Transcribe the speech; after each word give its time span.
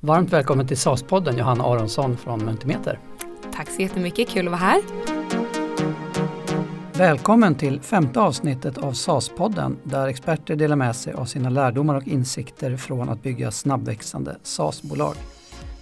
Varmt 0.00 0.32
välkommen 0.32 0.66
till 0.66 0.76
SAS-podden 0.76 1.38
Johanna 1.38 1.64
Aronsson 1.64 2.16
från 2.16 2.44
Mentimeter. 2.44 2.98
Tack 3.52 3.70
så 3.70 3.82
jättemycket, 3.82 4.28
kul 4.28 4.46
att 4.46 4.52
vara 4.52 4.60
här. 4.60 4.80
Välkommen 6.92 7.54
till 7.54 7.80
femte 7.80 8.20
avsnittet 8.20 8.78
av 8.78 8.92
SAS-podden 8.92 9.76
där 9.82 10.06
experter 10.06 10.56
delar 10.56 10.76
med 10.76 10.96
sig 10.96 11.12
av 11.12 11.24
sina 11.24 11.50
lärdomar 11.50 11.94
och 11.94 12.08
insikter 12.08 12.76
från 12.76 13.08
att 13.08 13.22
bygga 13.22 13.50
snabbväxande 13.50 14.36
SAS-bolag. 14.42 15.14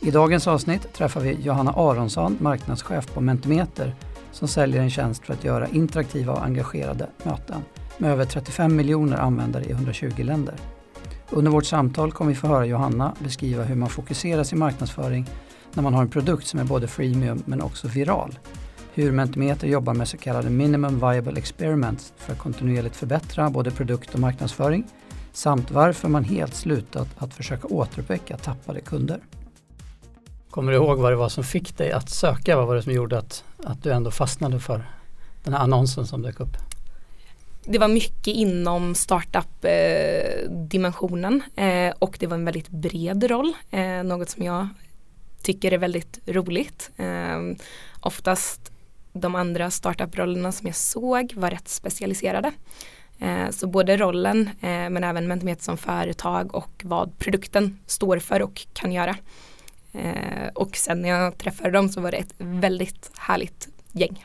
I 0.00 0.10
dagens 0.10 0.46
avsnitt 0.46 0.92
träffar 0.92 1.20
vi 1.20 1.36
Johanna 1.42 1.72
Aronsson, 1.72 2.36
marknadschef 2.40 3.14
på 3.14 3.20
Mentimeter 3.20 3.94
som 4.32 4.48
säljer 4.48 4.82
en 4.82 4.90
tjänst 4.90 5.26
för 5.26 5.34
att 5.34 5.44
göra 5.44 5.68
interaktiva 5.68 6.32
och 6.32 6.44
engagerade 6.44 7.06
möten 7.22 7.60
med 7.98 8.10
över 8.10 8.24
35 8.24 8.76
miljoner 8.76 9.16
användare 9.16 9.64
i 9.64 9.70
120 9.70 10.22
länder. 10.22 10.54
Under 11.30 11.50
vårt 11.50 11.66
samtal 11.66 12.12
kommer 12.12 12.28
vi 12.28 12.34
få 12.34 12.46
höra 12.46 12.66
Johanna 12.66 13.14
beskriva 13.18 13.64
hur 13.64 13.74
man 13.74 13.88
fokuserar 13.88 14.44
sin 14.44 14.58
marknadsföring 14.58 15.26
när 15.74 15.82
man 15.82 15.94
har 15.94 16.02
en 16.02 16.08
produkt 16.08 16.46
som 16.46 16.60
är 16.60 16.64
både 16.64 16.88
freemium 16.88 17.42
men 17.46 17.62
också 17.62 17.88
viral. 17.88 18.38
Hur 18.94 19.12
Mentimeter 19.12 19.66
jobbar 19.66 19.94
med 19.94 20.08
så 20.08 20.16
kallade 20.16 20.50
minimum 20.50 21.00
viable 21.00 21.38
experiments 21.38 22.12
för 22.16 22.32
att 22.32 22.38
kontinuerligt 22.38 22.96
förbättra 22.96 23.50
både 23.50 23.70
produkt 23.70 24.14
och 24.14 24.20
marknadsföring 24.20 24.84
samt 25.32 25.70
varför 25.70 26.08
man 26.08 26.24
helt 26.24 26.54
slutat 26.54 27.08
att 27.18 27.34
försöka 27.34 27.66
återuppväcka 27.66 28.36
tappade 28.36 28.80
kunder. 28.80 29.20
Kommer 30.50 30.72
du 30.72 30.78
ihåg 30.78 30.98
vad 30.98 31.12
det 31.12 31.16
var 31.16 31.28
som 31.28 31.44
fick 31.44 31.78
dig 31.78 31.92
att 31.92 32.10
söka? 32.10 32.56
Vad 32.56 32.66
var 32.66 32.74
det 32.74 32.82
som 32.82 32.92
gjorde 32.92 33.18
att, 33.18 33.44
att 33.64 33.82
du 33.82 33.92
ändå 33.92 34.10
fastnade 34.10 34.60
för 34.60 34.90
den 35.44 35.54
här 35.54 35.60
annonsen 35.60 36.06
som 36.06 36.22
dök 36.22 36.40
upp? 36.40 36.65
Det 37.66 37.78
var 37.78 37.88
mycket 37.88 38.34
inom 38.34 38.94
startup-dimensionen 38.94 41.42
eh, 41.56 41.94
och 41.98 42.16
det 42.20 42.26
var 42.26 42.36
en 42.36 42.44
väldigt 42.44 42.68
bred 42.68 43.30
roll, 43.30 43.52
eh, 43.70 44.02
något 44.02 44.30
som 44.30 44.42
jag 44.42 44.68
tycker 45.42 45.72
är 45.72 45.78
väldigt 45.78 46.18
roligt. 46.26 46.90
Eh, 46.96 47.38
oftast 48.00 48.72
de 49.12 49.34
andra 49.34 49.70
startup-rollerna 49.70 50.52
som 50.52 50.66
jag 50.66 50.76
såg 50.76 51.32
var 51.36 51.50
rätt 51.50 51.68
specialiserade. 51.68 52.52
Eh, 53.18 53.50
så 53.50 53.66
både 53.66 53.96
rollen 53.96 54.50
eh, 54.60 54.90
men 54.90 55.04
även 55.04 55.28
Mentimeter 55.28 55.62
som 55.62 55.76
företag 55.76 56.54
och 56.54 56.82
vad 56.84 57.18
produkten 57.18 57.78
står 57.86 58.18
för 58.18 58.42
och 58.42 58.66
kan 58.72 58.92
göra. 58.92 59.16
Eh, 59.92 60.48
och 60.54 60.76
sen 60.76 61.02
när 61.02 61.08
jag 61.08 61.38
träffade 61.38 61.70
dem 61.70 61.88
så 61.88 62.00
var 62.00 62.10
det 62.10 62.16
ett 62.16 62.34
väldigt 62.38 63.10
härligt 63.16 63.68
gäng. 63.92 64.24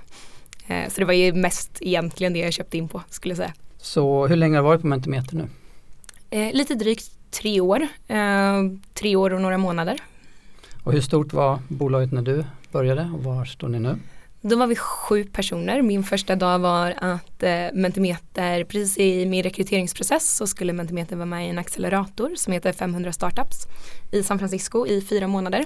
Eh, 0.72 0.90
så 0.90 1.02
det 1.02 1.06
var 1.06 1.14
ju 1.14 1.34
mest 1.34 1.78
egentligen 1.82 2.34
det 2.34 2.40
jag 2.40 2.54
köpte 2.54 2.78
in 2.78 2.88
på 2.88 3.02
skulle 3.10 3.32
jag 3.32 3.38
säga. 3.38 3.54
Så 3.78 4.28
hur 4.28 4.36
länge 4.36 4.58
har 4.58 4.64
du 4.64 4.68
varit 4.68 4.82
på 4.82 4.88
Mentimeter 4.88 5.36
nu? 5.36 5.48
Eh, 6.30 6.54
lite 6.54 6.76
drygt 6.76 7.12
tre 7.32 7.62
år. 7.62 7.88
Eh, 8.08 8.18
tre 8.94 9.16
år 9.16 9.34
och 9.34 9.42
några 9.42 9.58
månader. 9.58 10.00
Och 10.84 10.94
hur 10.94 11.02
stort 11.02 11.34
var 11.34 11.60
bolaget 11.68 12.12
när 12.12 12.22
du 12.22 12.44
började 12.72 13.12
och 13.14 13.24
var 13.24 13.46
står 13.46 13.68
ni 13.68 13.80
nu? 13.80 13.98
Då 14.42 14.56
var 14.56 14.68
vi 14.68 14.76
sju 14.76 15.24
personer. 15.24 15.82
Min 15.82 16.04
första 16.04 16.36
dag 16.36 16.60
var 16.60 16.94
att 16.98 17.44
eh, 17.44 17.66
Mentimeter, 17.74 18.64
precis 18.64 18.98
i 18.98 19.26
min 19.26 19.44
rekryteringsprocess 19.44 20.36
så 20.36 20.48
skulle 20.48 20.74
Mentimeter 20.74 21.16
vara 21.16 21.26
med 21.26 21.48
i 21.48 21.50
en 21.50 21.60
accelerator 21.60 22.36
som 22.36 22.54
heter 22.54 22.74
500 22.74 23.14
startups 23.14 23.68
i 24.12 24.24
San 24.24 24.40
Francisco 24.40 24.88
i 24.88 25.02
fyra 25.02 25.28
månader. 25.28 25.66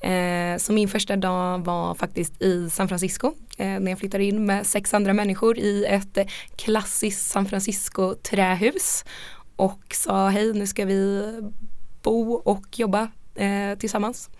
Eh, 0.00 0.56
så 0.58 0.72
min 0.72 0.88
första 0.88 1.16
dag 1.16 1.64
var 1.64 1.94
faktiskt 1.94 2.42
i 2.42 2.70
San 2.70 2.88
Francisco 2.88 3.34
eh, 3.58 3.80
när 3.80 3.90
jag 3.90 3.98
flyttade 3.98 4.24
in 4.24 4.46
med 4.46 4.66
sex 4.66 4.94
andra 4.94 5.12
människor 5.12 5.58
i 5.58 5.84
ett 5.84 6.18
klassiskt 6.56 7.30
San 7.30 7.46
Francisco 7.46 8.14
trähus 8.14 9.04
och 9.56 9.82
sa 9.94 10.28
hej 10.28 10.52
nu 10.52 10.66
ska 10.66 10.84
vi 10.84 11.24
bo 12.02 12.32
och 12.32 12.78
jobba 12.78 13.08
eh, 13.34 13.78
tillsammans. 13.78 14.30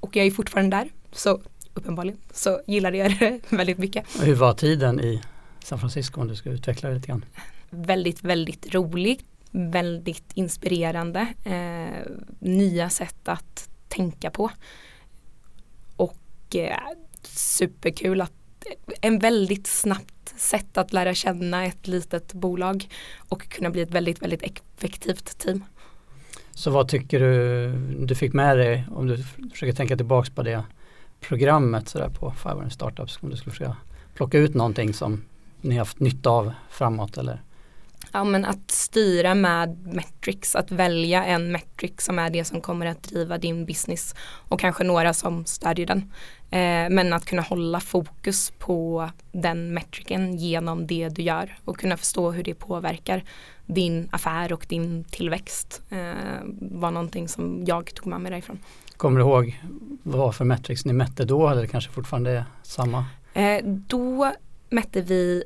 Och 0.00 0.16
jag 0.16 0.26
är 0.26 0.30
fortfarande 0.30 0.76
där 0.76 0.88
så 1.12 1.40
uppenbarligen 1.74 2.18
så 2.32 2.60
gillade 2.66 2.96
jag 2.96 3.18
det 3.18 3.40
väldigt 3.48 3.78
mycket. 3.78 4.16
Och 4.16 4.22
hur 4.24 4.34
var 4.34 4.54
tiden 4.54 5.00
i 5.00 5.22
San 5.64 5.78
Francisco 5.78 6.20
om 6.20 6.28
du 6.28 6.36
ska 6.36 6.50
utveckla 6.50 6.88
det 6.88 6.94
lite 6.94 7.08
grann? 7.08 7.24
Väldigt, 7.70 8.22
väldigt 8.22 8.74
roligt, 8.74 9.24
väldigt 9.50 10.32
inspirerande, 10.34 11.26
eh, 11.44 12.10
nya 12.38 12.90
sätt 12.90 13.28
att 13.28 13.68
tänka 13.88 14.30
på 14.30 14.50
eh, 16.56 16.78
superkul 17.22 18.20
att 18.20 18.32
en 19.00 19.18
väldigt 19.18 19.66
snabbt 19.66 20.34
sätt 20.36 20.78
att 20.78 20.92
lära 20.92 21.14
känna 21.14 21.64
ett 21.64 21.86
litet 21.86 22.32
bolag 22.32 22.88
och 23.28 23.48
kunna 23.48 23.70
bli 23.70 23.82
ett 23.82 23.90
väldigt, 23.90 24.22
väldigt 24.22 24.42
effektivt 24.42 25.38
team. 25.38 25.64
Så 26.50 26.70
vad 26.70 26.88
tycker 26.88 27.20
du 27.20 27.72
du 28.06 28.14
fick 28.14 28.32
med 28.32 28.58
dig 28.58 28.84
om 28.90 29.06
du 29.06 29.16
försöker 29.52 29.72
tänka 29.72 29.96
tillbaks 29.96 30.30
på 30.30 30.42
det 30.42 30.64
programmet 31.20 31.88
sådär 31.88 32.08
på 32.08 32.30
500 32.30 32.70
Startups 32.70 33.18
om 33.22 33.30
du 33.30 33.36
skulle 33.36 33.52
försöka 33.52 33.76
plocka 34.14 34.38
ut 34.38 34.54
någonting 34.54 34.94
som 34.94 35.24
ni 35.60 35.74
har 35.74 35.78
haft 35.78 36.00
nytta 36.00 36.30
av 36.30 36.52
framåt 36.70 37.18
eller? 37.18 37.42
Ja 38.16 38.24
men 38.24 38.44
att 38.44 38.70
styra 38.70 39.34
med 39.34 39.86
metrics, 39.86 40.56
att 40.56 40.70
välja 40.70 41.24
en 41.24 41.52
metric 41.52 41.92
som 41.98 42.18
är 42.18 42.30
det 42.30 42.44
som 42.44 42.60
kommer 42.60 42.86
att 42.86 43.02
driva 43.02 43.38
din 43.38 43.66
business 43.66 44.14
och 44.48 44.60
kanske 44.60 44.84
några 44.84 45.14
som 45.14 45.44
stödjer 45.44 45.86
den. 45.86 45.98
Eh, 46.50 46.90
men 46.90 47.12
att 47.12 47.24
kunna 47.24 47.42
hålla 47.42 47.80
fokus 47.80 48.52
på 48.58 49.10
den 49.32 49.74
metricen 49.74 50.36
genom 50.36 50.86
det 50.86 51.08
du 51.08 51.22
gör 51.22 51.56
och 51.64 51.76
kunna 51.76 51.96
förstå 51.96 52.30
hur 52.30 52.42
det 52.42 52.54
påverkar 52.54 53.24
din 53.66 54.08
affär 54.12 54.52
och 54.52 54.66
din 54.68 55.04
tillväxt 55.04 55.82
eh, 55.90 56.12
var 56.60 56.90
någonting 56.90 57.28
som 57.28 57.64
jag 57.66 57.94
tog 57.94 58.06
med 58.06 58.20
mig 58.20 58.32
därifrån. 58.32 58.58
Kommer 58.96 59.20
du 59.20 59.26
ihåg 59.26 59.60
vad 60.02 60.34
för 60.34 60.44
metrics 60.44 60.84
ni 60.84 60.92
mätte 60.92 61.24
då 61.24 61.48
eller 61.48 61.66
kanske 61.66 61.90
fortfarande 61.92 62.30
är 62.30 62.44
samma? 62.62 63.04
Eh, 63.34 63.64
då 63.64 64.32
mätte 64.74 65.00
vi 65.00 65.44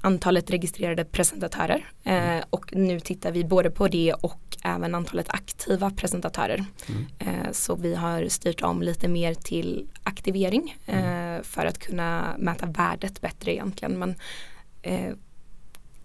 antalet 0.00 0.50
registrerade 0.50 1.04
presentatörer 1.04 1.90
mm. 2.04 2.44
och 2.50 2.76
nu 2.76 3.00
tittar 3.00 3.32
vi 3.32 3.44
både 3.44 3.70
på 3.70 3.88
det 3.88 4.12
och 4.12 4.56
även 4.64 4.94
antalet 4.94 5.28
aktiva 5.28 5.90
presentatörer. 5.90 6.64
Mm. 6.88 7.06
Eh, 7.18 7.52
så 7.52 7.74
vi 7.74 7.94
har 7.94 8.28
styrt 8.28 8.62
om 8.62 8.82
lite 8.82 9.08
mer 9.08 9.34
till 9.34 9.86
aktivering 10.02 10.76
mm. 10.86 11.42
för 11.44 11.66
att 11.66 11.78
kunna 11.78 12.36
mäta 12.38 12.66
värdet 12.66 13.20
bättre 13.20 13.52
egentligen. 13.52 13.98
Men 13.98 14.14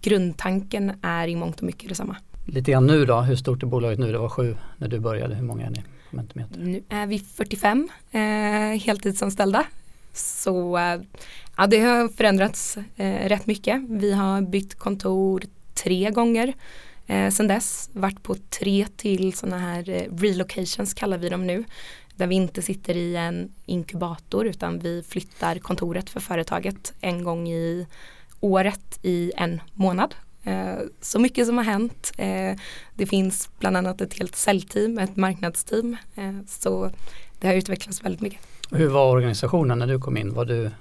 grundtanken 0.01 0.91
är 1.01 1.27
i 1.27 1.35
mångt 1.35 1.57
och 1.57 1.63
mycket 1.63 1.89
detsamma. 1.89 2.15
Lite 2.45 2.71
grann 2.71 2.87
nu 2.87 3.05
då, 3.05 3.21
hur 3.21 3.35
stort 3.35 3.63
är 3.63 3.67
bolaget 3.67 3.99
nu? 3.99 4.11
Det 4.11 4.17
var 4.17 4.29
sju 4.29 4.57
när 4.77 4.87
du 4.87 4.99
började, 4.99 5.35
hur 5.35 5.43
många 5.43 5.65
är 5.65 5.69
ni? 5.69 5.83
Nu 6.57 6.83
är 6.89 7.07
vi 7.07 7.19
45 7.19 7.89
eh, 8.11 8.19
heltidsanställda 8.85 9.65
så 10.13 10.79
ja, 11.57 11.67
det 11.67 11.79
har 11.79 12.07
förändrats 12.07 12.77
eh, 12.95 13.29
rätt 13.29 13.47
mycket. 13.47 13.81
Vi 13.89 14.11
har 14.11 14.41
bytt 14.41 14.75
kontor 14.75 15.43
tre 15.73 16.11
gånger 16.11 16.53
eh, 17.07 17.29
sedan 17.29 17.47
dess. 17.47 17.89
Varit 17.93 18.23
på 18.23 18.35
tre 18.49 18.87
till 18.95 19.33
sådana 19.33 19.57
här 19.57 19.89
eh, 19.89 20.17
relocations 20.17 20.93
kallar 20.93 21.17
vi 21.17 21.29
dem 21.29 21.47
nu. 21.47 21.63
Där 22.15 22.27
vi 22.27 22.35
inte 22.35 22.61
sitter 22.61 22.97
i 22.97 23.15
en 23.15 23.51
inkubator 23.65 24.47
utan 24.47 24.79
vi 24.79 25.03
flyttar 25.03 25.59
kontoret 25.59 26.09
för 26.09 26.19
företaget 26.19 26.93
en 27.01 27.23
gång 27.23 27.49
i 27.49 27.87
året 28.39 28.99
i 29.01 29.31
en 29.35 29.61
månad. 29.73 30.15
Eh, 30.43 30.79
så 31.01 31.19
mycket 31.19 31.47
som 31.47 31.57
har 31.57 31.65
hänt. 31.65 32.11
Eh, 32.17 32.55
det 32.95 33.05
finns 33.05 33.49
bland 33.59 33.77
annat 33.77 34.01
ett 34.01 34.13
helt 34.13 34.35
säljteam, 34.35 34.97
ett 34.97 35.15
marknadsteam. 35.15 35.97
Eh, 36.15 36.33
så 36.47 36.91
det 37.39 37.47
har 37.47 37.53
utvecklats 37.53 38.03
väldigt 38.03 38.21
mycket. 38.21 38.50
Hur 38.71 38.87
var 38.87 39.11
organisationen 39.11 39.79
när 39.79 39.87
du 39.87 39.99
kom 39.99 40.17
in? 40.17 40.33
Var, 40.33 40.45
du, 40.45 40.71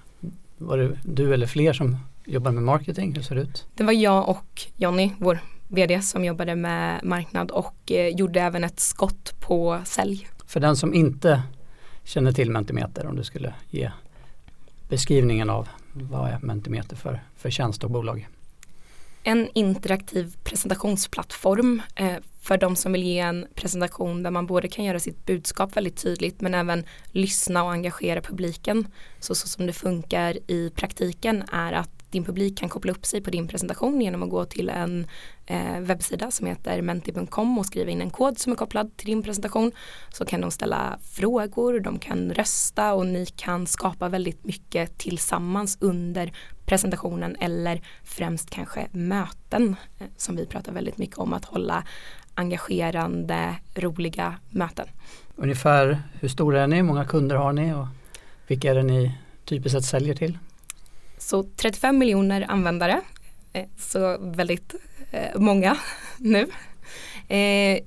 var 0.59 0.79
det 0.79 0.99
du 1.03 1.35
eller 1.35 1.47
fler 1.47 1.73
som 1.73 1.97
jobbade 2.25 2.55
med 2.55 2.63
marketing? 2.65 3.15
Hur 3.15 3.23
ser 3.23 3.35
det 3.35 3.41
ut? 3.41 3.67
Det 3.75 3.85
var 3.85 3.93
jag 3.93 4.29
och 4.29 4.63
Jonny, 4.77 5.11
vår 5.19 5.39
vd 5.69 6.03
som 6.03 6.25
jobbade 6.25 6.55
med 6.55 7.05
marknad 7.05 7.51
och 7.51 7.93
eh, 7.93 8.09
gjorde 8.09 8.41
även 8.41 8.65
ett 8.65 8.81
skott 8.81 9.35
på 9.41 9.81
sälj. 9.85 10.29
För 10.47 10.61
den 10.61 10.77
som 10.77 10.95
inte 10.95 11.43
känner 12.05 12.33
till 12.33 12.51
Mentimeter 12.51 13.07
om 13.07 13.17
du 13.17 13.25
skulle 13.25 13.55
ge 13.71 13.91
beskrivningen 14.89 15.51
av 15.51 15.69
vad 15.93 16.31
är 16.31 16.39
Mentimeter 16.43 16.97
för, 16.97 17.21
för 17.37 17.51
tjänst 17.51 17.85
och 17.85 17.91
bolag? 17.91 18.29
En 19.23 19.49
interaktiv 19.55 20.37
presentationsplattform 20.45 21.83
eh, 21.97 22.17
för 22.41 22.59
de 22.59 22.77
som 22.77 22.93
vill 22.93 23.03
ge 23.03 23.19
en 23.19 23.47
presentation 23.55 24.23
där 24.23 24.31
man 24.31 24.47
både 24.47 24.69
kan 24.69 24.85
göra 24.85 25.01
sitt 25.01 25.27
budskap 25.27 25.77
väldigt 25.77 26.03
tydligt 26.03 26.41
men 26.41 26.55
även 26.55 26.85
lyssna 27.13 27.65
och 27.65 27.73
engagera 27.73 28.21
publiken. 28.21 28.87
Så, 29.19 29.35
så 29.35 29.49
som 29.49 29.67
det 29.67 29.73
funkar 29.73 30.39
i 30.47 30.71
praktiken 30.75 31.43
är 31.53 31.73
att 31.73 32.00
din 32.11 32.25
publik 32.25 32.59
kan 32.59 32.69
koppla 32.69 32.93
upp 32.93 33.07
sig 33.07 33.21
på 33.21 33.31
din 33.31 33.49
presentation 33.49 34.01
genom 34.01 34.23
att 34.23 34.31
gå 34.31 34.45
till 34.45 34.69
en 34.69 35.07
eh, 35.47 35.81
webbsida 35.81 36.31
som 36.31 36.47
heter 36.47 36.83
menti.com 36.83 37.59
och 37.59 37.67
skriva 37.67 37.91
in 37.91 38.01
en 38.01 38.11
kod 38.11 38.39
som 38.39 38.53
är 38.53 38.57
kopplad 38.57 38.97
till 38.97 39.07
din 39.07 39.23
presentation. 39.23 39.73
Så 40.13 40.25
kan 40.25 40.41
de 40.41 40.51
ställa 40.51 40.99
frågor, 41.03 41.81
de 41.81 41.99
kan 41.99 42.31
rösta 42.31 42.95
och 42.95 43.07
ni 43.07 43.27
kan 43.27 43.67
skapa 43.67 44.09
väldigt 44.09 44.45
mycket 44.45 44.99
tillsammans 44.99 45.79
under 45.81 46.33
presentationen 46.67 47.37
eller 47.41 47.83
främst 48.05 48.51
kanske 48.51 48.89
möten 48.93 49.77
eh, 49.99 50.07
som 50.17 50.37
vi 50.37 50.47
pratar 50.47 50.73
väldigt 50.73 50.99
mycket 50.99 51.19
om 51.19 51.33
att 51.33 51.45
hålla 51.45 51.85
engagerande, 52.35 53.57
roliga 53.75 54.35
möten. 54.51 54.87
Ungefär 55.37 56.03
hur 56.21 56.29
stora 56.29 56.63
är 56.63 56.67
ni? 56.67 56.77
Hur 56.77 56.83
många 56.83 57.05
kunder 57.05 57.37
har 57.37 57.53
ni? 57.53 57.75
Och 57.75 57.87
vilka 58.47 58.71
är 58.71 58.75
det 58.75 58.83
ni 58.83 59.19
typiskt 59.45 59.73
sett 59.73 59.85
säljer 59.85 60.15
till? 60.15 60.39
Så 61.21 61.43
35 61.43 61.99
miljoner 61.99 62.47
användare, 62.49 63.01
eh, 63.53 63.67
så 63.79 64.19
väldigt 64.21 64.75
eh, 65.11 65.41
många 65.41 65.77
nu. 66.19 66.47
Eh, 67.29 67.83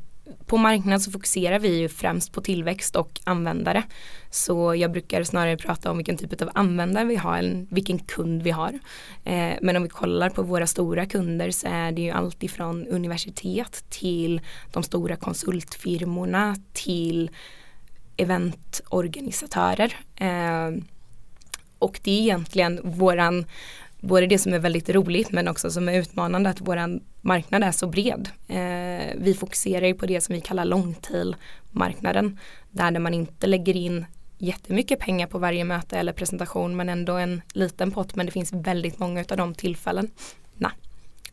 på 0.45 0.57
marknad 0.57 1.01
så 1.01 1.11
fokuserar 1.11 1.59
vi 1.59 1.79
ju 1.79 1.89
främst 1.89 2.31
på 2.31 2.41
tillväxt 2.41 2.95
och 2.95 3.19
användare. 3.23 3.83
Så 4.29 4.75
jag 4.75 4.91
brukar 4.91 5.23
snarare 5.23 5.57
prata 5.57 5.91
om 5.91 5.97
vilken 5.97 6.17
typ 6.17 6.41
av 6.41 6.49
användare 6.53 7.05
vi 7.05 7.15
har 7.15 7.37
än 7.37 7.67
vilken 7.71 7.99
kund 7.99 8.43
vi 8.43 8.51
har. 8.51 8.79
Men 9.61 9.75
om 9.75 9.83
vi 9.83 9.89
kollar 9.89 10.29
på 10.29 10.43
våra 10.43 10.67
stora 10.67 11.05
kunder 11.05 11.51
så 11.51 11.67
är 11.67 11.91
det 11.91 12.01
ju 12.01 12.09
allt 12.09 12.43
ifrån 12.43 12.87
universitet 12.87 13.85
till 13.89 14.41
de 14.71 14.83
stora 14.83 15.15
konsultfirmorna 15.15 16.55
till 16.73 17.31
eventorganisatörer. 18.17 19.95
Och 21.83 21.99
det 22.03 22.11
är 22.11 22.21
egentligen 22.21 22.79
våran 22.83 23.45
både 23.99 24.27
det 24.27 24.39
som 24.39 24.53
är 24.53 24.59
väldigt 24.59 24.89
roligt 24.89 25.31
men 25.31 25.47
också 25.47 25.71
som 25.71 25.89
är 25.89 25.93
utmanande 25.93 26.49
att 26.49 26.61
våran 26.61 27.01
marknad 27.21 27.63
är 27.63 27.71
så 27.71 27.87
bred. 27.87 28.29
Eh, 28.47 29.15
vi 29.15 29.33
fokuserar 29.39 29.87
ju 29.87 29.93
på 29.93 30.05
det 30.05 30.21
som 30.21 30.35
vi 30.35 30.41
kallar 30.41 30.65
långtail-marknaden 30.65 32.39
där 32.71 32.99
man 32.99 33.13
inte 33.13 33.47
lägger 33.47 33.75
in 33.75 34.05
jättemycket 34.37 34.99
pengar 34.99 35.27
på 35.27 35.37
varje 35.37 35.63
möte 35.63 35.97
eller 35.97 36.13
presentation 36.13 36.75
men 36.75 36.89
ändå 36.89 37.13
en 37.13 37.41
liten 37.53 37.91
pott 37.91 38.15
men 38.15 38.25
det 38.25 38.31
finns 38.31 38.53
väldigt 38.53 38.99
många 38.99 39.25
av 39.29 39.37
de 39.37 39.55
tillfällen. 39.55 40.09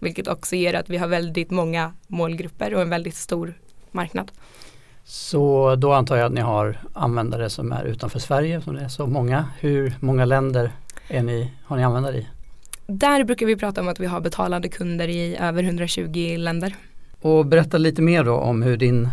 Vilket 0.01 0.29
också 0.29 0.57
ger 0.57 0.75
att 0.75 0.91
vi 0.91 0.97
har 0.97 1.09
väldigt 1.09 1.51
många 1.51 1.93
målgrupper 2.07 2.75
och 2.75 2.83
en 2.83 2.91
väldigt 2.91 3.15
stor 3.15 3.55
marknad. 3.91 4.33
Så 5.05 5.75
då 5.77 5.93
antar 5.93 6.17
jag 6.17 6.27
att 6.27 6.33
ni 6.33 6.41
har 6.41 6.79
användare 6.93 7.51
som 7.51 7.73
är 7.73 7.85
utanför 7.85 8.19
Sverige 8.19 8.61
som 8.61 8.75
det 8.75 8.81
är 8.81 8.89
så 8.89 9.07
många. 9.07 9.49
Hur 9.61 9.95
många 10.01 10.25
länder 10.25 10.73
är 11.09 11.23
ni, 11.23 11.53
har 11.65 11.77
ni 11.77 11.85
användare 11.85 12.17
i? 12.17 12.27
Där 12.87 13.25
brukar 13.25 13.47
vi 13.47 13.57
prata 13.57 13.81
om 13.81 13.89
att 13.89 14.01
vi 14.01 14.07
har 14.07 14.21
betalande 14.21 14.69
kunder 14.69 15.09
i 15.09 15.37
över 15.37 15.63
120 15.63 16.37
länder. 16.39 16.77
Och 17.21 17.47
berätta 17.47 17.79
lite 17.79 18.03
mer 18.03 18.25
då 18.25 18.35
om 18.35 18.63
hur 18.63 18.77
din, 18.77 19.09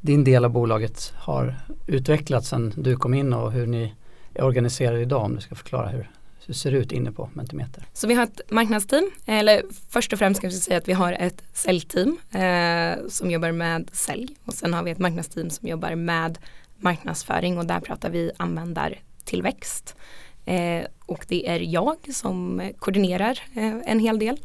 din 0.00 0.24
del 0.24 0.44
av 0.44 0.50
bolaget 0.50 1.12
har 1.16 1.56
utvecklats 1.86 2.48
sedan 2.48 2.72
du 2.76 2.96
kom 2.96 3.14
in 3.14 3.32
och 3.32 3.52
hur 3.52 3.66
ni 3.66 3.94
är 4.34 4.44
organiserade 4.44 5.00
idag 5.00 5.22
om 5.22 5.34
du 5.34 5.40
ska 5.40 5.54
förklara 5.54 5.88
hur 5.88 6.10
ser 6.52 6.72
ut 6.72 6.92
inne 6.92 7.12
på 7.12 7.30
Mentimeter. 7.32 7.86
Så 7.92 8.06
vi 8.06 8.14
har 8.14 8.22
ett 8.22 8.40
marknadsteam, 8.50 9.10
eller 9.26 9.62
först 9.88 10.12
och 10.12 10.18
främst 10.18 10.38
ska 10.38 10.48
vi 10.48 10.54
säga 10.54 10.78
att 10.78 10.88
vi 10.88 10.92
har 10.92 11.12
ett 11.12 11.42
säljteam 11.52 12.18
eh, 12.30 13.08
som 13.08 13.30
jobbar 13.30 13.52
med 13.52 13.90
sälj 13.92 14.36
och 14.44 14.54
sen 14.54 14.74
har 14.74 14.82
vi 14.82 14.90
ett 14.90 14.98
marknadsteam 14.98 15.50
som 15.50 15.68
jobbar 15.68 15.94
med 15.94 16.38
marknadsföring 16.76 17.58
och 17.58 17.66
där 17.66 17.80
pratar 17.80 18.10
vi 18.10 18.30
användartillväxt. 18.36 19.96
Eh, 20.44 20.84
och 21.06 21.24
det 21.28 21.48
är 21.48 21.60
jag 21.60 21.96
som 22.12 22.70
koordinerar 22.78 23.40
eh, 23.54 23.76
en 23.84 23.98
hel 23.98 24.18
del. 24.18 24.36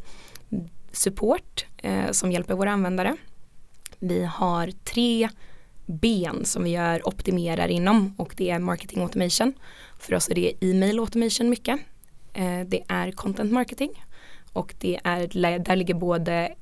Support 0.92 1.66
eh, 1.78 2.12
som 2.12 2.31
hjälper 2.31 2.54
våra 2.54 2.72
användare. 2.72 3.16
Vi 4.00 4.24
har 4.25 4.72
tre 4.84 5.30
ben 5.89 6.45
som 6.45 6.63
vi 6.63 6.69
gör 6.69 7.07
optimerar 7.07 7.68
inom 7.68 8.13
och 8.18 8.33
det 8.38 8.50
är 8.50 8.59
marketing 8.59 9.01
automation. 9.01 9.53
För 10.00 10.13
oss 10.13 10.30
är 10.30 10.36
det 10.36 10.53
e-mail 10.62 11.00
automation 11.00 11.50
mycket. 11.50 11.80
Eh, 12.33 12.59
det 12.68 12.83
är 12.88 13.12
content 13.12 13.51
marketing 13.51 14.06
och 14.53 14.75
det 14.80 15.00
är, 15.03 15.59
där 15.59 15.75
ligger 15.75 15.94
både 15.94 16.56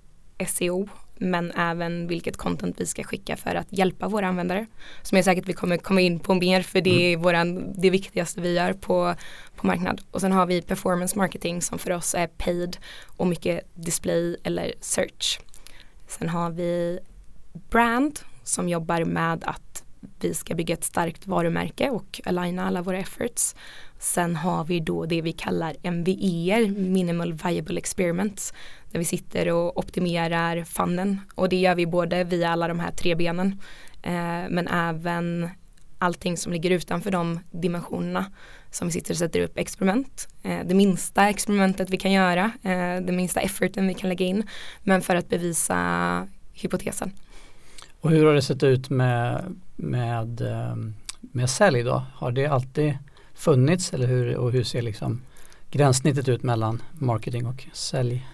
SEO 0.47 0.89
men 1.17 1.51
även 1.51 2.07
vilket 2.07 2.37
content 2.37 2.81
vi 2.81 2.85
ska 2.85 3.03
skicka 3.03 3.37
för 3.37 3.55
att 3.55 3.67
hjälpa 3.69 4.07
våra 4.07 4.27
användare. 4.27 4.65
Som 5.01 5.15
jag 5.15 5.25
säkert 5.25 5.47
vi 5.47 5.53
kommer 5.53 5.77
komma 5.77 6.01
in 6.01 6.19
på 6.19 6.33
mer 6.33 6.61
för 6.61 6.81
det 6.81 7.05
är 7.05 7.13
mm. 7.13 7.21
våran, 7.21 7.73
det 7.81 7.89
viktigaste 7.89 8.41
vi 8.41 8.53
gör 8.53 8.73
på, 8.73 9.15
på 9.55 9.67
marknad. 9.67 10.01
Och 10.11 10.21
sen 10.21 10.31
har 10.31 10.45
vi 10.45 10.61
performance 10.61 11.17
marketing 11.17 11.61
som 11.61 11.79
för 11.79 11.91
oss 11.91 12.15
är 12.15 12.27
paid 12.27 12.77
och 13.05 13.27
mycket 13.27 13.61
display 13.73 14.37
eller 14.43 14.73
search. 14.81 15.39
Sen 16.07 16.29
har 16.29 16.49
vi 16.49 16.99
brand 17.69 18.19
som 18.47 18.69
jobbar 18.69 19.03
med 19.03 19.43
att 19.43 19.83
vi 20.19 20.33
ska 20.33 20.55
bygga 20.55 20.73
ett 20.73 20.83
starkt 20.83 21.27
varumärke 21.27 21.89
och 21.89 22.21
aligna 22.25 22.67
alla 22.67 22.81
våra 22.81 22.97
efforts. 22.97 23.55
Sen 23.99 24.35
har 24.35 24.65
vi 24.65 24.79
då 24.79 25.05
det 25.05 25.21
vi 25.21 25.31
kallar 25.31 25.75
MVE, 25.91 26.67
Minimal 26.67 27.33
Viable 27.33 27.77
Experiments, 27.77 28.53
där 28.91 28.99
vi 28.99 29.05
sitter 29.05 29.51
och 29.51 29.77
optimerar 29.77 30.63
fannen 30.63 31.21
och 31.35 31.49
det 31.49 31.55
gör 31.55 31.75
vi 31.75 31.85
både 31.85 32.23
via 32.23 32.49
alla 32.49 32.67
de 32.67 32.79
här 32.79 32.91
tre 32.91 33.15
benen 33.15 33.61
eh, 34.01 34.49
men 34.49 34.67
även 34.67 35.49
allting 35.99 36.37
som 36.37 36.51
ligger 36.51 36.71
utanför 36.71 37.11
de 37.11 37.39
dimensionerna 37.51 38.25
som 38.71 38.87
vi 38.87 38.91
sitter 38.91 39.13
och 39.13 39.17
sätter 39.17 39.39
upp 39.39 39.57
experiment. 39.57 40.27
Eh, 40.43 40.59
det 40.65 40.73
minsta 40.73 41.29
experimentet 41.29 41.89
vi 41.89 41.97
kan 41.97 42.11
göra, 42.11 42.51
eh, 42.63 43.01
det 43.01 43.11
minsta 43.11 43.41
efforten 43.41 43.87
vi 43.87 43.93
kan 43.93 44.09
lägga 44.09 44.25
in 44.25 44.43
men 44.83 45.01
för 45.01 45.15
att 45.15 45.29
bevisa 45.29 46.27
hypotesen. 46.53 47.11
Och 48.01 48.09
hur 48.09 48.25
har 48.25 48.33
det 48.33 48.41
sett 48.41 48.63
ut 48.63 48.89
med, 48.89 49.55
med, 49.75 50.41
eh, 50.41 50.75
med 51.19 51.49
sälj 51.49 51.83
då? 51.83 52.03
Har 52.15 52.31
det 52.31 52.45
alltid 52.45 52.97
funnits 53.33 53.93
eller 53.93 54.07
hur, 54.07 54.35
och 54.35 54.51
hur 54.51 54.63
ser 54.63 54.81
liksom 54.81 55.21
gränssnittet 55.71 56.29
ut 56.29 56.43
mellan 56.43 56.81
marketing 56.93 57.45
och 57.45 57.67
sälj? 57.73 58.27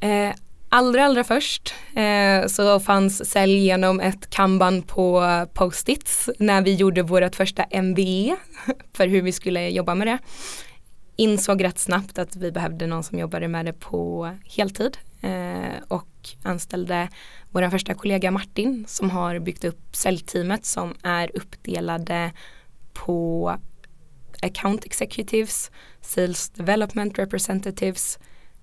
Eh, 0.00 0.34
allra 0.68 1.04
allra 1.04 1.24
först 1.24 1.74
eh, 1.94 2.46
så 2.46 2.80
fanns 2.80 3.30
sälj 3.30 3.56
genom 3.56 4.00
ett 4.00 4.30
kanban 4.30 4.82
på 4.82 5.22
post-its 5.54 6.30
när 6.38 6.62
vi 6.62 6.74
gjorde 6.74 7.02
vårt 7.02 7.36
första 7.36 7.64
MVE 7.82 8.36
för 8.92 9.06
hur 9.06 9.22
vi 9.22 9.32
skulle 9.32 9.68
jobba 9.68 9.94
med 9.94 10.06
det. 10.06 10.18
Insåg 11.16 11.64
rätt 11.64 11.78
snabbt 11.78 12.18
att 12.18 12.36
vi 12.36 12.52
behövde 12.52 12.86
någon 12.86 13.02
som 13.02 13.18
jobbade 13.18 13.48
med 13.48 13.66
det 13.66 13.72
på 13.72 14.30
heltid 14.56 14.98
Eh, 15.22 15.74
och 15.88 16.28
anställde 16.42 17.08
vår 17.50 17.70
första 17.70 17.94
kollega 17.94 18.30
Martin 18.30 18.84
som 18.88 19.10
har 19.10 19.38
byggt 19.38 19.64
upp 19.64 19.96
säljteamet 19.96 20.64
som 20.64 20.94
är 21.02 21.30
uppdelade 21.34 22.32
på 22.92 23.56
account 24.42 24.84
executives, 24.84 25.70
sales 26.00 26.50
development 26.50 27.18
representatives, 27.18 28.18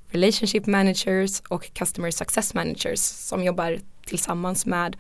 relationship 0.07 0.65
managers 0.65 1.41
och 1.49 1.73
customer 1.73 2.11
success 2.11 2.53
managers 2.53 2.99
som 2.99 3.43
jobbar 3.43 3.79
tillsammans 4.05 4.65
med 4.65 4.97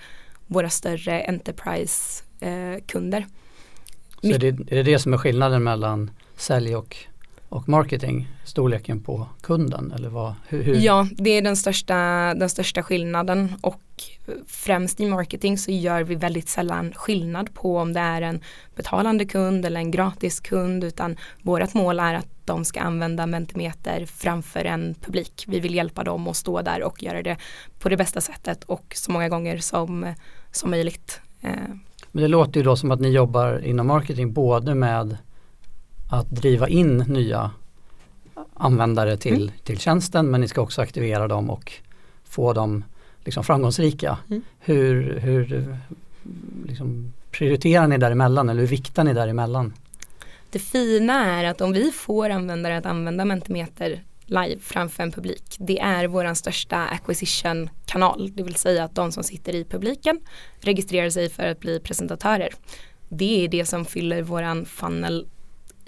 våra 0.47 0.69
större 0.69 1.23
enterprise-kunder. 1.23 3.19
Eh, 3.19 3.27
Så 4.21 4.27
är 4.35 4.39
det, 4.39 4.47
är 4.47 4.75
det 4.75 4.83
det 4.83 4.99
som 4.99 5.13
är 5.13 5.17
skillnaden 5.17 5.63
mellan 5.63 6.11
sälj 6.35 6.75
och 6.75 6.97
och 7.49 7.69
marketing, 7.69 8.27
storleken 8.43 9.03
på 9.03 9.27
kunden 9.41 9.93
eller 9.95 10.09
vad? 10.09 10.33
Hur, 10.47 10.63
hur? 10.63 10.75
Ja, 10.75 11.07
det 11.11 11.29
är 11.29 11.41
den 11.41 11.55
största, 11.55 11.95
den 12.33 12.49
största 12.49 12.83
skillnaden 12.83 13.55
och 13.61 13.81
främst 14.47 14.99
i 14.99 15.05
marketing 15.05 15.57
så 15.57 15.71
gör 15.71 16.03
vi 16.03 16.15
väldigt 16.15 16.49
sällan 16.49 16.93
skillnad 16.93 17.53
på 17.53 17.77
om 17.77 17.93
det 17.93 17.99
är 17.99 18.21
en 18.21 18.41
betalande 18.75 19.25
kund 19.25 19.65
eller 19.65 19.79
en 19.79 19.91
gratis 19.91 20.39
kund 20.39 20.83
utan 20.83 21.17
vårt 21.41 21.73
mål 21.73 21.99
är 21.99 22.13
att 22.13 22.27
de 22.45 22.65
ska 22.65 22.79
använda 22.79 23.25
Mentimeter 23.25 24.05
framför 24.05 24.65
en 24.65 24.95
publik. 25.01 25.45
Vi 25.47 25.59
vill 25.59 25.75
hjälpa 25.75 26.03
dem 26.03 26.27
att 26.27 26.35
stå 26.35 26.61
där 26.61 26.83
och 26.83 27.03
göra 27.03 27.21
det 27.21 27.37
på 27.79 27.89
det 27.89 27.97
bästa 27.97 28.21
sättet 28.21 28.63
och 28.63 28.93
så 28.95 29.11
många 29.11 29.29
gånger 29.29 29.57
som, 29.57 30.13
som 30.51 30.71
möjligt. 30.71 31.21
Eh. 31.41 31.51
Men 32.11 32.21
det 32.21 32.27
låter 32.27 32.59
ju 32.59 32.63
då 32.63 32.75
som 32.75 32.91
att 32.91 32.99
ni 32.99 33.09
jobbar 33.09 33.65
inom 33.65 33.87
marketing 33.87 34.33
både 34.33 34.75
med 34.75 35.17
att 36.09 36.29
driva 36.29 36.67
in 36.67 36.97
nya 36.97 37.51
användare 38.53 39.17
till, 39.17 39.41
mm. 39.41 39.51
till 39.63 39.79
tjänsten 39.79 40.31
men 40.31 40.41
ni 40.41 40.47
ska 40.47 40.61
också 40.61 40.81
aktivera 40.81 41.27
dem 41.27 41.49
och 41.49 41.73
få 42.23 42.53
dem 42.53 42.83
liksom 43.25 43.43
framgångsrika. 43.43 44.17
Mm. 44.29 44.41
Hur, 44.59 45.19
hur 45.19 45.77
liksom, 46.67 47.13
prioriterar 47.31 47.87
ni 47.87 47.97
däremellan 47.97 48.49
eller 48.49 48.61
hur 48.61 48.67
viktar 48.67 49.03
ni 49.03 49.13
däremellan? 49.13 49.73
Det 50.51 50.59
fina 50.59 51.25
är 51.25 51.43
att 51.43 51.61
om 51.61 51.73
vi 51.73 51.91
får 51.91 52.29
användare 52.29 52.77
att 52.77 52.85
använda 52.85 53.25
Mentimeter 53.25 54.03
live 54.25 54.57
framför 54.61 55.03
en 55.03 55.11
publik. 55.11 55.55
Det 55.59 55.79
är 55.79 56.07
vår 56.07 56.33
största 56.33 56.77
acquisition 56.77 57.69
kanal, 57.85 58.31
det 58.33 58.43
vill 58.43 58.55
säga 58.55 58.83
att 58.83 58.95
de 58.95 59.11
som 59.11 59.23
sitter 59.23 59.55
i 59.55 59.65
publiken 59.65 60.19
registrerar 60.59 61.09
sig 61.09 61.29
för 61.29 61.47
att 61.47 61.59
bli 61.59 61.79
presentatörer. 61.79 62.49
Det 63.09 63.45
är 63.45 63.47
det 63.47 63.65
som 63.65 63.85
fyller 63.85 64.21
våran 64.21 64.65
funnel 64.65 65.27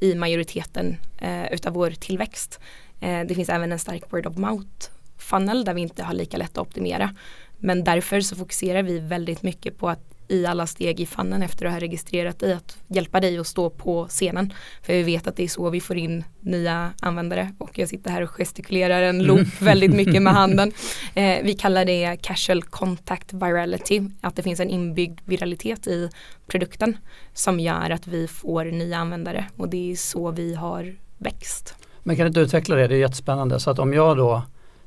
i 0.02 0.16
majoriteten 0.16 0.98
eh, 1.18 1.54
utav 1.54 1.74
vår 1.74 1.92
tillväxt. 1.92 2.60
Eh, 3.00 3.22
det 3.28 3.36
finns 3.36 3.50
även 3.50 3.72
en 3.72 3.80
stark 3.80 4.14
word 4.14 4.26
of 4.26 4.38
mouth 4.38 4.90
funnel 5.18 5.66
där 5.66 5.74
vi 5.74 5.82
inte 5.82 6.04
har 6.04 6.14
lika 6.14 6.38
lätt 6.38 6.58
att 6.58 6.68
optimera. 6.68 7.16
Men 7.58 7.84
därför 7.84 8.22
så 8.22 8.36
fokuserar 8.36 8.84
vi 8.84 9.00
väldigt 9.00 9.44
mycket 9.44 9.78
på 9.78 9.90
att 9.90 10.11
i 10.32 10.46
alla 10.46 10.68
steg 10.68 11.00
i 11.00 11.06
fannen 11.06 11.44
efter 11.44 11.66
att 11.66 11.72
ha 11.72 11.80
registrerat 11.80 12.40
dig 12.40 12.54
att 12.54 12.78
hjälpa 12.88 13.20
dig 13.20 13.38
att 13.38 13.48
stå 13.48 13.70
på 13.70 14.08
scenen. 14.08 14.54
För 14.82 14.94
vi 14.94 15.04
vet 15.04 15.28
att 15.28 15.36
det 15.36 15.44
är 15.44 15.48
så 15.48 15.70
vi 15.70 15.82
får 15.82 15.98
in 15.98 16.24
nya 16.40 16.94
användare 17.02 17.54
och 17.58 17.80
jag 17.80 17.90
sitter 17.90 18.12
här 18.12 18.22
och 18.22 18.30
gestikulerar 18.30 19.02
en 19.02 19.24
loop 19.24 19.40
mm. 19.40 19.52
väldigt 19.60 19.94
mycket 19.94 20.22
med 20.22 20.34
handen. 20.42 20.72
Eh, 21.14 21.44
vi 21.44 21.54
kallar 21.54 21.86
det 21.86 22.18
casual 22.22 22.64
contact 22.64 23.34
virality, 23.34 24.02
att 24.22 24.36
det 24.36 24.44
finns 24.44 24.60
en 24.60 24.70
inbyggd 24.70 25.20
viralitet 25.26 25.88
i 25.88 26.10
produkten 26.48 26.98
som 27.34 27.60
gör 27.60 27.90
att 27.90 28.08
vi 28.08 28.28
får 28.28 28.66
nya 28.66 28.98
användare 28.98 29.46
och 29.58 29.70
det 29.70 29.92
är 29.92 29.96
så 29.96 30.32
vi 30.32 30.56
har 30.56 30.96
växt. 31.18 31.76
Men 32.04 32.16
kan 32.16 32.24
du 32.24 32.28
inte 32.28 32.40
utveckla 32.40 32.76
det, 32.76 32.88
det 32.88 32.96
är 32.96 33.00
jättespännande. 33.00 33.60
Så 33.60 33.72
att 33.72 33.80
om 33.80 33.94
jag 33.94 34.18
då 34.18 34.44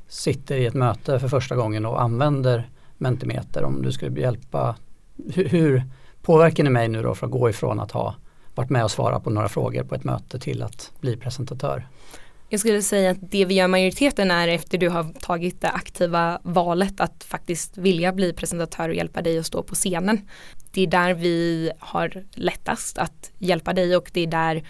sitter 0.08 0.56
i 0.56 0.66
ett 0.66 0.74
möte 0.74 1.18
för 1.18 1.28
första 1.28 1.56
gången 1.56 1.86
och 1.86 2.02
använder 2.02 2.68
Mentimeter, 2.98 3.64
om 3.64 3.82
du 3.82 3.92
skulle 3.92 4.20
hjälpa, 4.20 4.76
hur, 5.34 5.48
hur 5.48 5.82
påverkar 6.22 6.64
ni 6.64 6.70
mig 6.70 6.88
nu 6.88 7.02
då 7.02 7.14
för 7.14 7.26
att 7.26 7.32
gå 7.32 7.50
ifrån 7.50 7.80
att 7.80 7.90
ha 7.90 8.14
varit 8.54 8.70
med 8.70 8.84
och 8.84 8.90
svarat 8.90 9.24
på 9.24 9.30
några 9.30 9.48
frågor 9.48 9.84
på 9.84 9.94
ett 9.94 10.04
möte 10.04 10.38
till 10.38 10.62
att 10.62 10.92
bli 11.00 11.16
presentatör? 11.16 11.86
Jag 12.48 12.60
skulle 12.60 12.82
säga 12.82 13.10
att 13.10 13.30
det 13.30 13.44
vi 13.44 13.54
gör 13.54 13.68
majoriteten 13.68 14.30
är 14.30 14.48
efter 14.48 14.78
du 14.78 14.88
har 14.88 15.12
tagit 15.20 15.60
det 15.60 15.70
aktiva 15.70 16.40
valet 16.42 17.00
att 17.00 17.24
faktiskt 17.24 17.78
vilja 17.78 18.12
bli 18.12 18.32
presentatör 18.32 18.88
och 18.88 18.94
hjälpa 18.94 19.22
dig 19.22 19.38
att 19.38 19.46
stå 19.46 19.62
på 19.62 19.74
scenen. 19.74 20.28
Det 20.72 20.82
är 20.82 20.86
där 20.86 21.14
vi 21.14 21.70
har 21.78 22.24
lättast 22.34 22.98
att 22.98 23.30
hjälpa 23.38 23.72
dig 23.72 23.96
och 23.96 24.10
det 24.12 24.20
är 24.20 24.26
där 24.26 24.64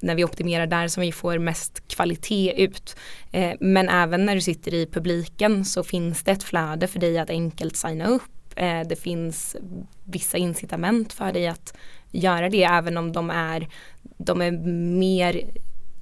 när 0.00 0.14
vi 0.14 0.24
optimerar 0.24 0.66
där 0.66 0.88
som 0.88 1.00
vi 1.00 1.12
får 1.12 1.38
mest 1.38 1.88
kvalitet 1.88 2.54
ut. 2.56 2.96
Eh, 3.32 3.52
men 3.60 3.88
även 3.88 4.26
när 4.26 4.34
du 4.34 4.40
sitter 4.40 4.74
i 4.74 4.86
publiken 4.86 5.64
så 5.64 5.82
finns 5.84 6.22
det 6.22 6.30
ett 6.30 6.42
flöde 6.42 6.86
för 6.86 7.00
dig 7.00 7.18
att 7.18 7.30
enkelt 7.30 7.76
signa 7.76 8.06
upp. 8.06 8.22
Eh, 8.56 8.88
det 8.88 8.96
finns 8.96 9.56
vissa 10.04 10.38
incitament 10.38 11.12
för 11.12 11.32
dig 11.32 11.46
att 11.46 11.76
göra 12.10 12.48
det 12.48 12.62
även 12.62 12.96
om 12.96 13.12
de 13.12 13.30
är, 13.30 13.68
de 14.02 14.42
är 14.42 14.50
mer 14.98 15.42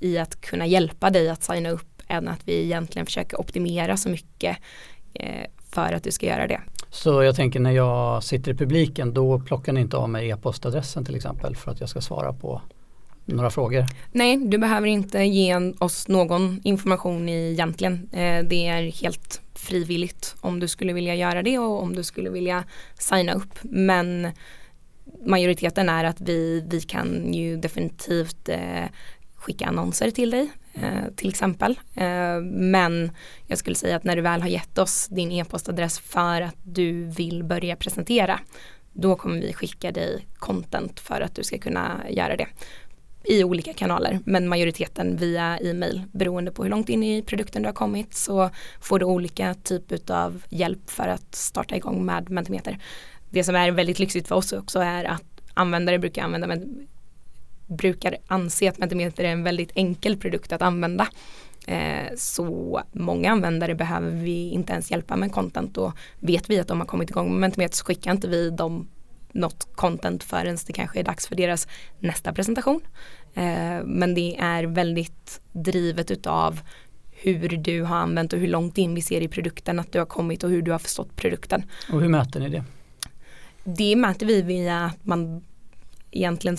i 0.01 0.19
att 0.19 0.41
kunna 0.41 0.67
hjälpa 0.67 1.11
dig 1.11 1.29
att 1.29 1.43
signa 1.43 1.71
upp 1.71 2.03
än 2.09 2.29
att 2.29 2.41
vi 2.45 2.65
egentligen 2.65 3.07
försöker 3.07 3.41
optimera 3.41 3.97
så 3.97 4.09
mycket 4.09 4.57
eh, 5.15 5.47
för 5.71 5.93
att 5.93 6.05
du 6.05 6.11
ska 6.11 6.27
göra 6.27 6.47
det. 6.47 6.61
Så 6.91 7.23
jag 7.23 7.37
tänker 7.37 7.61
när 7.61 7.71
jag 7.71 8.23
sitter 8.23 8.53
i 8.53 8.55
publiken 8.55 9.15
då 9.15 9.41
plockar 9.41 9.73
ni 9.73 9.81
inte 9.81 9.97
av 9.97 10.09
mig 10.09 10.29
e-postadressen 10.29 11.05
till 11.05 11.15
exempel 11.15 11.57
för 11.57 11.71
att 11.71 11.81
jag 11.81 11.89
ska 11.89 12.01
svara 12.01 12.33
på 12.33 12.63
några 13.25 13.51
frågor? 13.51 13.87
Nej, 14.13 14.37
du 14.37 14.59
behöver 14.59 14.87
inte 14.87 15.23
ge 15.23 15.73
oss 15.79 16.09
någon 16.09 16.61
information 16.65 17.29
egentligen. 17.29 18.09
Eh, 18.13 18.45
det 18.45 18.67
är 18.67 19.03
helt 19.03 19.41
frivilligt 19.65 20.35
om 20.41 20.61
du 20.61 20.69
skulle 20.69 20.93
vilja 20.93 21.15
göra 21.15 21.43
det 21.43 21.59
och 21.59 21.83
om 21.83 21.97
du 21.97 22.03
skulle 22.03 22.31
vilja 22.31 22.65
signa 22.99 23.35
upp. 23.35 23.59
Men 23.63 24.29
majoriteten 25.27 25.89
är 25.89 26.05
att 26.05 26.21
vi, 26.21 26.65
vi 26.69 26.81
kan 26.81 27.33
ju 27.35 27.57
definitivt 27.57 28.49
eh, 28.49 28.85
skicka 29.35 29.67
annonser 29.67 30.11
till 30.11 30.31
dig 30.31 30.51
eh, 30.75 31.15
till 31.17 31.29
exempel. 31.29 31.79
Eh, 31.95 32.41
men 32.43 33.11
jag 33.47 33.59
skulle 33.59 33.77
säga 33.77 33.97
att 33.97 34.05
när 34.05 34.17
du 34.17 34.23
väl 34.23 34.43
har 34.43 34.49
gett 34.49 34.79
oss 34.79 35.09
din 35.11 35.33
e-postadress 35.33 35.99
för 35.99 36.41
att 36.41 36.57
du 36.63 37.05
vill 37.05 37.45
börja 37.45 37.77
presentera 37.77 38.41
då 38.93 39.17
kommer 39.17 39.41
vi 39.41 39.53
skicka 39.53 39.93
dig 39.93 40.27
content 40.39 41.01
för 41.01 41.21
att 41.21 41.35
du 41.35 41.43
ska 41.43 41.59
kunna 41.59 42.01
göra 42.11 42.37
det 42.37 42.47
i 43.25 43.45
olika 43.45 43.73
kanaler 43.73 44.21
men 44.25 44.49
majoriteten 44.49 45.17
via 45.17 45.59
e-mail 45.59 46.03
beroende 46.13 46.51
på 46.51 46.63
hur 46.63 46.71
långt 46.71 46.89
in 46.89 47.03
i 47.03 47.23
produkten 47.23 47.63
du 47.63 47.69
har 47.69 47.75
kommit 47.75 48.15
så 48.15 48.51
får 48.81 48.99
du 48.99 49.05
olika 49.05 49.55
typ 49.55 50.11
av 50.11 50.43
hjälp 50.49 50.91
för 50.91 51.09
att 51.09 51.35
starta 51.35 51.77
igång 51.77 52.05
med 52.05 52.31
Mentimeter. 52.31 52.79
Det 53.31 53.45
som 53.45 53.55
är 53.55 53.71
väldigt 53.71 53.99
lyxigt 53.99 54.29
för 54.29 54.35
oss 54.35 54.53
också 54.53 54.79
är 54.79 55.05
att 55.05 55.25
användare 55.55 55.99
brukar 55.99 56.23
använda 56.23 56.47
men 56.47 56.87
brukar 57.67 58.17
anse 58.27 58.69
att 58.69 58.79
Mentimeter 58.79 59.25
är 59.25 59.29
en 59.29 59.45
väldigt 59.45 59.71
enkel 59.75 60.17
produkt 60.17 60.53
att 60.53 60.63
använda. 60.63 61.09
Eh, 61.67 62.15
så 62.17 62.81
många 62.93 63.31
användare 63.31 63.75
behöver 63.75 64.11
vi 64.11 64.51
inte 64.51 64.73
ens 64.73 64.91
hjälpa 64.91 65.17
med 65.17 65.33
content 65.33 65.79
och 65.79 65.93
vet 66.21 66.51
vi 66.51 66.59
att 66.59 66.69
de 66.69 66.81
har 66.81 66.87
kommit 66.87 67.11
igång 67.11 67.31
med 67.31 67.41
Mentimeter 67.41 67.77
så 67.77 67.85
skickar 67.85 68.11
inte 68.11 68.29
vi 68.29 68.51
dem 68.51 68.89
något 69.35 69.69
content 69.75 70.25
förrän 70.25 70.59
det 70.67 70.73
kanske 70.73 70.99
är 70.99 71.05
dags 71.05 71.27
för 71.27 71.37
deras 71.37 71.69
nästa 71.99 72.33
presentation. 72.33 72.81
Eh, 73.35 73.85
men 73.85 74.15
det 74.15 74.37
är 74.39 74.65
väldigt 74.65 75.41
drivet 75.53 76.11
utav 76.11 76.61
hur 77.11 77.49
du 77.49 77.83
har 77.83 77.97
använt 77.97 78.33
och 78.33 78.39
hur 78.39 78.49
långt 78.49 78.79
in 78.79 78.95
vi 78.95 79.03
ser 79.03 79.21
i 79.21 79.29
produkten 79.29 79.79
att 79.79 79.93
du 79.93 79.99
har 79.99 80.07
kommit 80.07 80.45
och 80.45 80.51
hur 80.51 80.63
du 80.63 80.73
har 80.73 80.79
förstått 80.79 81.17
produkten. 81.17 81.63
Och 81.93 82.01
hur 82.01 82.09
mäter 82.09 82.41
ni 82.41 82.49
det? 82.49 82.65
Det 83.65 83.97
mäter 83.97 84.27
vi 84.27 84.43
via 84.43 84.85
att 84.85 85.07
man 85.07 85.45
egentligen 86.11 86.57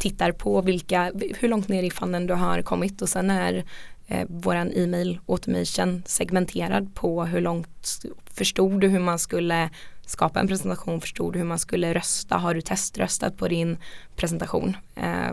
tittar 0.00 0.32
på 0.32 0.60
vilka, 0.60 1.12
hur 1.38 1.48
långt 1.48 1.68
ner 1.68 1.82
i 1.82 1.90
fannen 1.90 2.26
du 2.26 2.34
har 2.34 2.62
kommit 2.62 3.02
och 3.02 3.08
sen 3.08 3.30
är 3.30 3.64
eh, 4.06 4.26
våran 4.28 4.72
e-mail 4.72 5.20
automation 5.26 6.02
segmenterad 6.06 6.94
på 6.94 7.24
hur 7.24 7.40
långt 7.40 8.04
förstod 8.34 8.80
du 8.80 8.88
hur 8.88 9.00
man 9.00 9.18
skulle 9.18 9.70
skapa 10.12 10.40
en 10.40 10.48
presentation, 10.48 11.00
förstod 11.00 11.32
du 11.32 11.38
hur 11.38 11.46
man 11.46 11.58
skulle 11.58 11.94
rösta, 11.94 12.36
har 12.36 12.54
du 12.54 12.60
teströstat 12.60 13.36
på 13.36 13.48
din 13.48 13.76
presentation 14.16 14.76
eh, 14.96 15.32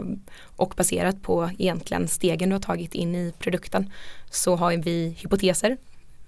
och 0.55 0.74
baserat 0.77 1.21
på 1.21 1.50
egentligen 1.57 2.07
stegen 2.07 2.50
du 2.50 2.55
har 2.55 2.62
tagit 2.62 2.95
in 2.95 3.15
i 3.15 3.33
produkten 3.39 3.91
så 4.29 4.55
har 4.55 4.77
vi 4.77 5.15
hypoteser 5.21 5.77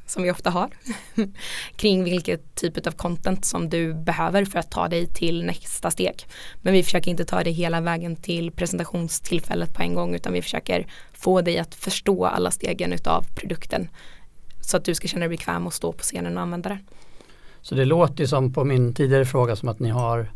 som 0.05 0.23
vi 0.23 0.31
ofta 0.31 0.49
har 0.49 0.69
kring 1.75 2.03
vilket 2.03 2.55
typ 2.55 2.87
av 2.87 2.91
content 2.91 3.45
som 3.45 3.69
du 3.69 3.93
behöver 3.93 4.45
för 4.45 4.59
att 4.59 4.71
ta 4.71 4.87
dig 4.87 5.07
till 5.07 5.45
nästa 5.45 5.91
steg. 5.91 6.27
Men 6.61 6.73
vi 6.73 6.83
försöker 6.83 7.11
inte 7.11 7.25
ta 7.25 7.43
dig 7.43 7.53
hela 7.53 7.81
vägen 7.81 8.15
till 8.15 8.51
presentationstillfället 8.51 9.73
på 9.73 9.81
en 9.81 9.93
gång 9.93 10.15
utan 10.15 10.33
vi 10.33 10.41
försöker 10.41 10.87
få 11.13 11.41
dig 11.41 11.57
att 11.57 11.75
förstå 11.75 12.25
alla 12.25 12.51
stegen 12.51 12.93
utav 12.93 13.25
produkten 13.35 13.89
så 14.61 14.77
att 14.77 14.85
du 14.85 14.95
ska 14.95 15.07
känna 15.07 15.27
dig 15.27 15.37
bekväm 15.37 15.67
och 15.67 15.73
stå 15.73 15.91
på 15.91 16.03
scenen 16.03 16.37
och 16.37 16.43
använda 16.43 16.69
den. 16.69 16.79
Så 17.61 17.75
det 17.75 17.85
låter 17.85 18.23
ju 18.23 18.27
som 18.27 18.53
på 18.53 18.63
min 18.63 18.93
tidigare 18.93 19.25
fråga 19.25 19.55
som 19.55 19.69
att 19.69 19.79
ni 19.79 19.89
har 19.89 20.31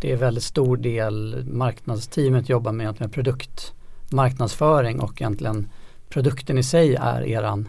det 0.00 0.12
är 0.12 0.16
väldigt 0.16 0.44
stor 0.44 0.76
del 0.76 1.44
marknadsteamet 1.46 2.48
jobbar 2.48 2.72
med, 2.72 3.00
med 3.00 3.12
produktmarknadsföring 3.12 5.00
och 5.00 5.20
egentligen 5.20 5.68
produkten 6.08 6.58
i 6.58 6.62
sig 6.62 6.94
är 6.94 7.22
eran 7.22 7.68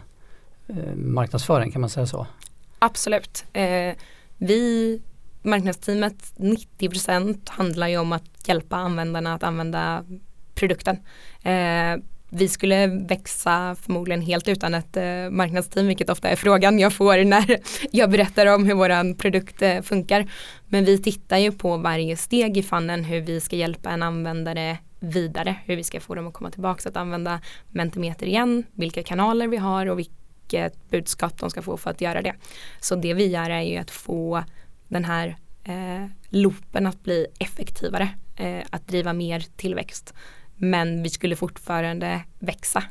eh, 0.68 0.94
marknadsföring, 0.94 1.72
kan 1.72 1.80
man 1.80 1.90
säga 1.90 2.06
så? 2.06 2.26
Absolut. 2.78 3.44
Eh, 3.52 3.94
vi, 4.36 5.00
marknadsteamet, 5.42 6.32
90% 6.36 7.50
handlar 7.50 7.88
ju 7.88 7.98
om 7.98 8.12
att 8.12 8.48
hjälpa 8.48 8.76
användarna 8.76 9.34
att 9.34 9.42
använda 9.42 10.04
produkten. 10.54 10.96
Eh, 11.42 11.96
vi 12.34 12.48
skulle 12.48 12.86
växa 12.86 13.76
förmodligen 13.82 14.22
helt 14.22 14.48
utan 14.48 14.74
ett 14.74 14.96
eh, 14.96 15.30
marknadsteam, 15.30 15.86
vilket 15.86 16.10
ofta 16.10 16.28
är 16.28 16.36
frågan 16.36 16.78
jag 16.78 16.92
får 16.92 17.24
när 17.24 17.58
jag 17.90 18.10
berättar 18.10 18.46
om 18.46 18.64
hur 18.64 18.74
våran 18.74 19.14
produkt 19.14 19.62
eh, 19.62 19.82
funkar. 19.82 20.26
Men 20.68 20.84
vi 20.84 20.98
tittar 20.98 21.38
ju 21.38 21.52
på 21.52 21.76
varje 21.76 22.16
steg 22.16 22.56
i 22.56 22.62
fannen 22.62 23.04
hur 23.04 23.20
vi 23.20 23.40
ska 23.40 23.56
hjälpa 23.56 23.90
en 23.90 24.02
användare 24.02 24.78
vidare, 25.00 25.56
hur 25.64 25.76
vi 25.76 25.84
ska 25.84 26.00
få 26.00 26.14
dem 26.14 26.26
att 26.26 26.34
komma 26.34 26.50
tillbaka 26.50 26.88
att 26.88 26.96
använda 26.96 27.40
Mentimeter 27.68 28.26
igen, 28.26 28.64
vilka 28.72 29.02
kanaler 29.02 29.48
vi 29.48 29.56
har 29.56 29.86
och 29.86 29.98
vilket 29.98 30.90
budskap 30.90 31.38
de 31.38 31.50
ska 31.50 31.62
få 31.62 31.76
för 31.76 31.90
att 31.90 32.00
göra 32.00 32.22
det. 32.22 32.34
Så 32.80 32.94
det 32.94 33.14
vi 33.14 33.26
gör 33.26 33.50
är 33.50 33.62
ju 33.62 33.76
att 33.76 33.90
få 33.90 34.44
den 34.88 35.04
här 35.04 35.36
eh, 35.64 36.06
loopen 36.28 36.86
att 36.86 37.02
bli 37.02 37.26
effektivare, 37.38 38.08
eh, 38.36 38.62
att 38.70 38.88
driva 38.88 39.12
mer 39.12 39.44
tillväxt. 39.56 40.14
Men 40.64 41.02
vi 41.02 41.10
skulle 41.10 41.36
fortfarande 41.36 42.20
växa 42.38 42.84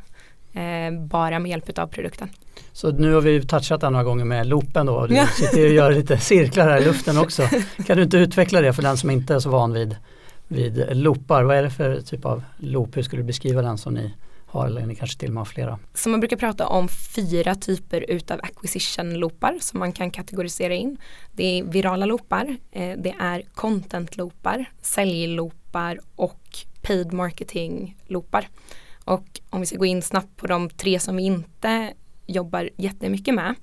eh, 0.53 0.93
bara 0.99 1.39
med 1.39 1.49
hjälp 1.49 1.79
av 1.79 1.87
produkten. 1.87 2.29
Så 2.73 2.91
nu 2.91 3.13
har 3.13 3.21
vi 3.21 3.45
touchat 3.45 3.81
den 3.81 3.93
några 3.93 4.03
gånger 4.03 4.25
med 4.25 4.47
loopen 4.47 4.85
då. 4.85 5.07
Du 5.07 5.15
ja. 5.15 5.27
sitter 5.27 5.65
och 5.65 5.73
gör 5.73 5.91
lite 5.91 6.17
cirklar 6.17 6.69
här 6.69 6.81
i 6.81 6.85
luften 6.85 7.17
också. 7.17 7.47
Kan 7.87 7.97
du 7.97 8.03
inte 8.03 8.17
utveckla 8.17 8.61
det 8.61 8.73
för 8.73 8.81
den 8.81 8.97
som 8.97 9.09
inte 9.09 9.35
är 9.35 9.39
så 9.39 9.49
van 9.49 9.73
vid, 9.73 9.95
vid 10.47 10.97
loopar? 10.97 11.43
Vad 11.43 11.57
är 11.57 11.63
det 11.63 11.69
för 11.69 12.01
typ 12.01 12.25
av 12.25 12.43
loop? 12.57 12.97
Hur 12.97 13.01
skulle 13.01 13.21
du 13.21 13.25
beskriva 13.25 13.61
den 13.61 13.77
som 13.77 13.93
ni 13.93 14.13
har 14.45 14.67
eller 14.67 14.85
ni 14.85 14.95
kanske 14.95 15.19
till 15.19 15.29
och 15.29 15.33
med 15.33 15.41
har 15.41 15.45
flera? 15.45 15.79
Så 15.93 16.09
man 16.09 16.19
brukar 16.19 16.37
prata 16.37 16.67
om 16.67 16.87
fyra 16.87 17.55
typer 17.55 18.05
utav 18.07 18.39
acquisition 18.43 19.13
loopar 19.13 19.57
som 19.61 19.79
man 19.79 19.91
kan 19.91 20.11
kategorisera 20.11 20.73
in. 20.73 20.97
Det 21.31 21.59
är 21.59 21.63
virala 21.63 22.05
loopar, 22.05 22.57
eh, 22.71 22.97
det 22.97 23.15
är 23.19 23.43
content 23.55 24.17
loopar, 24.17 24.65
säljloopar 24.81 25.99
och 26.15 26.40
paid 26.81 27.13
marketing 27.13 27.97
loopar. 28.07 28.49
Och 29.05 29.39
om 29.49 29.59
vi 29.59 29.65
ska 29.65 29.77
gå 29.77 29.85
in 29.85 30.01
snabbt 30.01 30.37
på 30.37 30.47
de 30.47 30.69
tre 30.69 30.99
som 30.99 31.15
vi 31.15 31.23
inte 31.23 31.93
jobbar 32.25 32.69
jättemycket 32.77 33.35
med 33.35 33.55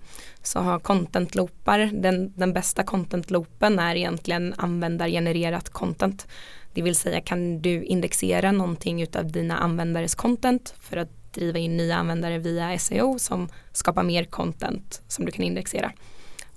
så 0.43 0.61
har 0.61 0.79
content 0.79 1.35
loopar, 1.35 1.91
den, 1.93 2.33
den 2.37 2.53
bästa 2.53 2.83
content 2.83 3.31
loopen 3.31 3.79
är 3.79 3.97
egentligen 3.97 4.55
användargenererat 4.57 5.71
content. 5.71 6.27
Det 6.73 6.83
vill 6.83 6.97
säga 6.97 7.21
kan 7.21 7.63
du 7.63 7.85
indexera 7.85 8.53
någonting 8.53 9.03
utav 9.03 9.33
dina 9.33 9.59
användares 9.59 10.15
content 10.15 10.75
för 10.81 10.97
att 10.97 11.33
driva 11.33 11.59
in 11.59 11.77
nya 11.77 11.97
användare 11.97 12.39
via 12.39 12.79
SEO 12.79 13.19
som 13.19 13.49
skapar 13.73 14.03
mer 14.03 14.25
content 14.25 15.03
som 15.09 15.25
du 15.25 15.33
kan 15.33 15.45
indexera. 15.45 15.93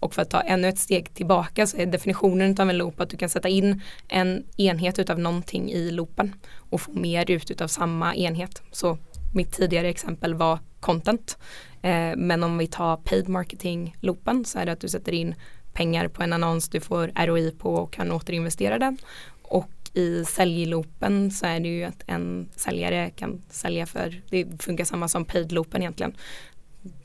Och 0.01 0.13
för 0.13 0.21
att 0.21 0.29
ta 0.29 0.41
ännu 0.41 0.67
ett 0.67 0.79
steg 0.79 1.13
tillbaka 1.13 1.67
så 1.67 1.77
är 1.77 1.85
definitionen 1.85 2.55
av 2.59 2.69
en 2.69 2.77
loop 2.77 2.99
att 2.99 3.09
du 3.09 3.17
kan 3.17 3.29
sätta 3.29 3.49
in 3.49 3.81
en 4.07 4.43
enhet 4.57 4.99
utav 4.99 5.19
någonting 5.19 5.71
i 5.71 5.91
loopen 5.91 6.35
och 6.57 6.81
få 6.81 6.91
mer 6.91 7.31
ut 7.31 7.51
utav 7.51 7.67
samma 7.67 8.15
enhet. 8.15 8.61
Så 8.71 8.97
mitt 9.33 9.51
tidigare 9.51 9.89
exempel 9.89 10.33
var 10.33 10.59
content. 10.79 11.37
Eh, 11.81 12.15
men 12.17 12.43
om 12.43 12.57
vi 12.57 12.67
tar 12.67 12.97
paid 12.97 13.29
marketing 13.29 13.95
loopen 13.99 14.45
så 14.45 14.59
är 14.59 14.65
det 14.65 14.71
att 14.71 14.79
du 14.79 14.89
sätter 14.89 15.11
in 15.11 15.35
pengar 15.73 16.07
på 16.07 16.23
en 16.23 16.33
annons 16.33 16.69
du 16.69 16.79
får 16.79 17.11
ROI 17.25 17.51
på 17.51 17.75
och 17.75 17.93
kan 17.93 18.11
återinvestera 18.11 18.79
den. 18.79 18.97
Och 19.41 19.71
i 19.93 20.25
säljloopen 20.25 21.31
så 21.31 21.45
är 21.45 21.59
det 21.59 21.67
ju 21.67 21.83
att 21.83 22.03
en 22.07 22.49
säljare 22.55 23.09
kan 23.09 23.41
sälja 23.49 23.85
för, 23.85 24.21
det 24.29 24.63
funkar 24.63 24.85
samma 24.85 25.07
som 25.07 25.25
paid-loopen 25.25 25.81
egentligen. 25.81 26.15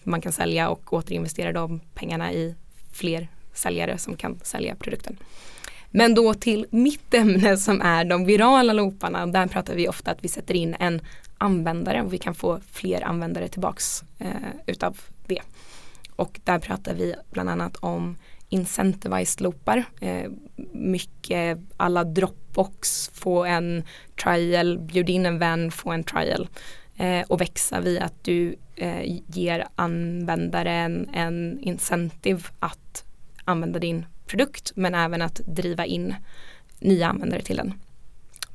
Man 0.03 0.21
kan 0.21 0.33
sälja 0.33 0.69
och 0.69 0.93
återinvestera 0.93 1.53
de 1.53 1.81
pengarna 1.95 2.33
i 2.33 2.55
fler 2.97 3.29
säljare 3.53 3.99
som 3.99 4.17
kan 4.17 4.41
sälja 4.43 4.75
produkten. 4.75 5.17
Men 5.91 6.15
då 6.15 6.35
till 6.35 6.67
mitt 6.71 7.15
ämne 7.15 7.57
som 7.57 7.81
är 7.81 8.05
de 8.05 8.25
virala 8.25 8.73
looparna. 8.73 9.27
Där 9.27 9.47
pratar 9.47 9.75
vi 9.75 9.89
ofta 9.89 10.11
att 10.11 10.25
vi 10.25 10.29
sätter 10.29 10.55
in 10.55 10.77
en 10.81 11.01
användare 11.39 12.03
och 12.03 12.13
vi 12.13 12.19
kan 12.19 12.35
få 12.35 12.61
fler 12.73 13.05
användare 13.05 13.49
tillbaks 13.49 14.03
eh, 14.19 14.51
utav 14.67 15.01
det. 15.27 15.41
Och 16.17 16.41
där 16.45 16.59
pratar 16.59 16.95
vi 16.95 17.15
bland 17.31 17.51
annat 17.51 17.77
om 17.77 18.17
incentivized 18.49 19.41
loopar. 19.41 19.85
Eh, 20.01 20.31
mycket 20.73 21.59
alla 21.77 22.05
Dropbox, 22.05 23.11
få 23.15 23.45
en 23.45 23.85
trial, 24.23 24.79
bjud 24.79 25.11
in 25.11 25.27
en 25.27 25.39
vän, 25.39 25.71
få 25.71 25.91
en 25.91 26.05
trial. 26.05 26.49
Eh, 26.97 27.27
och 27.29 27.41
växa 27.41 27.81
via 27.81 28.05
att 28.05 28.25
du 28.25 28.57
eh, 28.77 29.21
ger 29.27 29.67
användaren 29.75 31.09
en 31.13 31.59
incentive 31.61 32.41
att 32.59 33.05
använda 33.45 33.79
din 33.79 34.07
produkt 34.27 34.73
men 34.77 34.95
även 34.95 35.23
att 35.23 35.41
driva 35.47 35.87
in 35.87 36.15
nya 36.79 37.09
användare 37.09 37.43
till 37.43 37.57
den. 37.57 37.75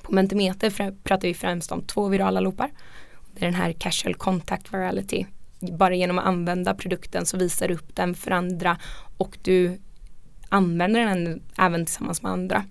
På 0.02 0.12
Mentimeter 0.12 0.94
pratar 1.04 1.28
vi 1.28 1.34
främst 1.34 1.72
om 1.72 1.82
två 1.82 2.08
virala 2.08 2.40
loopar. 2.40 2.70
Det 3.34 3.42
är 3.42 3.46
den 3.46 3.62
här 3.62 3.72
casual 3.72 4.16
contact 4.16 4.74
virality 4.74 5.26
bara 5.62 5.96
genom 5.96 6.20
att 6.20 6.26
använda 6.26 6.74
produkten 6.74 7.26
så 7.26 7.38
visar 7.38 7.68
du 7.68 7.74
upp 7.74 7.96
den 7.96 8.16
för 8.16 8.32
andra 8.32 8.78
och 9.18 9.38
du 9.42 9.78
använder 10.50 11.06
den 11.06 11.42
även 11.58 11.86
tillsammans 11.86 12.22
med 12.22 12.32
andra. 12.32 12.66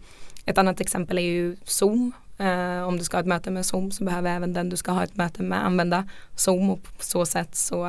Ett 0.46 0.58
annat 0.58 0.80
exempel 0.80 1.18
är 1.18 1.22
ju 1.22 1.56
Zoom. 1.64 2.12
Eh, 2.40 2.82
om 2.82 2.98
du 2.98 3.04
ska 3.04 3.16
ha 3.16 3.20
ett 3.20 3.26
möte 3.26 3.50
med 3.50 3.66
Zoom 3.66 3.90
så 3.90 4.04
behöver 4.04 4.30
även 4.30 4.52
den 4.52 4.68
du 4.68 4.76
ska 4.76 4.92
ha 4.92 5.04
ett 5.04 5.16
möte 5.16 5.42
med 5.42 5.66
använda 5.66 6.08
Zoom 6.36 6.70
och 6.70 6.82
på 6.82 7.04
så 7.04 7.26
sätt 7.26 7.54
så 7.54 7.86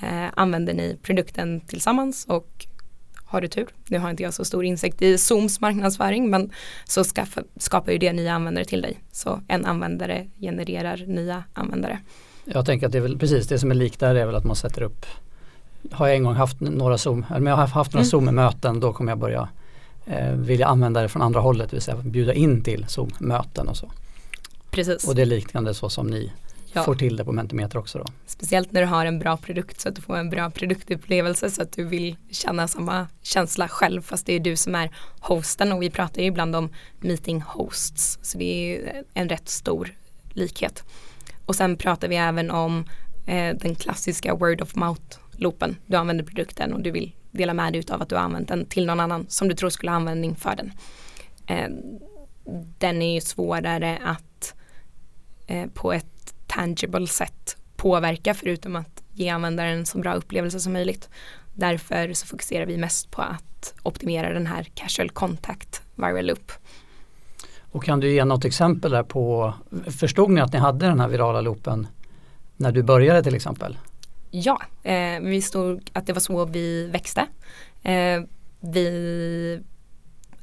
eh, 0.00 0.26
använder 0.34 0.74
ni 0.74 0.98
produkten 1.02 1.60
tillsammans 1.60 2.26
och 2.28 2.66
har 3.24 3.40
du 3.40 3.48
tur, 3.48 3.68
nu 3.86 3.98
har 3.98 4.10
inte 4.10 4.22
jag 4.22 4.34
så 4.34 4.44
stor 4.44 4.64
insikt 4.64 5.02
i 5.02 5.18
Zooms 5.18 5.60
marknadsföring 5.60 6.30
men 6.30 6.50
så 6.84 7.04
skaffa, 7.04 7.42
skapar 7.56 7.92
ju 7.92 7.98
det 7.98 8.12
nya 8.12 8.32
användare 8.32 8.64
till 8.64 8.82
dig. 8.82 9.00
Så 9.12 9.40
en 9.48 9.64
användare 9.64 10.26
genererar 10.40 11.04
nya 11.06 11.44
användare. 11.52 11.98
Jag 12.44 12.66
tänker 12.66 12.86
att 12.86 12.92
det 12.92 12.98
är 12.98 13.02
väl 13.02 13.18
precis 13.18 13.48
det 13.48 13.58
som 13.58 13.70
är 13.70 13.74
likt 13.74 14.00
där 14.00 14.14
är 14.14 14.26
väl 14.26 14.34
att 14.34 14.44
man 14.44 14.56
sätter 14.56 14.82
upp 14.82 15.06
har 15.90 16.06
jag 16.06 16.16
en 16.16 16.22
gång 16.22 16.34
haft 16.34 16.60
några 16.60 16.98
Zoom, 16.98 17.26
eller 17.34 17.50
jag 17.50 17.56
har 17.56 17.66
haft 17.66 17.92
några 17.92 18.02
mm. 18.02 18.10
Zoom-möten 18.10 18.80
då 18.80 18.92
kommer 18.92 19.12
jag 19.12 19.18
börja 19.18 19.48
eh, 20.08 20.32
vilja 20.32 20.66
använda 20.66 21.02
det 21.02 21.08
från 21.08 21.22
andra 21.22 21.40
hållet, 21.40 21.70
det 21.70 21.76
vill 21.76 21.82
säga 21.82 21.96
bjuda 21.96 22.34
in 22.34 22.62
till 22.62 22.86
Zoom-möten 22.88 23.68
och 23.68 23.76
så. 23.76 23.90
Precis. 24.70 25.08
Och 25.08 25.14
det 25.14 25.22
är 25.22 25.26
liknande 25.26 25.74
så 25.74 25.88
som 25.88 26.06
ni 26.06 26.32
ja. 26.72 26.82
får 26.82 26.94
till 26.94 27.16
det 27.16 27.24
på 27.24 27.32
Mentimeter 27.32 27.78
också 27.78 27.98
då. 27.98 28.04
Speciellt 28.26 28.72
när 28.72 28.80
du 28.80 28.86
har 28.86 29.06
en 29.06 29.18
bra 29.18 29.36
produkt 29.36 29.80
så 29.80 29.88
att 29.88 29.96
du 29.96 30.02
får 30.02 30.16
en 30.16 30.30
bra 30.30 30.50
produktupplevelse 30.50 31.50
så 31.50 31.62
att 31.62 31.72
du 31.72 31.84
vill 31.84 32.16
känna 32.30 32.68
samma 32.68 33.06
känsla 33.22 33.68
själv 33.68 34.02
fast 34.02 34.26
det 34.26 34.32
är 34.32 34.40
du 34.40 34.56
som 34.56 34.74
är 34.74 34.90
hosten 35.20 35.72
och 35.72 35.82
vi 35.82 35.90
pratar 35.90 36.22
ju 36.22 36.28
ibland 36.28 36.56
om 36.56 36.68
meeting 37.00 37.40
hosts 37.40 38.18
så 38.22 38.38
det 38.38 38.76
är 38.76 39.02
en 39.14 39.28
rätt 39.28 39.48
stor 39.48 39.94
likhet. 40.30 40.84
Och 41.46 41.54
sen 41.54 41.76
pratar 41.76 42.08
vi 42.08 42.16
även 42.16 42.50
om 42.50 42.84
eh, 43.26 43.56
den 43.56 43.74
klassiska 43.74 44.34
word 44.34 44.62
of 44.62 44.74
mouth 44.74 45.18
loopen. 45.36 45.76
Du 45.86 45.96
använder 45.96 46.24
produkten 46.24 46.72
och 46.72 46.80
du 46.80 46.90
vill 46.90 47.12
dela 47.30 47.54
med 47.54 47.72
dig 47.72 47.82
av 47.90 48.02
att 48.02 48.08
du 48.08 48.14
har 48.14 48.22
använt 48.22 48.48
den 48.48 48.64
till 48.64 48.86
någon 48.86 49.00
annan 49.00 49.26
som 49.28 49.48
du 49.48 49.54
tror 49.54 49.70
skulle 49.70 49.90
ha 49.90 49.96
användning 49.96 50.36
för 50.36 50.56
den. 50.56 50.72
Eh, 51.46 51.68
den 52.78 53.02
är 53.02 53.14
ju 53.14 53.20
svårare 53.20 53.98
att 54.04 54.54
eh, 55.46 55.66
på 55.74 55.92
ett 55.92 56.34
tangible 56.46 57.06
sätt 57.06 57.56
påverka 57.76 58.34
förutom 58.34 58.76
att 58.76 59.02
ge 59.14 59.28
användaren 59.28 59.78
en 59.78 59.86
så 59.86 59.98
bra 59.98 60.14
upplevelse 60.14 60.60
som 60.60 60.72
möjligt. 60.72 61.08
Därför 61.54 62.12
så 62.12 62.26
fokuserar 62.26 62.66
vi 62.66 62.76
mest 62.76 63.10
på 63.10 63.22
att 63.22 63.74
optimera 63.82 64.32
den 64.32 64.46
här 64.46 64.62
casual 64.74 65.10
contact 65.10 65.82
viral 65.94 66.26
loop. 66.26 66.52
Och 67.72 67.84
kan 67.84 68.00
du 68.00 68.12
ge 68.12 68.24
något 68.24 68.44
exempel 68.44 68.90
där 68.90 69.02
på, 69.02 69.54
förstod 69.98 70.30
ni 70.30 70.40
att 70.40 70.52
ni 70.52 70.58
hade 70.58 70.86
den 70.86 71.00
här 71.00 71.08
virala 71.08 71.40
loopen 71.40 71.86
när 72.56 72.72
du 72.72 72.82
började 72.82 73.22
till 73.22 73.34
exempel? 73.34 73.78
Ja, 74.30 74.62
eh, 74.82 75.20
vi 75.20 75.42
stod 75.42 75.90
att 75.92 76.06
det 76.06 76.12
var 76.12 76.20
så 76.20 76.44
vi 76.44 76.86
växte. 76.86 77.26
Eh, 77.82 78.22
vi 78.60 79.60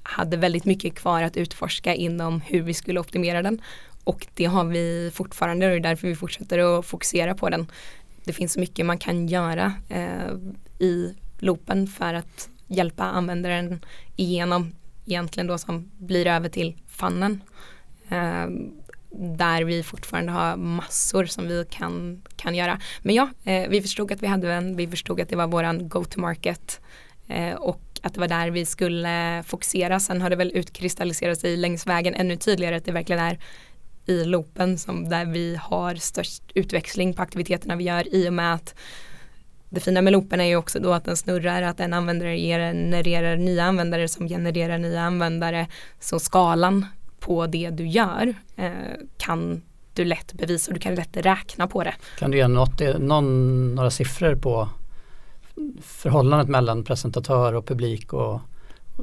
hade 0.04 0.38
väldigt 0.38 0.66
mycket 0.66 0.96
kvar 0.96 1.24
att 1.24 1.38
utforska 1.38 1.96
inom 1.96 2.42
hur 2.42 2.62
vi 2.62 2.74
skulle 2.74 3.00
optimera 3.00 3.42
den 3.42 3.62
och 4.04 4.28
det 4.34 4.46
har 4.46 4.66
vi 4.66 5.12
fortfarande 5.14 5.66
och 5.66 5.72
det 5.72 5.78
är 5.78 5.80
därför 5.80 6.08
vi 6.08 6.16
fortsätter 6.16 6.80
att 6.80 6.86
fokusera 6.86 7.36
på 7.36 7.50
den. 7.50 7.72
Det 8.24 8.34
finns 8.34 8.54
så 8.54 8.60
mycket 8.60 8.86
man 8.86 8.98
kan 8.98 9.28
göra 9.28 9.74
eh, 9.90 10.32
i 10.80 11.16
loopen 11.40 11.88
för 11.88 12.14
att 12.14 12.50
hjälpa 12.68 13.04
användaren 13.04 13.86
igenom 14.16 14.76
egentligen 15.06 15.48
då 15.48 15.58
som 15.58 15.92
blir 15.98 16.28
över 16.28 16.50
till 16.50 16.76
fannen. 16.88 17.42
Eh, 18.10 18.48
där 19.18 19.64
vi 19.64 19.84
fortfarande 19.84 20.32
har 20.32 20.58
massor 20.58 21.26
som 21.26 21.48
vi 21.48 21.66
kan, 21.70 22.22
kan 22.36 22.56
göra. 22.56 22.80
Men 23.02 23.16
ja, 23.16 23.30
eh, 23.44 23.70
vi 23.70 23.82
förstod 23.82 24.12
att 24.12 24.24
vi 24.24 24.28
hade 24.28 24.54
en, 24.54 24.76
vi 24.76 24.88
förstod 24.88 25.22
att 25.22 25.30
det 25.30 25.36
var 25.36 25.48
våran 25.48 25.90
go-to-market 25.90 26.82
eh, 27.28 27.54
och 27.54 27.82
att 28.02 28.14
det 28.14 28.20
var 28.20 28.28
där 28.28 28.50
vi 28.50 28.66
skulle 28.66 29.44
fokusera. 29.48 30.00
Sen 30.00 30.22
har 30.22 30.30
det 30.30 30.36
väl 30.36 30.52
utkristalliserat 30.56 31.40
sig 31.40 31.58
längs 31.58 31.88
vägen 31.88 32.16
ännu 32.16 32.38
tydligare 32.38 32.76
att 32.76 32.86
det 32.86 32.92
verkligen 32.92 33.22
är 33.22 33.40
i 34.06 34.24
loopen 34.26 34.78
som 34.78 35.10
där 35.10 35.26
vi 35.26 35.56
har 35.62 35.96
störst 35.96 36.44
utväxling 36.54 37.14
på 37.14 37.22
aktiviteterna 37.22 37.76
vi 37.76 37.84
gör 37.84 38.16
i 38.16 38.30
och 38.30 38.34
med 38.34 38.54
att 38.54 38.76
det 39.70 39.80
fina 39.80 40.02
med 40.02 40.14
loopen 40.14 40.42
är 40.42 40.46
ju 40.46 40.56
också 40.56 40.80
då 40.80 40.94
att 40.94 41.06
den 41.06 41.18
snurrar, 41.18 41.62
att 41.62 41.80
en 41.80 41.94
användare 41.94 42.38
genererar 42.38 43.38
nya 43.38 43.64
användare 43.64 44.08
som 44.08 44.28
genererar 44.28 44.78
nya 44.78 45.02
användare. 45.02 45.68
Så 46.00 46.20
skalan 46.20 46.86
på 47.26 47.48
det 47.48 47.70
du 47.70 47.88
gör 47.88 48.34
eh, 48.56 48.72
kan 49.18 49.62
du 49.94 50.06
lätt 50.06 50.34
bevisa 50.34 50.72
och 50.72 50.74
du 50.74 50.80
kan 50.80 50.96
lätt 50.96 51.18
räkna 51.18 51.68
på 51.68 51.84
det. 51.84 51.94
Kan 52.20 52.32
du 52.32 52.38
ge 52.38 52.48
något, 52.48 52.82
någon, 53.00 53.76
några 53.76 53.92
siffror 53.92 54.36
på 54.36 54.70
förhållandet 55.82 56.50
mellan 56.50 56.84
presentatör 56.84 57.54
och 57.54 57.66
publik 57.68 58.14
och, 58.14 58.42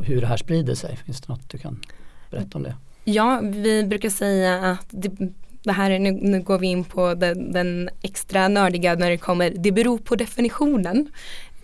hur 0.02 0.20
det 0.20 0.26
här 0.26 0.36
sprider 0.36 0.74
sig? 0.74 0.96
Finns 0.96 1.20
det 1.20 1.28
något 1.28 1.48
du 1.48 1.58
kan 1.58 1.80
berätta 2.30 2.58
om 2.58 2.62
det? 2.62 2.74
Ja, 3.04 3.40
vi 3.42 3.84
brukar 3.84 4.10
säga 4.10 4.70
att 4.70 4.86
det, 4.90 5.10
det 5.62 5.72
här 5.72 5.90
är, 5.90 5.98
nu, 5.98 6.12
nu 6.12 6.42
går 6.42 6.58
vi 6.58 6.66
in 6.66 6.84
på 6.84 7.14
den, 7.14 7.52
den, 7.52 7.90
extra 8.02 8.48
nördiga 8.48 8.94
när 8.94 9.10
det 9.10 9.18
kommer, 9.18 9.50
det 9.50 9.72
beror 9.72 9.98
på 9.98 10.16
definitionen. 10.16 11.10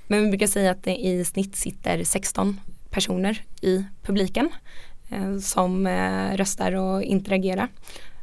Men 0.07 0.25
vi 0.25 0.29
brukar 0.29 0.47
säga 0.47 0.71
att 0.71 0.83
det 0.83 0.97
i 0.97 1.25
snitt 1.25 1.57
sitter 1.57 2.05
16 2.05 2.61
personer 2.91 3.43
i 3.61 3.85
publiken. 4.03 4.51
Eh, 5.11 5.39
som 5.39 5.87
eh, 5.87 6.37
röstar 6.37 6.73
och 6.73 7.03
interagerar. 7.03 7.69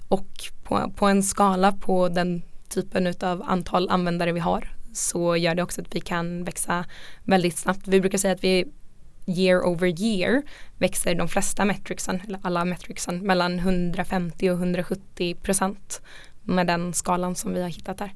Och 0.07 0.27
på, 0.63 0.91
på 0.95 1.05
en 1.05 1.23
skala 1.23 1.71
på 1.71 2.09
den 2.09 2.41
typen 2.69 3.13
av 3.21 3.43
antal 3.45 3.89
användare 3.89 4.31
vi 4.31 4.39
har 4.39 4.69
så 4.93 5.35
gör 5.35 5.55
det 5.55 5.63
också 5.63 5.81
att 5.81 5.95
vi 5.95 5.99
kan 5.99 6.43
växa 6.43 6.85
väldigt 7.23 7.57
snabbt. 7.57 7.87
Vi 7.87 8.01
brukar 8.01 8.17
säga 8.17 8.33
att 8.33 8.43
vi 8.43 8.65
year 9.25 9.65
over 9.65 10.01
year 10.01 10.41
växer 10.77 11.15
de 11.15 11.27
flesta 11.27 11.65
metricsen, 11.65 12.21
eller 12.27 12.39
alla 12.41 12.65
metricsen, 12.65 13.19
mellan 13.19 13.59
150 13.59 14.49
och 14.49 14.55
170 14.55 15.35
procent 15.35 16.01
med 16.43 16.67
den 16.67 16.93
skalan 16.93 17.35
som 17.35 17.53
vi 17.53 17.61
har 17.61 17.69
hittat 17.69 17.99
här. 17.99 18.13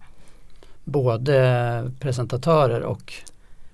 Både 0.83 1.91
presentatörer 1.99 2.81
och 2.81 3.13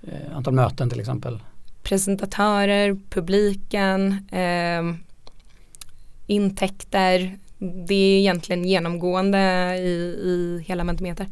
eh, 0.02 0.36
antal 0.36 0.54
möten 0.54 0.90
till 0.90 1.00
exempel? 1.00 1.40
Presentatörer, 1.88 2.96
publiken, 3.10 4.26
eh, 4.32 4.94
intäkter. 6.26 7.38
Det 7.58 7.94
är 7.94 8.18
egentligen 8.18 8.64
genomgående 8.64 9.38
i, 9.78 10.18
i 10.22 10.64
hela 10.66 10.84
Mentimeter. 10.84 11.26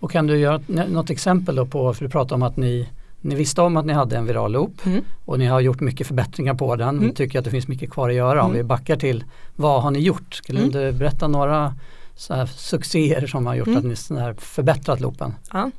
Och 0.00 0.10
kan 0.10 0.26
du 0.26 0.38
göra 0.38 0.60
något 0.66 1.10
exempel 1.10 1.54
då 1.54 1.66
på, 1.66 1.94
för 1.94 2.04
du 2.04 2.10
pratade 2.10 2.34
om 2.34 2.42
att 2.42 2.56
ni, 2.56 2.88
ni 3.20 3.34
visste 3.34 3.62
om 3.62 3.76
att 3.76 3.86
ni 3.86 3.92
hade 3.92 4.16
en 4.16 4.26
viral 4.26 4.52
loop 4.52 4.86
mm. 4.86 5.04
och 5.24 5.38
ni 5.38 5.46
har 5.46 5.60
gjort 5.60 5.80
mycket 5.80 6.06
förbättringar 6.06 6.54
på 6.54 6.76
den. 6.76 6.98
Mm. 6.98 7.14
tycker 7.14 7.38
att 7.38 7.44
det 7.44 7.50
finns 7.50 7.68
mycket 7.68 7.90
kvar 7.90 8.08
att 8.08 8.14
göra. 8.14 8.42
Om 8.42 8.50
mm. 8.50 8.56
vi 8.56 8.62
backar 8.62 8.96
till 8.96 9.24
vad 9.56 9.82
har 9.82 9.90
ni 9.90 9.98
gjort? 9.98 10.34
Skulle 10.34 10.58
mm. 10.58 10.70
du 10.70 10.92
berätta 10.92 11.28
några 11.28 11.74
så 12.16 12.34
här 12.34 12.46
succéer 12.46 13.26
som 13.26 13.46
har 13.46 13.54
gjort 13.54 13.66
mm. 13.66 13.78
att 13.78 13.84
ni 13.84 13.96
så 13.96 14.18
här 14.18 14.34
förbättrat 14.34 15.00
loopen? 15.00 15.34
Ja. 15.52 15.70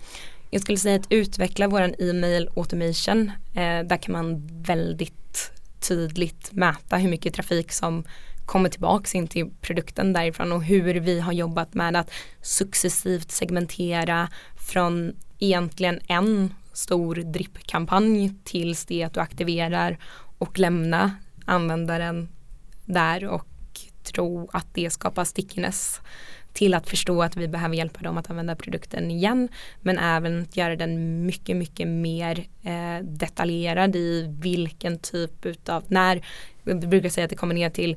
Jag 0.54 0.62
skulle 0.62 0.78
säga 0.78 0.96
att 0.96 1.12
utveckla 1.12 1.68
våran 1.68 1.96
e-mail 2.00 2.50
automation. 2.56 3.32
Eh, 3.54 3.84
där 3.86 3.98
kan 3.98 4.12
man 4.12 4.48
väldigt 4.48 5.52
tydligt 5.80 6.52
mäta 6.52 6.98
hur 6.98 7.10
mycket 7.10 7.34
trafik 7.34 7.72
som 7.72 8.04
kommer 8.46 8.70
tillbaks 8.70 9.16
in 9.16 9.28
till 9.28 9.50
produkten 9.62 10.14
därifrån 10.14 10.52
och 10.52 10.64
hur 10.64 10.94
vi 10.94 11.20
har 11.20 11.34
jobbat 11.34 11.74
med 11.74 11.96
att 11.96 12.12
successivt 12.42 13.32
segmentera 13.32 14.30
från 14.68 15.16
egentligen 15.40 16.00
en 16.08 16.54
stor 16.74 17.16
drippkampanj 17.16 18.34
tills 18.44 18.86
det 18.86 19.04
att 19.04 19.14
du 19.14 19.20
aktiverar 19.20 19.98
och 20.38 20.60
lämna 20.60 21.16
användaren 21.46 22.30
där 22.86 23.26
och 23.26 23.48
tro 24.04 24.50
att 24.54 24.68
det 24.74 24.90
skapar 24.90 25.26
stickiness 25.26 26.02
till 26.54 26.74
att 26.74 26.90
förstå 26.90 27.24
att 27.24 27.38
vi 27.38 27.48
behöver 27.48 27.76
hjälpa 27.76 28.02
dem 28.02 28.18
att 28.18 28.30
använda 28.30 28.56
produkten 28.56 29.12
igen 29.12 29.48
men 29.82 29.98
även 29.98 30.42
att 30.42 30.58
göra 30.58 30.76
den 30.76 31.26
mycket 31.26 31.58
mycket 31.58 31.88
mer 31.88 32.48
eh, 32.64 33.04
detaljerad 33.04 33.96
i 33.96 34.36
vilken 34.40 35.00
typ 35.00 35.46
utav 35.46 35.84
när 35.88 36.26
vi 36.64 36.74
brukar 36.74 37.10
säga 37.10 37.26
att 37.26 37.30
det 37.30 37.36
kommer 37.36 37.56
ner 37.56 37.70
till 37.70 37.96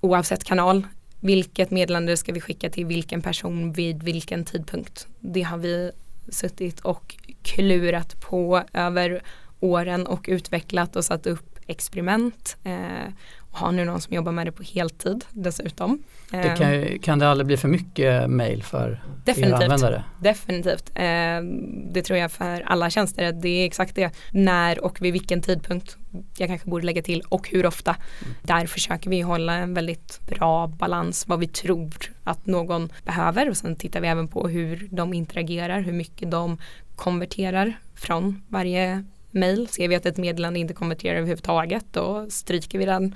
oavsett 0.00 0.44
kanal 0.44 0.86
vilket 1.20 1.70
meddelande 1.70 2.16
ska 2.16 2.32
vi 2.32 2.40
skicka 2.40 2.70
till 2.70 2.86
vilken 2.86 3.22
person 3.22 3.72
vid 3.72 4.02
vilken 4.02 4.44
tidpunkt. 4.44 5.06
Det 5.20 5.42
har 5.42 5.58
vi 5.58 5.90
suttit 6.28 6.80
och 6.80 7.16
klurat 7.42 8.20
på 8.20 8.62
över 8.72 9.22
åren 9.60 10.06
och 10.06 10.24
utvecklat 10.28 10.96
och 10.96 11.04
satt 11.04 11.26
upp 11.26 11.58
experiment 11.66 12.56
eh, 12.64 13.12
har 13.52 13.72
nu 13.72 13.84
någon 13.84 14.00
som 14.00 14.14
jobbar 14.14 14.32
med 14.32 14.46
det 14.46 14.52
på 14.52 14.62
heltid 14.62 15.24
dessutom. 15.30 16.02
Det 16.30 16.56
kan, 16.58 16.72
ehm. 16.72 16.98
kan 16.98 17.18
det 17.18 17.28
aldrig 17.28 17.46
bli 17.46 17.56
för 17.56 17.68
mycket 17.68 18.30
mail 18.30 18.62
för 18.62 19.02
Definitivt. 19.24 19.54
era 19.54 19.64
användare? 19.64 20.04
Definitivt. 20.20 20.90
Ehm, 20.94 21.92
det 21.92 22.02
tror 22.02 22.18
jag 22.18 22.32
för 22.32 22.60
alla 22.60 22.90
tjänster. 22.90 23.32
Det 23.32 23.48
är 23.48 23.66
exakt 23.66 23.94
det. 23.94 24.10
När 24.32 24.84
och 24.84 25.02
vid 25.02 25.12
vilken 25.12 25.42
tidpunkt. 25.42 25.96
Jag 26.38 26.48
kanske 26.48 26.70
borde 26.70 26.86
lägga 26.86 27.02
till 27.02 27.22
och 27.28 27.48
hur 27.48 27.66
ofta. 27.66 27.90
Mm. 27.90 28.34
Där 28.42 28.66
försöker 28.66 29.10
vi 29.10 29.20
hålla 29.20 29.54
en 29.54 29.74
väldigt 29.74 30.20
bra 30.28 30.66
balans 30.66 31.28
vad 31.28 31.40
vi 31.40 31.46
tror 31.46 31.94
att 32.24 32.46
någon 32.46 32.92
behöver 33.04 33.50
och 33.50 33.56
sen 33.56 33.76
tittar 33.76 34.00
vi 34.00 34.08
även 34.08 34.28
på 34.28 34.48
hur 34.48 34.88
de 34.90 35.14
interagerar, 35.14 35.80
hur 35.80 35.92
mycket 35.92 36.30
de 36.30 36.58
konverterar 36.96 37.74
från 37.94 38.42
varje 38.48 39.04
mail. 39.30 39.68
Ser 39.68 39.88
vi 39.88 39.94
att 39.94 40.06
ett 40.06 40.16
meddelande 40.16 40.58
inte 40.58 40.74
konverterar 40.74 41.16
överhuvudtaget 41.16 41.84
då 41.90 42.26
stryker 42.28 42.78
vi 42.78 42.84
den. 42.84 43.14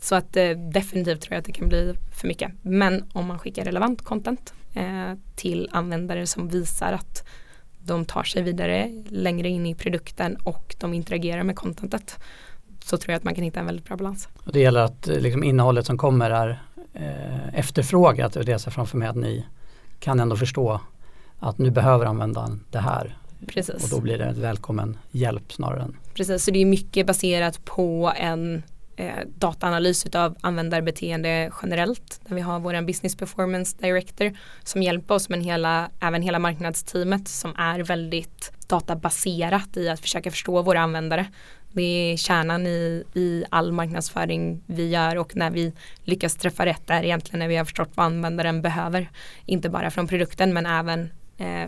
Så 0.00 0.14
att 0.14 0.36
eh, 0.36 0.50
definitivt 0.50 1.20
tror 1.20 1.32
jag 1.32 1.38
att 1.38 1.44
det 1.44 1.52
kan 1.52 1.68
bli 1.68 1.94
för 2.20 2.28
mycket. 2.28 2.52
Men 2.62 3.04
om 3.12 3.26
man 3.26 3.38
skickar 3.38 3.64
relevant 3.64 4.02
content 4.02 4.54
eh, 4.74 5.12
till 5.36 5.68
användare 5.72 6.26
som 6.26 6.48
visar 6.48 6.92
att 6.92 7.28
de 7.84 8.04
tar 8.04 8.22
sig 8.22 8.42
vidare 8.42 9.02
längre 9.08 9.48
in 9.48 9.66
i 9.66 9.74
produkten 9.74 10.36
och 10.36 10.76
de 10.78 10.94
interagerar 10.94 11.42
med 11.42 11.56
contentet 11.56 12.18
så 12.84 12.96
tror 12.96 13.12
jag 13.12 13.16
att 13.16 13.24
man 13.24 13.34
kan 13.34 13.44
hitta 13.44 13.60
en 13.60 13.66
väldigt 13.66 13.86
bra 13.86 13.96
balans. 13.96 14.28
Och 14.44 14.52
det 14.52 14.60
gäller 14.60 14.80
att 14.80 15.08
eh, 15.08 15.20
liksom, 15.20 15.44
innehållet 15.44 15.86
som 15.86 15.98
kommer 15.98 16.30
är 16.30 16.62
eh, 16.92 17.58
efterfrågat 17.58 18.36
och 18.36 18.44
det 18.44 18.58
ser 18.58 18.70
framför 18.70 18.98
mig 18.98 19.08
att 19.08 19.16
ni 19.16 19.46
kan 20.00 20.20
ändå 20.20 20.36
förstå 20.36 20.80
att 21.38 21.58
nu 21.58 21.70
behöver 21.70 22.06
användaren 22.06 22.64
det 22.70 22.78
här 22.78 23.18
Precis. 23.46 23.84
Och 23.84 23.90
då 23.90 24.00
blir 24.00 24.18
det 24.18 24.24
ett 24.24 24.36
välkommen 24.36 24.98
hjälp 25.10 25.52
snarare 25.52 25.82
än. 25.82 25.96
Precis, 26.14 26.44
så 26.44 26.50
det 26.50 26.58
är 26.58 26.66
mycket 26.66 27.06
baserat 27.06 27.64
på 27.64 28.12
en 28.16 28.62
eh, 28.96 29.14
dataanalys 29.38 30.06
av 30.06 30.36
användarbeteende 30.40 31.50
generellt. 31.62 32.20
Där 32.28 32.34
vi 32.34 32.40
har 32.40 32.60
vår 32.60 32.82
business 32.82 33.16
performance 33.16 33.76
director 33.80 34.32
som 34.64 34.82
hjälper 34.82 35.14
oss 35.14 35.28
men 35.28 35.40
hela, 35.40 35.90
även 36.00 36.22
hela 36.22 36.38
marknadsteamet 36.38 37.28
som 37.28 37.54
är 37.56 37.80
väldigt 37.80 38.52
databaserat 38.66 39.76
i 39.76 39.88
att 39.88 40.00
försöka 40.00 40.30
förstå 40.30 40.62
våra 40.62 40.80
användare. 40.80 41.26
Det 41.72 41.82
är 42.12 42.16
kärnan 42.16 42.66
i, 42.66 43.04
i 43.14 43.44
all 43.50 43.72
marknadsföring 43.72 44.62
vi 44.66 44.88
gör 44.88 45.18
och 45.18 45.36
när 45.36 45.50
vi 45.50 45.72
lyckas 46.04 46.36
träffa 46.36 46.66
rätt 46.66 46.90
är 46.90 47.02
egentligen 47.02 47.38
när 47.38 47.48
vi 47.48 47.56
har 47.56 47.64
förstått 47.64 47.90
vad 47.94 48.06
användaren 48.06 48.62
behöver. 48.62 49.10
Inte 49.46 49.68
bara 49.68 49.90
från 49.90 50.08
produkten 50.08 50.52
men 50.52 50.66
även 50.66 51.10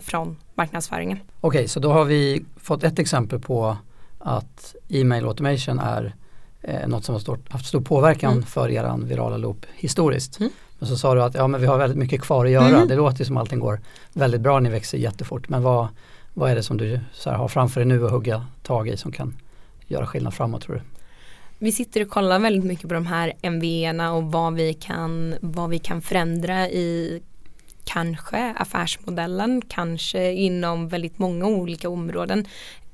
från 0.01 0.37
marknadsföringen. 0.55 1.17
Okej, 1.41 1.59
okay, 1.59 1.67
så 1.67 1.79
då 1.79 1.91
har 1.91 2.05
vi 2.05 2.45
fått 2.55 2.83
ett 2.83 2.99
exempel 2.99 3.39
på 3.39 3.77
att 4.19 4.75
e-mail 4.87 5.25
automation 5.25 5.79
är 5.79 6.15
eh, 6.61 6.87
något 6.87 7.05
som 7.05 7.15
har 7.15 7.19
stort, 7.19 7.49
haft 7.49 7.65
stor 7.65 7.81
påverkan 7.81 8.31
mm. 8.31 8.43
för 8.43 8.69
er 8.69 8.97
virala 8.97 9.37
loop 9.37 9.65
historiskt. 9.75 10.39
Mm. 10.39 10.51
Men 10.79 10.89
så 10.89 10.97
sa 10.97 11.15
du 11.15 11.23
att 11.23 11.35
ja, 11.35 11.47
men 11.47 11.61
vi 11.61 11.67
har 11.67 11.77
väldigt 11.77 11.97
mycket 11.97 12.21
kvar 12.21 12.45
att 12.45 12.51
göra. 12.51 12.67
Mm. 12.67 12.87
Det 12.87 12.95
låter 12.95 13.23
som 13.23 13.37
allting 13.37 13.59
går 13.59 13.79
väldigt 14.13 14.41
bra, 14.41 14.59
ni 14.59 14.69
växer 14.69 14.97
jättefort. 14.97 15.49
Men 15.49 15.63
vad, 15.63 15.87
vad 16.33 16.51
är 16.51 16.55
det 16.55 16.63
som 16.63 16.77
du 16.77 16.99
så 17.13 17.29
här, 17.29 17.37
har 17.37 17.47
framför 17.47 17.79
dig 17.81 17.87
nu 17.87 18.05
att 18.05 18.11
hugga 18.11 18.45
tag 18.63 18.87
i 18.87 18.97
som 18.97 19.11
kan 19.11 19.35
göra 19.87 20.07
skillnad 20.07 20.33
framåt 20.33 20.61
tror 20.61 20.75
du? 20.75 20.81
Vi 21.59 21.71
sitter 21.71 22.01
och 22.01 22.09
kollar 22.09 22.39
väldigt 22.39 22.65
mycket 22.65 22.87
på 22.87 22.93
de 22.93 23.05
här 23.05 23.33
MVEna 23.41 24.13
och 24.13 24.23
vad 24.23 24.53
vi 24.53 24.73
kan, 24.73 25.35
vad 25.41 25.69
vi 25.69 25.79
kan 25.79 26.01
förändra 26.01 26.69
i 26.69 27.21
kanske 27.85 28.53
affärsmodellen, 28.57 29.61
kanske 29.67 30.31
inom 30.31 30.87
väldigt 30.87 31.19
många 31.19 31.45
olika 31.45 31.89
områden. 31.89 32.45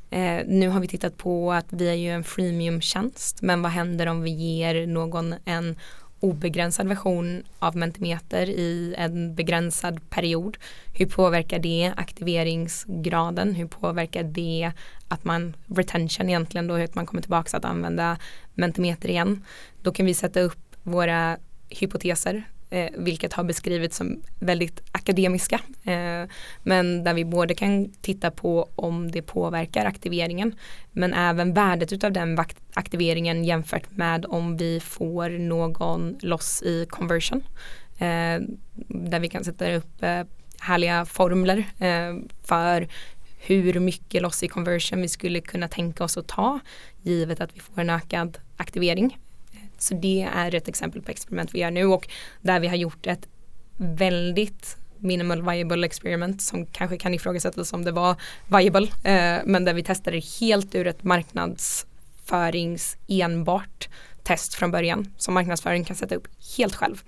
Eh, 0.09 0.45
nu 0.47 0.69
har 0.69 0.79
vi 0.79 0.87
tittat 0.87 1.17
på 1.17 1.53
att 1.53 1.65
vi 1.69 1.89
är 1.89 1.93
ju 1.93 2.09
en 2.09 2.23
freemium-tjänst 2.23 3.41
men 3.41 3.61
vad 3.61 3.71
händer 3.71 4.07
om 4.07 4.21
vi 4.21 4.31
ger 4.31 4.87
någon 4.87 5.35
en 5.45 5.75
obegränsad 6.19 6.87
version 6.87 7.43
av 7.59 7.75
Mentimeter 7.75 8.49
i 8.49 8.95
en 8.97 9.35
begränsad 9.35 10.09
period. 10.09 10.57
Hur 10.93 11.05
påverkar 11.05 11.59
det 11.59 11.93
aktiveringsgraden? 11.97 13.55
Hur 13.55 13.67
påverkar 13.67 14.23
det 14.23 14.71
att 15.07 15.23
man 15.23 15.55
retention 15.67 16.29
egentligen 16.29 16.67
då, 16.67 16.75
hur 16.75 16.89
man 16.93 17.05
kommer 17.05 17.21
tillbaka 17.21 17.57
att 17.57 17.65
använda 17.65 18.17
Mentimeter 18.53 19.09
igen. 19.09 19.45
Då 19.81 19.91
kan 19.91 20.05
vi 20.05 20.13
sätta 20.13 20.41
upp 20.41 20.59
våra 20.83 21.37
hypoteser 21.69 22.43
eh, 22.71 22.89
vilket 22.97 23.33
har 23.33 23.43
beskrivits 23.43 23.97
som 23.97 24.21
väldigt 24.39 24.81
akademiska. 24.91 25.59
Eh, 25.83 26.29
men 26.63 27.03
där 27.03 27.13
vi 27.13 27.25
både 27.25 27.55
kan 27.55 27.89
titta 28.01 28.31
på 28.31 28.69
om 28.75 29.11
det 29.11 29.21
påverkar 29.21 29.85
aktiveringen 29.85 30.55
men 30.91 31.13
även 31.13 31.53
värdet 31.53 31.93
utav 31.93 32.11
den 32.11 32.39
aktiveringen 32.73 33.43
jämfört 33.43 33.91
med 33.91 34.25
om 34.25 34.57
vi 34.57 34.79
får 34.79 35.29
någon 35.29 36.17
loss 36.21 36.61
i 36.63 36.85
conversion. 36.89 37.43
Eh, 37.97 38.41
där 38.87 39.19
vi 39.19 39.29
kan 39.29 39.43
sätta 39.43 39.73
upp 39.73 40.03
eh, 40.03 40.23
härliga 40.59 41.05
formler 41.05 41.57
eh, 41.57 42.15
för 42.43 42.87
hur 43.39 43.79
mycket 43.79 44.21
loss 44.21 44.43
i 44.43 44.47
conversion 44.47 45.01
vi 45.01 45.07
skulle 45.07 45.41
kunna 45.41 45.67
tänka 45.67 46.03
oss 46.03 46.17
att 46.17 46.27
ta 46.27 46.59
givet 47.01 47.41
att 47.41 47.55
vi 47.55 47.59
får 47.59 47.81
en 47.81 47.89
ökad 47.89 48.37
aktivering. 48.57 49.17
Så 49.81 49.93
det 49.93 50.29
är 50.33 50.55
ett 50.55 50.67
exempel 50.67 51.01
på 51.01 51.11
experiment 51.11 51.53
vi 51.53 51.59
gör 51.59 51.71
nu 51.71 51.85
och 51.85 52.07
där 52.41 52.59
vi 52.59 52.67
har 52.67 52.75
gjort 52.75 53.07
ett 53.07 53.27
väldigt 53.77 54.77
minimal 54.97 55.41
viable 55.49 55.85
experiment 55.85 56.41
som 56.41 56.65
kanske 56.65 56.97
kan 56.97 57.13
ifrågasättas 57.13 57.73
om 57.73 57.85
det 57.85 57.91
var 57.91 58.15
viable 58.47 58.87
eh, 59.03 59.41
men 59.45 59.65
där 59.65 59.73
vi 59.73 59.83
testade 59.83 60.21
helt 60.39 60.75
ur 60.75 60.87
ett 60.87 61.03
marknadsförings 61.03 62.97
enbart 63.07 63.89
test 64.23 64.53
från 64.53 64.71
början 64.71 65.13
som 65.17 65.33
marknadsföring 65.33 65.83
kan 65.83 65.95
sätta 65.95 66.15
upp 66.15 66.27
helt 66.57 66.75
själv. 66.75 67.03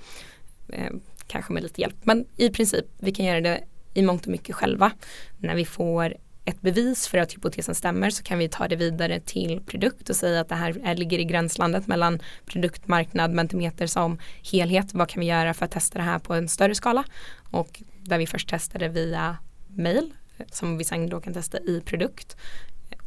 Eh, 0.70 0.92
kanske 1.28 1.54
med 1.54 1.64
lite 1.64 1.82
hjälp 1.82 1.96
men 2.04 2.26
i 2.38 2.50
princip 2.50 2.86
vi 2.98 3.12
kan 3.12 3.26
göra 3.26 3.42
det 3.42 3.64
i 3.94 4.02
mångt 4.02 4.26
och 4.26 4.32
mycket 4.32 4.56
själva 4.56 4.92
när 5.38 5.56
vi 5.56 5.66
får 5.66 6.14
ett 6.46 6.62
bevis 6.62 7.08
för 7.08 7.18
att 7.18 7.34
hypotesen 7.34 7.76
stämmer 7.76 8.10
så 8.10 8.24
kan 8.24 8.38
vi 8.38 8.50
ta 8.50 8.68
det 8.68 8.76
vidare 8.76 9.20
till 9.20 9.62
produkt 9.66 10.10
och 10.10 10.16
säga 10.16 10.42
att 10.42 10.50
det 10.50 10.56
här 10.56 10.96
ligger 10.96 11.20
i 11.20 11.24
gränslandet 11.24 11.88
mellan 11.88 12.20
produktmarknad, 12.46 13.32
mentimeter 13.32 13.88
som 13.88 14.18
helhet. 14.52 14.94
Vad 14.94 15.10
kan 15.10 15.20
vi 15.20 15.26
göra 15.26 15.54
för 15.54 15.66
att 15.66 15.72
testa 15.72 15.98
det 15.98 16.04
här 16.04 16.20
på 16.20 16.34
en 16.34 16.50
större 16.50 16.76
skala? 16.76 17.04
Och 17.52 17.82
där 18.02 18.18
vi 18.18 18.28
först 18.28 18.50
testade 18.50 18.88
via 18.88 19.38
mail 19.68 20.14
som 20.52 20.78
vi 20.78 20.84
sen 20.84 21.10
då 21.10 21.22
kan 21.22 21.34
testa 21.34 21.58
i 21.60 21.82
produkt 21.86 22.38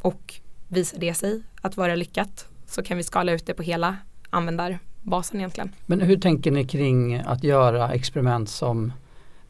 och 0.01 0.33
visar 0.67 0.99
det 0.99 1.13
sig 1.13 1.41
att 1.61 1.77
vara 1.77 1.95
lyckat 1.95 2.47
så 2.67 2.83
kan 2.83 2.97
vi 2.97 3.03
skala 3.03 3.31
ut 3.31 3.45
det 3.45 3.53
på 3.53 3.63
hela 3.63 3.97
användarbasen 4.29 5.39
egentligen. 5.39 5.75
Men 5.85 6.01
hur 6.01 6.17
tänker 6.17 6.51
ni 6.51 6.65
kring 6.65 7.15
att 7.15 7.43
göra 7.43 7.93
experiment 7.93 8.49
som 8.49 8.93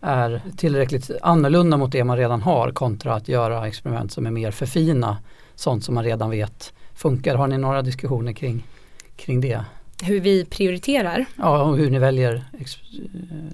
är 0.01 0.41
tillräckligt 0.57 1.12
annorlunda 1.21 1.77
mot 1.77 1.91
det 1.91 2.03
man 2.03 2.17
redan 2.17 2.41
har 2.41 2.71
kontra 2.71 3.13
att 3.13 3.27
göra 3.27 3.67
experiment 3.67 4.12
som 4.12 4.25
är 4.25 4.31
mer 4.31 4.51
förfina, 4.51 5.17
sånt 5.55 5.83
som 5.83 5.95
man 5.95 6.03
redan 6.03 6.29
vet 6.29 6.73
funkar. 6.93 7.36
Har 7.36 7.47
ni 7.47 7.57
några 7.57 7.81
diskussioner 7.81 8.33
kring, 8.33 8.63
kring 9.15 9.41
det? 9.41 9.62
Hur 10.03 10.19
vi 10.19 10.45
prioriterar? 10.45 11.25
Ja, 11.38 11.63
och 11.63 11.77
hur 11.77 11.89
ni 11.89 11.99
väljer 11.99 12.45
ex 12.60 12.77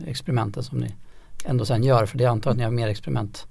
experimenten 0.07 0.63
som 0.63 0.79
ni 0.79 0.95
ändå 1.45 1.65
sen 1.65 1.83
gör. 1.83 2.05
För 2.05 2.17
det 2.17 2.25
antar 2.25 2.51
att 2.51 2.57
ni 2.57 2.63
har 2.63 2.71
mer 2.71 2.87
experiment 2.87 3.47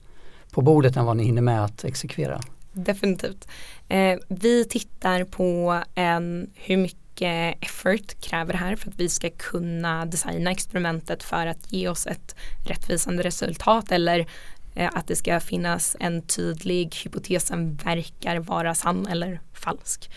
på 0.50 0.62
bordet 0.62 0.96
än 0.96 1.04
vad 1.04 1.16
ni 1.16 1.24
hinner 1.24 1.42
med 1.42 1.64
att 1.64 1.84
exekvera. 1.84 2.40
Definitivt. 2.72 3.48
Eh, 3.88 4.18
vi 4.28 4.64
tittar 4.64 5.24
på 5.24 5.80
en, 5.94 6.50
hur 6.54 6.76
mycket 6.76 7.01
mycket 7.12 7.64
effort 7.64 8.20
kräver 8.20 8.52
det 8.52 8.58
här 8.58 8.76
för 8.76 8.90
att 8.90 9.00
vi 9.00 9.08
ska 9.08 9.30
kunna 9.30 10.06
designa 10.06 10.50
experimentet 10.50 11.22
för 11.22 11.46
att 11.46 11.72
ge 11.72 11.88
oss 11.88 12.06
ett 12.06 12.36
rättvisande 12.66 13.22
resultat 13.22 13.92
eller 13.92 14.26
eh, 14.74 14.90
att 14.94 15.06
det 15.06 15.16
ska 15.16 15.40
finnas 15.40 15.96
en 16.00 16.22
tydlig 16.22 16.94
hypotesen 17.04 17.74
verkar 17.74 18.38
vara 18.38 18.74
sann 18.74 19.06
eller 19.06 19.40
falsk. 19.52 20.10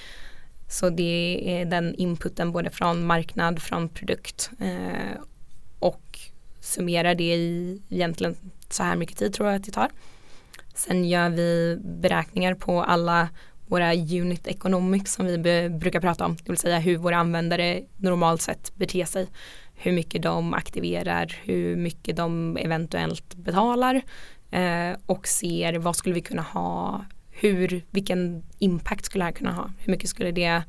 Så 0.69 0.89
det 0.89 1.41
är 1.47 1.65
den 1.65 1.95
inputen 1.95 2.51
både 2.51 2.69
från 2.69 3.05
marknad, 3.05 3.61
från 3.61 3.89
produkt 3.89 4.49
eh, 4.59 5.21
och 5.79 6.19
summerar 6.59 7.15
det 7.15 7.35
i 7.35 7.81
egentligen 7.89 8.35
så 8.69 8.83
här 8.83 8.95
mycket 8.95 9.17
tid 9.17 9.33
tror 9.33 9.49
jag 9.49 9.55
att 9.55 9.65
det 9.65 9.71
tar. 9.71 9.89
Sen 10.75 11.05
gör 11.05 11.29
vi 11.29 11.77
beräkningar 11.81 12.55
på 12.55 12.83
alla 12.83 13.29
våra 13.67 13.93
unit 13.93 14.47
economics 14.47 15.13
som 15.13 15.25
vi 15.25 15.69
brukar 15.69 15.99
prata 15.99 16.25
om, 16.25 16.35
det 16.35 16.51
vill 16.51 16.57
säga 16.57 16.79
hur 16.79 16.97
våra 16.97 17.17
användare 17.17 17.81
normalt 17.97 18.41
sett 18.41 18.75
beter 18.75 19.05
sig. 19.05 19.27
Hur 19.73 19.91
mycket 19.91 20.21
de 20.21 20.53
aktiverar, 20.53 21.35
hur 21.43 21.75
mycket 21.75 22.15
de 22.15 22.57
eventuellt 22.57 23.35
betalar 23.35 24.01
eh, 24.51 24.97
och 25.05 25.27
ser 25.27 25.73
vad 25.73 25.95
skulle 25.95 26.15
vi 26.15 26.21
kunna 26.21 26.41
ha, 26.41 27.05
hur, 27.31 27.81
vilken 27.91 28.43
impact 28.59 29.05
skulle 29.05 29.21
det 29.21 29.25
här 29.25 29.31
kunna 29.31 29.51
ha, 29.51 29.69
hur 29.79 29.91
mycket 29.91 30.09
skulle 30.09 30.31
det 30.31 30.63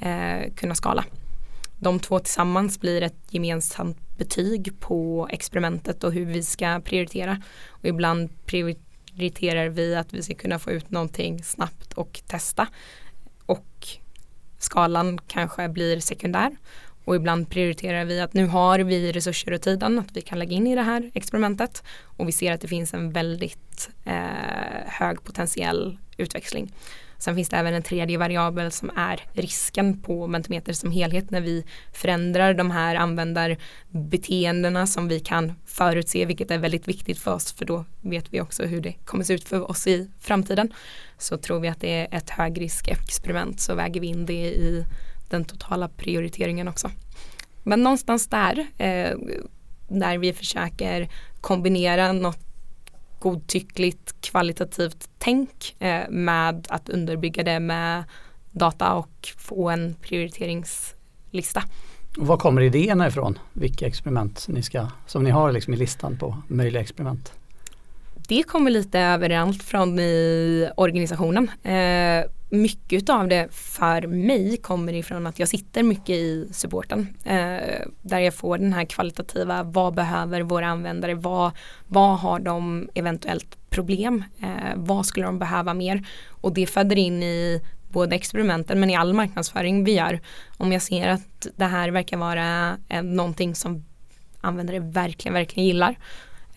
eh, 0.00 0.52
kunna 0.56 0.74
skala. 0.74 1.04
De 1.80 2.00
två 2.00 2.18
tillsammans 2.18 2.80
blir 2.80 3.02
ett 3.02 3.18
gemensamt 3.30 4.18
betyg 4.18 4.80
på 4.80 5.28
experimentet 5.30 6.04
och 6.04 6.12
hur 6.12 6.24
vi 6.24 6.42
ska 6.42 6.80
prioritera. 6.84 7.42
Och 7.68 7.84
ibland 7.84 8.46
prioriterar 8.46 8.87
prioriterar 9.18 9.68
vi 9.68 9.94
att 9.94 10.12
vi 10.12 10.22
ska 10.22 10.34
kunna 10.34 10.58
få 10.58 10.70
ut 10.70 10.90
någonting 10.90 11.42
snabbt 11.42 11.92
och 11.92 12.20
testa. 12.26 12.68
Och 13.46 13.86
skalan 14.58 15.18
kanske 15.26 15.68
blir 15.68 16.00
sekundär. 16.00 16.56
Och 17.04 17.16
ibland 17.16 17.50
prioriterar 17.50 18.04
vi 18.04 18.20
att 18.20 18.34
nu 18.34 18.46
har 18.46 18.78
vi 18.78 19.12
resurser 19.12 19.52
och 19.52 19.62
tiden 19.62 19.98
att 19.98 20.16
vi 20.16 20.20
kan 20.20 20.38
lägga 20.38 20.52
in 20.52 20.66
i 20.66 20.74
det 20.74 20.82
här 20.82 21.10
experimentet. 21.14 21.82
Och 22.02 22.28
vi 22.28 22.32
ser 22.32 22.52
att 22.52 22.60
det 22.60 22.68
finns 22.68 22.94
en 22.94 23.12
väldigt 23.12 23.90
eh, 24.04 24.86
hög 24.86 25.24
potentiell 25.24 25.98
utväxling. 26.16 26.72
Sen 27.18 27.34
finns 27.34 27.48
det 27.48 27.56
även 27.56 27.74
en 27.74 27.82
tredje 27.82 28.18
variabel 28.18 28.70
som 28.72 28.90
är 28.96 29.20
risken 29.32 30.00
på 30.00 30.26
Mentimeter 30.26 30.72
som 30.72 30.90
helhet 30.90 31.30
när 31.30 31.40
vi 31.40 31.64
förändrar 31.92 32.54
de 32.54 32.70
här 32.70 32.94
användarbeteendena 32.94 34.86
som 34.86 35.08
vi 35.08 35.20
kan 35.20 35.52
förutse 35.66 36.24
vilket 36.24 36.50
är 36.50 36.58
väldigt 36.58 36.88
viktigt 36.88 37.18
för 37.18 37.34
oss 37.34 37.52
för 37.52 37.64
då 37.64 37.84
vet 38.00 38.34
vi 38.34 38.40
också 38.40 38.62
hur 38.62 38.80
det 38.80 38.92
kommer 38.92 39.24
se 39.24 39.34
ut 39.34 39.44
för 39.44 39.70
oss 39.70 39.86
i 39.86 40.10
framtiden. 40.20 40.72
Så 41.18 41.36
tror 41.36 41.60
vi 41.60 41.68
att 41.68 41.80
det 41.80 41.90
är 41.90 42.08
ett 42.16 42.30
högriskexperiment 42.30 43.60
så 43.60 43.74
väger 43.74 44.00
vi 44.00 44.06
in 44.06 44.26
det 44.26 44.46
i 44.46 44.84
den 45.30 45.44
totala 45.44 45.88
prioriteringen 45.88 46.68
också. 46.68 46.90
Men 47.62 47.82
någonstans 47.82 48.26
där, 48.26 48.66
eh, 48.78 49.16
där 49.88 50.18
vi 50.18 50.32
försöker 50.32 51.08
kombinera 51.40 52.12
något 52.12 52.47
godtyckligt 53.18 54.14
kvalitativt 54.20 55.08
tänk 55.18 55.76
eh, 55.78 56.08
med 56.08 56.66
att 56.70 56.88
underbygga 56.88 57.42
det 57.42 57.60
med 57.60 58.04
data 58.52 58.92
och 58.92 59.28
få 59.38 59.70
en 59.70 59.94
prioriteringslista. 60.02 61.62
Var 62.16 62.36
kommer 62.36 62.62
idéerna 62.62 63.08
ifrån? 63.08 63.38
Vilka 63.52 63.86
experiment 63.86 64.46
ni 64.48 64.62
ska, 64.62 64.86
som 65.06 65.24
ni 65.24 65.30
har 65.30 65.52
liksom 65.52 65.74
i 65.74 65.76
listan 65.76 66.18
på 66.18 66.36
möjliga 66.48 66.82
experiment? 66.82 67.32
Det 68.28 68.42
kommer 68.42 68.70
lite 68.70 69.00
överallt 69.00 69.62
från 69.62 69.98
i 69.98 70.70
organisationen. 70.76 71.50
Eh, 71.62 72.24
mycket 72.50 73.08
av 73.08 73.28
det 73.28 73.48
för 73.50 74.06
mig 74.06 74.56
kommer 74.56 74.92
ifrån 74.92 75.26
att 75.26 75.38
jag 75.38 75.48
sitter 75.48 75.82
mycket 75.82 76.16
i 76.16 76.48
supporten. 76.52 77.08
Eh, 77.24 77.86
där 78.02 78.18
jag 78.18 78.34
får 78.34 78.58
den 78.58 78.72
här 78.72 78.84
kvalitativa, 78.84 79.62
vad 79.62 79.94
behöver 79.94 80.40
våra 80.40 80.66
användare, 80.66 81.14
vad, 81.14 81.52
vad 81.86 82.18
har 82.18 82.40
de 82.40 82.88
eventuellt 82.94 83.70
problem, 83.70 84.24
eh, 84.42 84.74
vad 84.76 85.06
skulle 85.06 85.26
de 85.26 85.38
behöva 85.38 85.74
mer 85.74 86.06
och 86.28 86.54
det 86.54 86.66
föder 86.66 86.96
in 86.96 87.22
i 87.22 87.62
både 87.88 88.16
experimenten 88.16 88.80
men 88.80 88.90
i 88.90 88.96
all 88.96 89.14
marknadsföring 89.14 89.84
vi 89.84 89.94
gör. 89.94 90.20
Om 90.56 90.72
jag 90.72 90.82
ser 90.82 91.08
att 91.08 91.46
det 91.56 91.64
här 91.64 91.88
verkar 91.90 92.16
vara 92.16 92.78
eh, 92.88 93.02
någonting 93.02 93.54
som 93.54 93.84
användare 94.40 94.78
verkligen, 94.78 95.34
verkligen 95.34 95.66
gillar 95.66 95.98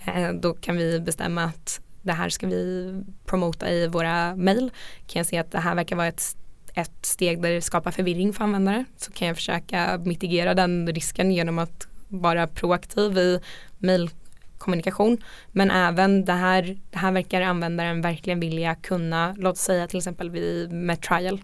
eh, 0.05 0.29
då 0.31 0.53
kan 0.53 0.77
vi 0.77 0.99
bestämma 0.99 1.43
att 1.43 1.80
det 2.01 2.13
här 2.13 2.29
ska 2.29 2.47
vi 2.47 2.93
promota 3.25 3.69
i 3.69 3.87
våra 3.87 4.35
mail. 4.35 4.71
Kan 5.07 5.19
jag 5.19 5.25
se 5.25 5.37
att 5.37 5.51
det 5.51 5.59
här 5.59 5.75
verkar 5.75 5.95
vara 5.95 6.07
ett, 6.07 6.37
ett 6.73 7.05
steg 7.05 7.41
där 7.41 7.49
det 7.51 7.61
skapar 7.61 7.91
förvirring 7.91 8.33
för 8.33 8.43
användare 8.43 8.85
så 8.97 9.11
kan 9.11 9.27
jag 9.27 9.37
försöka 9.37 10.01
mitigera 10.05 10.53
den 10.53 10.87
risken 10.87 11.31
genom 11.31 11.59
att 11.59 11.87
vara 12.07 12.47
proaktiv 12.47 13.17
i 13.17 13.39
mailkommunikation. 13.77 15.17
Men 15.51 15.71
även 15.71 16.25
det 16.25 16.33
här, 16.33 16.77
det 16.91 16.97
här 16.97 17.11
verkar 17.11 17.41
användaren 17.41 18.01
verkligen 18.01 18.39
vilja 18.39 18.75
kunna, 18.75 19.35
låt 19.37 19.57
säga 19.57 19.87
till 19.87 19.97
exempel 19.97 20.31
med 20.69 21.01
trial. 21.01 21.41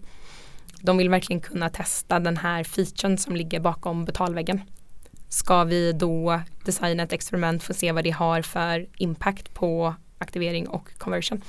De 0.80 0.96
vill 0.96 1.10
verkligen 1.10 1.40
kunna 1.40 1.68
testa 1.70 2.18
den 2.18 2.36
här 2.36 2.64
featuren 2.64 3.18
som 3.18 3.36
ligger 3.36 3.60
bakom 3.60 4.04
betalväggen. 4.04 4.60
Ska 5.28 5.64
vi 5.64 5.92
då 5.92 6.40
designa 6.64 7.02
ett 7.02 7.12
experiment 7.12 7.62
för 7.62 7.72
att 7.72 7.78
se 7.78 7.92
vad 7.92 8.04
det 8.04 8.10
har 8.10 8.42
för 8.42 8.86
impact 8.96 9.54
på 9.54 9.94
aktivering 10.18 10.68
och 10.68 10.98
conversion. 10.98 11.42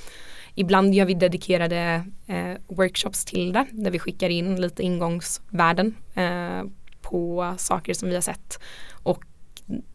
Ibland 0.54 0.94
gör 0.94 1.04
vi 1.04 1.14
dedikerade 1.14 2.04
eh, 2.26 2.52
workshops 2.68 3.24
till 3.24 3.52
det 3.52 3.66
där 3.70 3.90
vi 3.90 3.98
skickar 3.98 4.28
in 4.28 4.60
lite 4.60 4.82
ingångsvärden 4.82 5.94
eh, 6.14 6.62
på 7.02 7.54
saker 7.58 7.94
som 7.94 8.08
vi 8.08 8.14
har 8.14 8.22
sett 8.22 8.58
och 9.02 9.24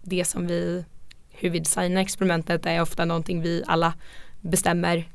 det 0.02 0.26
som 0.26 0.48
vi 0.48 0.86
hur 1.30 1.50
vi 1.50 1.60
designar 1.60 2.02
experimentet 2.02 2.66
är 2.66 2.82
ofta 2.82 3.06
någonting 3.06 3.42
vi 3.42 3.64
alla 3.68 3.94
bestämmer 4.42 5.10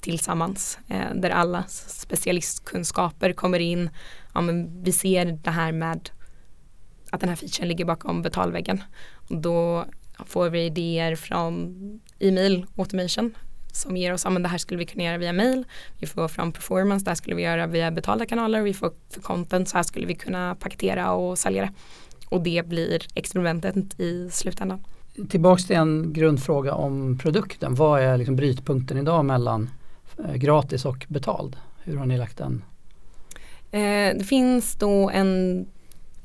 tillsammans 0.00 0.78
eh, 0.88 1.14
där 1.14 1.30
alla 1.30 1.64
specialistkunskaper 1.68 3.32
kommer 3.32 3.58
in. 3.58 3.90
Ja, 4.34 4.40
men 4.40 4.82
vi 4.82 4.92
ser 4.92 5.24
det 5.24 5.50
här 5.50 5.72
med 5.72 6.10
att 7.10 7.20
den 7.20 7.28
här 7.28 7.36
featuren 7.36 7.68
ligger 7.68 7.84
bakom 7.84 8.22
betalväggen. 8.22 8.82
Och 9.28 9.36
då 9.36 9.84
får 10.26 10.50
vi 10.50 10.64
idéer 10.64 11.16
från 11.16 11.74
e-mail 12.18 12.66
automation 12.76 13.34
som 13.72 13.96
ger 13.96 14.12
oss, 14.12 14.24
ja 14.24 14.30
men 14.30 14.42
det 14.42 14.48
här 14.48 14.58
skulle 14.58 14.78
vi 14.78 14.86
kunna 14.86 15.04
göra 15.04 15.18
via 15.18 15.32
mail, 15.32 15.64
vi 15.98 16.06
får 16.06 16.28
från 16.28 16.52
performance, 16.52 17.04
det 17.04 17.10
här 17.10 17.16
skulle 17.16 17.36
vi 17.36 17.42
göra 17.42 17.66
via 17.66 17.90
betalda 17.90 18.26
kanaler, 18.26 18.62
vi 18.62 18.74
får 18.74 18.92
för 19.10 19.20
content, 19.20 19.68
så 19.68 19.76
här 19.76 19.82
skulle 19.82 20.06
vi 20.06 20.14
kunna 20.14 20.54
paketera 20.54 21.12
och 21.12 21.38
sälja 21.38 21.62
det. 21.62 21.72
Och 22.28 22.40
det 22.40 22.66
blir 22.66 23.06
experimentet 23.14 24.00
i 24.00 24.30
slutändan. 24.30 24.84
Tillbaks 25.28 25.66
till 25.66 25.76
en 25.76 26.12
grundfråga 26.12 26.74
om 26.74 27.18
produkten, 27.18 27.74
vad 27.74 28.02
är 28.02 28.16
liksom 28.16 28.36
brytpunkten 28.36 28.98
idag 28.98 29.24
mellan 29.24 29.70
eh, 30.24 30.34
gratis 30.34 30.84
och 30.84 31.06
betald? 31.08 31.56
Hur 31.84 31.96
har 31.96 32.06
ni 32.06 32.18
lagt 32.18 32.36
den? 32.36 32.62
Eh, 33.70 34.18
det 34.18 34.26
finns 34.26 34.74
då 34.74 35.10
en 35.10 35.66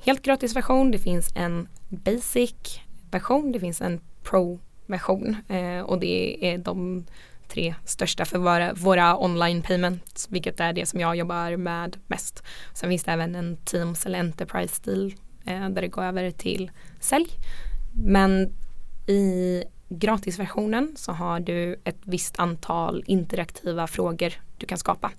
helt 0.04 0.22
gratis 0.22 0.56
version, 0.56 0.92
det 0.92 0.98
finns 0.98 1.30
en 1.36 1.68
basic 1.90 2.80
version, 3.14 3.52
det 3.52 3.60
finns 3.60 3.82
en 3.82 4.00
pro-version 4.24 5.36
eh, 5.48 5.80
och 5.80 6.00
det 6.00 6.46
är 6.54 6.58
de 6.58 7.06
tre 7.48 7.76
största 7.86 8.26
för 8.26 8.38
våra, 8.38 8.74
våra 8.74 9.24
online 9.24 9.62
payments, 9.62 10.28
vilket 10.30 10.60
är 10.60 10.74
det 10.74 10.86
som 10.86 11.00
jag 11.00 11.16
jobbar 11.16 11.58
med 11.58 11.98
mest. 12.08 12.44
Sen 12.74 12.90
finns 12.90 13.04
det 13.04 13.12
även 13.12 13.36
en 13.36 13.58
Teams 13.58 14.06
eller 14.06 14.20
Enterprise-stil 14.20 15.16
eh, 15.46 15.70
där 15.70 15.82
det 15.82 15.88
går 15.88 16.04
över 16.04 16.32
till 16.32 16.72
sälj. 17.00 17.30
Men 18.06 18.54
i 19.08 19.64
gratisversionen 19.90 20.94
så 20.96 21.12
har 21.12 21.40
du 21.40 21.76
ett 21.84 22.00
visst 22.04 22.40
antal 22.40 23.04
interaktiva 23.08 23.88
frågor 23.88 24.34
du 24.58 24.66
kan 24.66 24.78
skapa. 24.78 25.12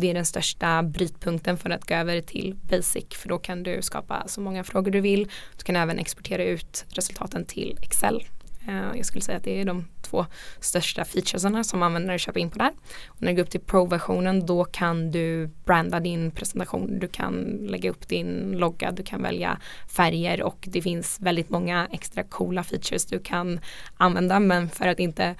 Det 0.00 0.10
är 0.10 0.14
den 0.14 0.26
största 0.26 0.82
brytpunkten 0.82 1.56
för 1.56 1.70
att 1.70 1.88
gå 1.88 1.94
över 1.94 2.20
till 2.20 2.54
basic 2.54 3.04
för 3.10 3.28
då 3.28 3.38
kan 3.38 3.62
du 3.62 3.82
skapa 3.82 4.28
så 4.28 4.40
många 4.40 4.64
frågor 4.64 4.90
du 4.90 5.00
vill. 5.00 5.28
Du 5.56 5.64
kan 5.64 5.76
även 5.76 5.98
exportera 5.98 6.44
ut 6.44 6.84
resultaten 6.88 7.44
till 7.44 7.78
Excel. 7.82 8.24
Eh, 8.68 8.96
jag 8.96 9.06
skulle 9.06 9.22
säga 9.22 9.38
att 9.38 9.44
det 9.44 9.60
är 9.60 9.64
de 9.64 9.84
två 10.02 10.26
största 10.60 11.04
featuresarna 11.04 11.64
som 11.64 11.82
användare 11.82 12.18
köper 12.18 12.40
in 12.40 12.50
på 12.50 12.58
där. 12.58 12.72
Och 13.06 13.22
när 13.22 13.28
du 13.28 13.36
går 13.36 13.42
upp 13.42 13.50
till 13.50 13.60
Pro-versionen 13.60 14.46
då 14.46 14.64
kan 14.64 15.10
du 15.10 15.50
branda 15.64 16.00
din 16.00 16.30
presentation. 16.30 16.98
Du 16.98 17.08
kan 17.08 17.58
lägga 17.62 17.90
upp 17.90 18.08
din 18.08 18.52
logga, 18.58 18.90
du 18.92 19.02
kan 19.02 19.22
välja 19.22 19.60
färger 19.88 20.42
och 20.42 20.58
det 20.60 20.82
finns 20.82 21.20
väldigt 21.20 21.50
många 21.50 21.88
extra 21.92 22.22
coola 22.22 22.64
features 22.64 23.06
du 23.06 23.18
kan 23.18 23.60
använda 23.96 24.40
men 24.40 24.68
för 24.68 24.88
att 24.88 25.00
inte 25.00 25.34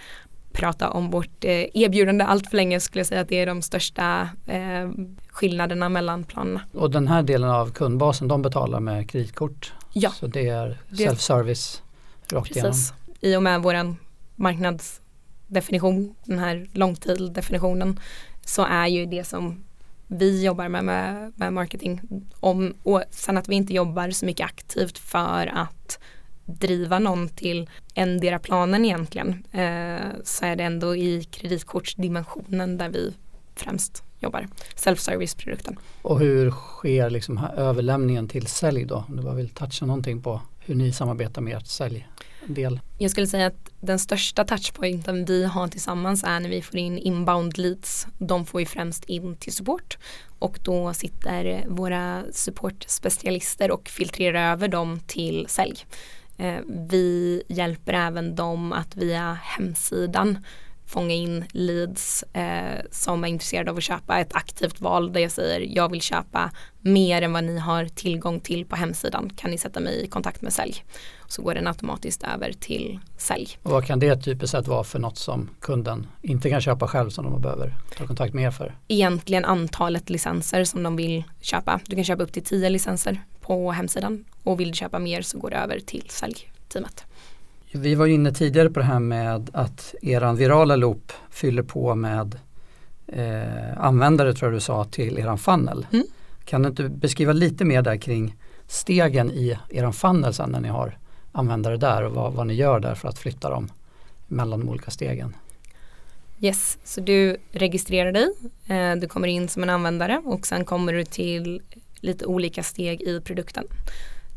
prata 0.58 0.90
om 0.90 1.10
vårt 1.10 1.44
eh, 1.44 1.66
erbjudande 1.74 2.24
allt 2.24 2.46
för 2.46 2.56
länge 2.56 2.80
skulle 2.80 3.00
jag 3.00 3.06
säga 3.06 3.20
att 3.20 3.28
det 3.28 3.38
är 3.38 3.46
de 3.46 3.62
största 3.62 4.28
eh, 4.46 4.90
skillnaderna 5.28 5.88
mellan 5.88 6.24
planerna. 6.24 6.60
Och 6.72 6.90
den 6.90 7.08
här 7.08 7.22
delen 7.22 7.50
av 7.50 7.72
kundbasen 7.72 8.28
de 8.28 8.42
betalar 8.42 8.80
med 8.80 9.10
kreditkort? 9.10 9.72
Ja. 9.92 10.10
Så 10.10 10.26
det 10.26 10.48
är 10.48 10.78
self-service 10.90 11.82
rakt 12.32 12.50
igenom? 12.50 12.70
Precis. 12.70 12.92
I 13.20 13.36
och 13.36 13.42
med 13.42 13.62
våran 13.62 13.96
marknadsdefinition, 14.36 16.14
den 16.24 16.38
här 16.38 16.66
långtid-definitionen 16.72 18.00
så 18.44 18.64
är 18.64 18.86
ju 18.86 19.06
det 19.06 19.24
som 19.24 19.64
vi 20.06 20.44
jobbar 20.44 20.68
med, 20.68 20.84
med, 20.84 21.32
med 21.36 21.52
marketing 21.52 22.00
om 22.40 22.74
och 22.82 23.02
sen 23.10 23.38
att 23.38 23.48
vi 23.48 23.54
inte 23.54 23.74
jobbar 23.74 24.10
så 24.10 24.26
mycket 24.26 24.44
aktivt 24.44 24.98
för 24.98 25.46
att 25.46 25.98
driva 26.48 26.98
någon 26.98 27.28
till 27.28 27.70
endera 27.94 28.38
planen 28.38 28.84
egentligen 28.84 29.44
eh, 29.52 30.06
så 30.24 30.44
är 30.44 30.56
det 30.56 30.64
ändå 30.64 30.96
i 30.96 31.24
kreditkortsdimensionen 31.24 32.78
där 32.78 32.88
vi 32.88 33.14
främst 33.56 34.02
jobbar. 34.20 34.48
Self-service-produkten. 34.74 35.78
Och 36.02 36.20
hur 36.20 36.50
sker 36.50 37.10
liksom 37.10 37.46
överlämningen 37.56 38.28
till 38.28 38.46
sälj 38.46 38.84
då? 38.84 39.04
Om 39.08 39.16
du 39.16 39.22
bara 39.22 39.34
vill 39.34 39.48
toucha 39.48 39.86
någonting 39.86 40.22
på 40.22 40.40
hur 40.58 40.74
ni 40.74 40.92
samarbetar 40.92 41.42
med 41.42 41.56
ert 41.56 41.66
säljdel. 41.66 42.80
Jag 42.98 43.10
skulle 43.10 43.26
säga 43.26 43.46
att 43.46 43.70
den 43.80 43.98
största 43.98 44.44
touchpointen 44.44 45.24
vi 45.24 45.44
har 45.44 45.68
tillsammans 45.68 46.24
är 46.24 46.40
när 46.40 46.48
vi 46.48 46.62
får 46.62 46.76
in 46.76 46.98
inbound 46.98 47.58
leads. 47.58 48.06
De 48.18 48.46
får 48.46 48.60
ju 48.60 48.66
främst 48.66 49.04
in 49.04 49.36
till 49.36 49.52
support 49.52 49.98
och 50.38 50.58
då 50.62 50.94
sitter 50.94 51.64
våra 51.68 52.24
supportspecialister 52.32 53.70
och 53.70 53.88
filtrerar 53.88 54.52
över 54.52 54.68
dem 54.68 55.00
till 55.06 55.46
sälj. 55.48 55.84
Eh, 56.38 56.60
vi 56.66 57.42
hjälper 57.48 57.92
även 57.92 58.34
dem 58.34 58.72
att 58.72 58.96
via 58.96 59.38
hemsidan 59.42 60.38
fånga 60.88 61.14
in 61.14 61.44
leads 61.50 62.22
eh, 62.22 62.80
som 62.90 63.24
är 63.24 63.28
intresserade 63.28 63.70
av 63.70 63.76
att 63.76 63.82
köpa 63.82 64.18
ett 64.18 64.34
aktivt 64.34 64.80
val 64.80 65.12
där 65.12 65.20
jag 65.20 65.30
säger 65.30 65.76
jag 65.76 65.90
vill 65.90 66.00
köpa 66.00 66.50
mer 66.80 67.22
än 67.22 67.32
vad 67.32 67.44
ni 67.44 67.58
har 67.58 67.84
tillgång 67.84 68.40
till 68.40 68.64
på 68.64 68.76
hemsidan 68.76 69.30
kan 69.36 69.50
ni 69.50 69.58
sätta 69.58 69.80
mig 69.80 70.04
i 70.04 70.06
kontakt 70.06 70.42
med 70.42 70.52
sälj. 70.52 70.84
Så 71.26 71.42
går 71.42 71.54
den 71.54 71.66
automatiskt 71.66 72.22
över 72.22 72.52
till 72.52 72.98
sälj. 73.16 73.48
Och 73.62 73.70
vad 73.70 73.86
kan 73.86 73.98
det 73.98 74.16
typiskt 74.16 74.50
sett 74.50 74.68
vara 74.68 74.84
för 74.84 74.98
något 74.98 75.18
som 75.18 75.50
kunden 75.60 76.06
inte 76.22 76.50
kan 76.50 76.60
köpa 76.60 76.88
själv 76.88 77.10
som 77.10 77.24
de 77.24 77.40
behöver 77.40 77.74
ta 77.96 78.06
kontakt 78.06 78.34
med 78.34 78.44
er 78.44 78.50
för? 78.50 78.74
Egentligen 78.88 79.44
antalet 79.44 80.10
licenser 80.10 80.64
som 80.64 80.82
de 80.82 80.96
vill 80.96 81.24
köpa. 81.40 81.80
Du 81.86 81.96
kan 81.96 82.04
köpa 82.04 82.22
upp 82.22 82.32
till 82.32 82.44
tio 82.44 82.70
licenser 82.70 83.22
på 83.48 83.72
hemsidan 83.72 84.24
och 84.42 84.60
vill 84.60 84.68
du 84.68 84.74
köpa 84.74 84.98
mer 84.98 85.22
så 85.22 85.38
går 85.38 85.50
det 85.50 85.56
över 85.56 85.80
till 85.80 86.04
säljteamet. 86.08 87.04
Vi 87.72 87.94
var 87.94 88.06
inne 88.06 88.32
tidigare 88.32 88.70
på 88.70 88.80
det 88.80 88.86
här 88.86 88.98
med 88.98 89.50
att 89.52 89.94
eran 90.02 90.36
virala 90.36 90.76
loop 90.76 91.12
fyller 91.30 91.62
på 91.62 91.94
med 91.94 92.38
eh, 93.06 93.84
användare 93.84 94.34
tror 94.34 94.50
jag 94.50 94.56
du 94.56 94.60
sa 94.60 94.84
till 94.84 95.18
eran 95.18 95.38
funnel. 95.38 95.86
Mm. 95.92 96.04
Kan 96.44 96.62
du 96.62 96.68
inte 96.68 96.88
beskriva 96.88 97.32
lite 97.32 97.64
mer 97.64 97.82
där 97.82 97.96
kring 97.96 98.36
stegen 98.66 99.30
i 99.30 99.58
eran 99.68 99.92
funnel 99.92 100.34
sen 100.34 100.50
när 100.50 100.60
ni 100.60 100.68
har 100.68 100.98
användare 101.32 101.76
där 101.76 102.02
och 102.02 102.12
vad, 102.12 102.32
vad 102.32 102.46
ni 102.46 102.54
gör 102.54 102.80
där 102.80 102.94
för 102.94 103.08
att 103.08 103.18
flytta 103.18 103.50
dem 103.50 103.68
mellan 104.26 104.60
de 104.60 104.68
olika 104.68 104.90
stegen? 104.90 105.36
Yes, 106.40 106.78
så 106.84 107.00
du 107.00 107.36
registrerar 107.52 108.12
dig, 108.12 108.28
eh, 108.66 108.96
du 108.96 109.08
kommer 109.08 109.28
in 109.28 109.48
som 109.48 109.62
en 109.62 109.70
användare 109.70 110.22
och 110.24 110.46
sen 110.46 110.64
kommer 110.64 110.92
du 110.92 111.04
till 111.04 111.62
lite 112.00 112.26
olika 112.26 112.62
steg 112.62 113.02
i 113.02 113.20
produkten. 113.20 113.64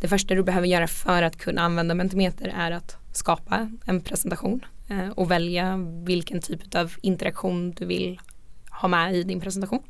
Det 0.02 0.08
första 0.08 0.36
du 0.36 0.44
behöver 0.44 0.68
göra 0.68 0.88
för 0.88 1.24
att 1.24 1.38
kunna 1.38 1.62
använda 1.62 1.96
Mentimeter 1.96 2.54
är 2.58 2.72
att 2.72 2.98
skapa 3.14 3.72
en 3.86 4.02
presentation 4.02 4.66
eh, 4.90 5.10
och 5.10 5.32
välja 5.32 5.78
vilken 6.06 6.42
typ 6.42 6.76
av 6.76 6.94
interaktion 7.02 7.72
du 7.72 7.86
vill 7.86 8.20
ha 8.82 8.88
med 8.88 9.16
i 9.16 9.24
din 9.24 9.42
presentation. 9.42 9.84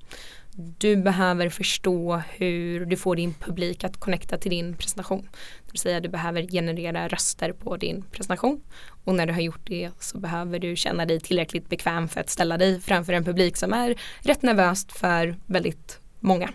Du 0.53 0.95
behöver 0.95 1.49
förstå 1.49 2.21
hur 2.29 2.85
du 2.85 2.97
får 2.97 3.15
din 3.15 3.33
publik 3.33 3.83
att 3.83 3.97
connecta 3.97 4.37
till 4.37 4.51
din 4.51 4.73
presentation. 4.75 5.29
Det 5.65 5.71
vill 5.71 5.79
säga 5.79 5.99
du 5.99 6.09
behöver 6.09 6.41
generera 6.41 7.07
röster 7.07 7.51
på 7.51 7.77
din 7.77 8.03
presentation 8.11 8.61
och 9.03 9.15
när 9.15 9.25
du 9.25 9.33
har 9.33 9.41
gjort 9.41 9.67
det 9.67 9.89
så 9.99 10.17
behöver 10.17 10.59
du 10.59 10.75
känna 10.75 11.05
dig 11.05 11.19
tillräckligt 11.19 11.69
bekväm 11.69 12.07
för 12.07 12.21
att 12.21 12.29
ställa 12.29 12.57
dig 12.57 12.81
framför 12.81 13.13
en 13.13 13.23
publik 13.23 13.57
som 13.57 13.73
är 13.73 13.95
rätt 14.19 14.41
nervöst 14.41 14.91
för 14.91 15.35
väldigt 15.45 15.99
många. 16.19 16.49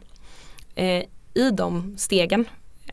Eh, 0.76 1.04
I 1.34 1.50
de 1.50 1.94
stegen 1.98 2.46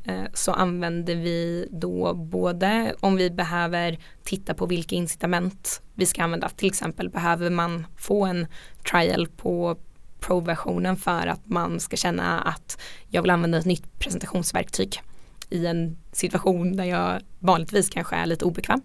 Eh, 0.04 0.24
så 0.34 0.52
använder 0.52 1.15
vi 1.15 1.67
då 1.72 2.13
både 2.13 2.96
om 3.00 3.15
vi 3.15 3.30
behöver 3.30 4.00
titta 4.24 4.54
på 4.54 4.65
vilka 4.65 4.96
incitament 4.96 5.82
vi 5.93 6.06
ska 6.06 6.24
använda. 6.24 6.50
Till 6.50 6.67
exempel 6.67 7.10
behöver 7.10 7.50
man 7.50 7.86
få 7.98 8.26
en 8.26 8.48
trial 8.91 9.28
på 9.28 9.78
Pro-versionen 10.19 10.96
för 10.98 11.28
att 11.28 11.41
man 11.46 11.80
ska 11.80 11.98
känna 11.98 12.41
att 12.41 12.82
jag 13.10 13.22
vill 13.22 13.32
använda 13.32 13.58
ett 13.58 13.65
nytt 13.65 14.00
presentationsverktyg 14.00 15.02
i 15.50 15.65
en 15.65 15.98
situation 16.12 16.76
där 16.76 16.84
jag 16.84 17.22
vanligtvis 17.39 17.89
kanske 17.89 18.15
är 18.15 18.26
lite 18.26 18.46
obekväm. 18.46 18.82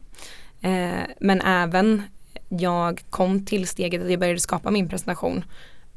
Eh, 0.60 1.00
men 1.20 1.40
även 1.40 2.02
jag 2.48 3.02
kom 3.10 3.46
till 3.46 3.68
steget 3.68 4.02
att 4.02 4.10
jag 4.10 4.20
började 4.20 4.40
skapa 4.40 4.70
min 4.70 4.88
presentation 4.88 5.44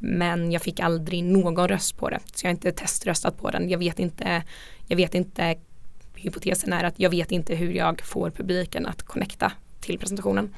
men 0.04 0.52
jag 0.52 0.62
fick 0.62 0.80
aldrig 0.80 1.24
någon 1.24 1.68
röst 1.68 1.98
på 1.98 2.10
det. 2.10 2.20
Så 2.34 2.46
jag 2.46 2.50
har 2.50 2.56
inte 2.56 2.72
teströstat 2.72 3.38
på 3.38 3.52
den. 3.52 3.70
Jag 3.70 3.80
vet 3.80 4.00
inte, 4.00 4.44
jag 4.88 4.98
vet 4.98 5.16
inte, 5.16 5.56
hypotesen 6.16 6.74
är 6.74 6.84
att 6.84 7.00
jag 7.00 7.10
vet 7.10 7.32
inte 7.32 7.56
hur 7.56 7.72
jag 7.72 8.02
får 8.02 8.30
publiken 8.30 8.86
att 8.86 9.04
connecta 9.04 9.52
till 9.82 10.00
presentationen. 10.00 10.56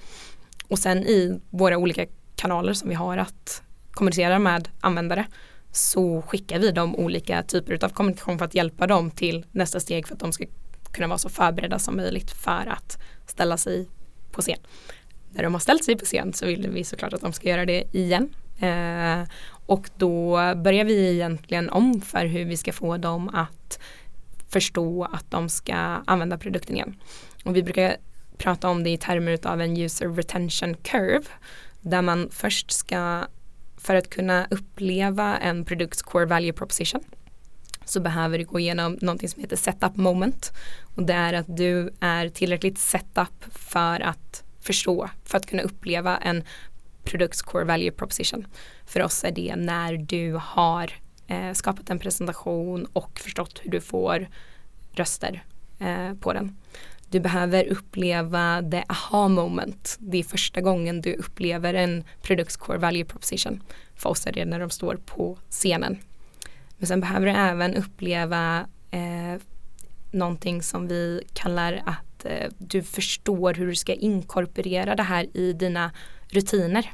Och 0.67 0.79
sen 0.79 0.97
i 0.97 1.39
våra 1.49 1.77
olika 1.77 2.05
kanaler 2.35 2.73
som 2.73 2.89
vi 2.89 2.95
har 2.95 3.17
att 3.17 3.63
kommunicera 3.91 4.39
med 4.39 4.69
användare 4.79 5.25
så 5.71 6.21
skickar 6.21 6.59
vi 6.59 6.71
dem 6.71 6.95
olika 6.95 7.43
typer 7.43 7.85
av 7.85 7.89
kommunikation 7.89 8.37
för 8.37 8.45
att 8.45 8.55
hjälpa 8.55 8.87
dem 8.87 9.11
till 9.11 9.45
nästa 9.51 9.79
steg 9.79 10.07
för 10.07 10.13
att 10.13 10.19
de 10.19 10.31
ska 10.31 10.45
kunna 10.91 11.07
vara 11.07 11.17
så 11.17 11.29
förberedda 11.29 11.79
som 11.79 11.97
möjligt 11.97 12.31
för 12.31 12.67
att 12.67 12.97
ställa 13.27 13.57
sig 13.57 13.87
på 14.31 14.41
scen. 14.41 14.59
När 15.31 15.43
de 15.43 15.53
har 15.53 15.59
ställt 15.59 15.83
sig 15.83 15.95
på 15.95 16.05
scen 16.05 16.33
så 16.33 16.45
vill 16.45 16.69
vi 16.69 16.83
såklart 16.83 17.13
att 17.13 17.21
de 17.21 17.33
ska 17.33 17.49
göra 17.49 17.65
det 17.65 17.83
igen 17.91 18.29
Eh, 18.63 19.27
och 19.65 19.89
då 19.97 20.37
börjar 20.55 20.85
vi 20.85 21.13
egentligen 21.13 21.69
om 21.69 22.01
för 22.01 22.25
hur 22.25 22.45
vi 22.45 22.57
ska 22.57 22.73
få 22.73 22.97
dem 22.97 23.29
att 23.29 23.79
förstå 24.49 25.03
att 25.03 25.31
de 25.31 25.49
ska 25.49 25.75
använda 26.05 26.37
produkten 26.37 26.75
igen. 26.75 26.95
Och 27.45 27.55
vi 27.55 27.63
brukar 27.63 27.97
prata 28.37 28.69
om 28.69 28.83
det 28.83 28.89
i 28.89 28.97
termer 28.97 29.47
av 29.47 29.61
en 29.61 29.77
user 29.77 30.09
retention 30.09 30.75
curve 30.75 31.25
där 31.81 32.01
man 32.01 32.29
först 32.31 32.71
ska 32.71 33.23
för 33.77 33.95
att 33.95 34.09
kunna 34.09 34.47
uppleva 34.51 35.37
en 35.37 35.65
produkts 35.65 36.01
core 36.01 36.25
value 36.25 36.53
proposition 36.53 37.03
så 37.85 37.99
behöver 37.99 38.37
du 38.37 38.45
gå 38.45 38.59
igenom 38.59 38.97
någonting 39.01 39.29
som 39.29 39.41
heter 39.41 39.55
setup 39.55 39.95
moment 39.95 40.51
och 40.95 41.03
det 41.03 41.13
är 41.13 41.33
att 41.33 41.57
du 41.57 41.93
är 41.99 42.29
tillräckligt 42.29 42.77
setup 42.77 43.43
för 43.51 43.99
att 43.99 44.43
förstå, 44.59 45.09
för 45.25 45.37
att 45.37 45.45
kunna 45.45 45.63
uppleva 45.63 46.17
en 46.17 46.43
produkts 47.03 47.41
Core 47.41 47.63
Value 47.63 47.91
Proposition. 47.91 48.47
För 48.85 49.01
oss 49.01 49.23
är 49.23 49.31
det 49.31 49.55
när 49.55 49.97
du 49.97 50.39
har 50.41 50.91
eh, 51.27 51.53
skapat 51.53 51.89
en 51.89 51.99
presentation 51.99 52.85
och 52.93 53.19
förstått 53.19 53.59
hur 53.63 53.71
du 53.71 53.81
får 53.81 54.27
röster 54.91 55.43
eh, 55.79 56.13
på 56.13 56.33
den. 56.33 56.57
Du 57.09 57.19
behöver 57.19 57.65
uppleva 57.65 58.63
the 58.71 58.83
aha 58.89 59.27
moment. 59.27 59.97
Det 59.99 60.17
är 60.17 60.23
första 60.23 60.61
gången 60.61 61.01
du 61.01 61.13
upplever 61.13 61.73
en 61.73 62.03
produkts 62.21 62.57
Core 62.57 62.77
Value 62.77 63.05
Proposition. 63.05 63.61
För 63.95 64.09
oss 64.09 64.27
är 64.27 64.31
det 64.31 64.45
när 64.45 64.59
de 64.59 64.69
står 64.69 64.95
på 65.05 65.37
scenen. 65.49 65.97
Men 66.77 66.87
sen 66.87 67.01
behöver 67.01 67.25
du 67.25 67.31
även 67.31 67.75
uppleva 67.75 68.67
eh, 68.91 69.41
någonting 70.11 70.63
som 70.63 70.87
vi 70.87 71.23
kallar 71.33 71.83
att 72.25 72.53
du 72.57 72.83
förstår 72.83 73.53
hur 73.53 73.67
du 73.67 73.75
ska 73.75 73.93
inkorporera 73.93 74.95
det 74.95 75.03
här 75.03 75.37
i 75.37 75.53
dina 75.53 75.91
rutiner. 76.27 76.91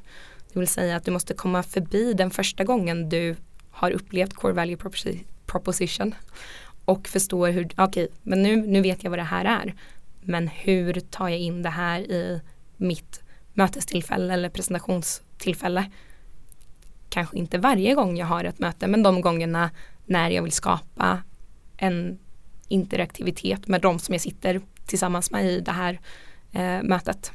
Det 0.54 0.60
vill 0.60 0.68
säga 0.68 0.96
att 0.96 1.06
du 1.06 1.12
måste 1.12 1.34
komma 1.34 1.64
förbi 1.64 2.14
den 2.14 2.32
första 2.32 2.64
gången 2.64 3.10
du 3.10 3.36
har 3.72 3.92
upplevt 3.92 4.34
core 4.34 4.54
value 4.54 4.78
proposition 5.46 6.16
och 6.86 7.08
förstår 7.08 7.50
hur, 7.50 7.66
okej, 7.66 7.84
okay, 7.84 8.08
men 8.24 8.44
nu, 8.44 8.56
nu 8.56 8.82
vet 8.82 9.04
jag 9.04 9.10
vad 9.10 9.20
det 9.20 9.24
här 9.24 9.46
är. 9.46 9.74
Men 10.22 10.48
hur 10.48 10.94
tar 10.94 11.30
jag 11.30 11.40
in 11.40 11.64
det 11.64 11.70
här 11.70 12.00
i 12.00 12.42
mitt 12.78 13.22
mötestillfälle 13.54 14.34
eller 14.34 14.50
presentationstillfälle? 14.50 15.92
Kanske 17.10 17.38
inte 17.38 17.58
varje 17.58 17.94
gång 17.94 18.18
jag 18.18 18.26
har 18.26 18.44
ett 18.44 18.60
möte, 18.60 18.88
men 18.88 19.04
de 19.04 19.22
gångerna 19.22 19.70
när 20.06 20.30
jag 20.30 20.44
vill 20.44 20.52
skapa 20.52 21.24
en 21.78 22.20
interaktivitet 22.68 23.68
med 23.68 23.82
de 23.82 24.00
som 24.00 24.14
jag 24.14 24.22
sitter 24.22 24.62
tillsammans 24.90 25.32
med 25.32 25.46
i 25.46 25.60
det 25.60 25.72
här 25.72 26.00
eh, 26.52 26.84
mötet. 26.84 27.32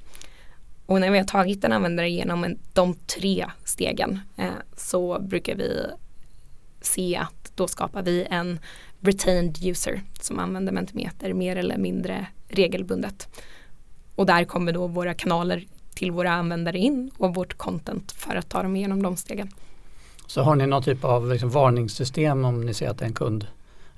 Och 0.87 1.01
när 1.01 1.11
vi 1.11 1.19
har 1.19 1.25
tagit 1.25 1.65
en 1.65 1.73
användare 1.73 2.11
genom 2.11 2.57
de 2.73 2.95
tre 2.95 3.47
stegen 3.65 4.21
eh, 4.37 4.49
så 4.77 5.19
brukar 5.21 5.55
vi 5.55 5.87
se 6.81 7.17
att 7.17 7.53
då 7.55 7.69
skapar 7.69 8.03
vi 8.03 8.27
en 8.31 8.59
retained 9.01 9.59
user 9.63 10.03
som 10.21 10.39
använder 10.39 10.73
Mentimeter 10.73 11.33
mer 11.33 11.57
eller 11.57 11.79
mindre 11.79 12.27
regelbundet. 12.49 13.29
Och 14.15 14.27
där 14.27 14.45
kommer 14.45 14.73
då 14.73 14.87
våra 14.87 15.15
kanaler 15.15 15.67
till 15.95 16.11
våra 16.11 16.33
användare 16.33 16.79
in 16.79 17.11
och 17.19 17.35
vårt 17.35 17.55
content 17.55 18.13
för 18.13 18.37
att 18.37 18.49
ta 18.49 18.63
dem 18.63 18.77
igenom 18.77 19.03
de 19.03 19.17
stegen. 19.17 19.51
Så 20.27 20.43
har 20.43 20.55
ni 20.55 20.67
någon 20.67 20.83
typ 20.83 21.05
av 21.05 21.29
liksom 21.29 21.51
varningssystem 21.51 22.45
om 22.45 22.61
ni 22.61 22.75
ser 22.75 22.89
att 22.89 23.03
en 23.03 23.13
kund 23.13 23.47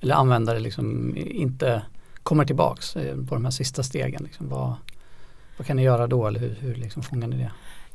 eller 0.01 0.15
användare 0.15 0.59
liksom 0.59 1.17
inte 1.17 1.83
kommer 2.27 2.45
tillbaks 2.45 2.97
eh, 2.97 3.17
på 3.17 3.35
de 3.35 3.45
här 3.45 3.53
sista 3.53 3.83
stegen? 3.83 4.23
Liksom, 4.25 4.49
vad, 4.49 4.75
vad 5.57 5.67
kan 5.67 5.77
ni 5.77 5.83
göra 5.83 6.07
då 6.07 6.27
eller 6.27 6.41
hur, 6.41 6.57
hur 6.61 6.75
liksom 6.75 7.03
fångar 7.03 7.29
ni 7.29 7.37
det? 7.37 7.51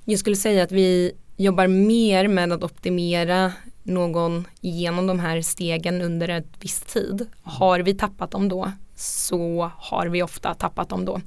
Jag 0.05 0.19
skulle 0.19 0.35
säga 0.35 0.63
att 0.63 0.71
vi 0.71 1.11
jobbar 1.37 1.67
mer 1.67 2.27
med 2.27 2.53
att 2.53 2.63
optimera 2.63 3.51
någon 3.83 4.47
igenom 4.61 5.07
de 5.07 5.19
här 5.19 5.41
stegen 5.41 6.01
under 6.01 6.29
ett 6.29 6.47
viss 6.59 6.81
tid. 6.81 7.27
Har 7.43 7.79
vi 7.79 7.93
tappat 7.93 8.31
dem 8.31 8.49
då 8.49 8.71
så 8.95 9.71
har 9.77 10.07
vi 10.07 10.23
ofta 10.23 10.53
tappat 10.53 10.89
dem 10.89 11.05
då. 11.05 11.21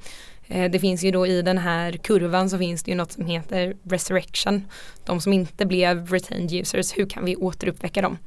Eh, 0.48 0.70
det 0.70 0.78
finns 0.78 1.05
ju 1.05 1.11
då 1.11 1.26
i 1.26 1.42
den 1.42 1.59
här 1.59 1.92
kurvan 1.92 2.50
så 2.50 2.59
finns 2.59 2.82
det 2.82 2.90
ju 2.90 2.96
något 2.96 3.12
som 3.12 3.26
heter 3.26 3.76
resurrection. 3.82 4.64
De 5.05 5.20
som 5.20 5.32
inte 5.32 5.66
blev 5.66 6.09
retained 6.12 6.52
users, 6.52 6.98
hur 6.98 7.07
kan 7.07 7.24
vi 7.24 7.36
återuppväcka 7.36 8.02
dem? 8.02 8.18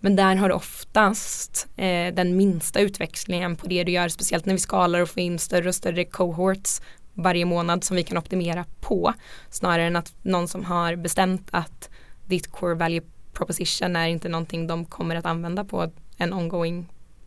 Men 0.00 0.16
där 0.16 0.36
har 0.36 0.48
du 0.48 0.54
oftast 0.54 1.68
eh, 1.76 2.14
den 2.14 2.36
minsta 2.36 2.80
utväxlingen 2.80 3.56
på 3.56 3.66
det 3.66 3.84
du 3.84 3.92
gör, 3.92 4.08
speciellt 4.08 4.46
när 4.46 4.54
vi 4.54 4.60
skalar 4.60 5.00
och 5.00 5.08
får 5.08 5.22
in 5.22 5.38
större 5.38 5.68
och 5.68 5.74
större 5.74 6.04
cohorts 6.04 6.80
varje 7.14 7.44
månad 7.44 7.84
som 7.84 7.96
vi 7.96 8.02
kan 8.02 8.18
optimera 8.18 8.64
på. 8.80 9.12
Snarare 9.50 9.86
än 9.86 9.96
att 9.96 10.12
någon 10.22 10.48
som 10.48 10.64
har 10.64 10.96
bestämt 10.96 11.48
att 11.50 11.90
ditt 12.26 12.52
core 12.52 12.74
value 12.74 13.02
proposition 13.32 13.96
är 13.96 14.08
inte 14.08 14.28
någonting 14.28 14.66
de 14.66 14.84
kommer 14.84 15.16
att 15.16 15.26
använda 15.26 15.64
på 15.64 15.92
en 16.16 16.32
ongoing 16.32 16.86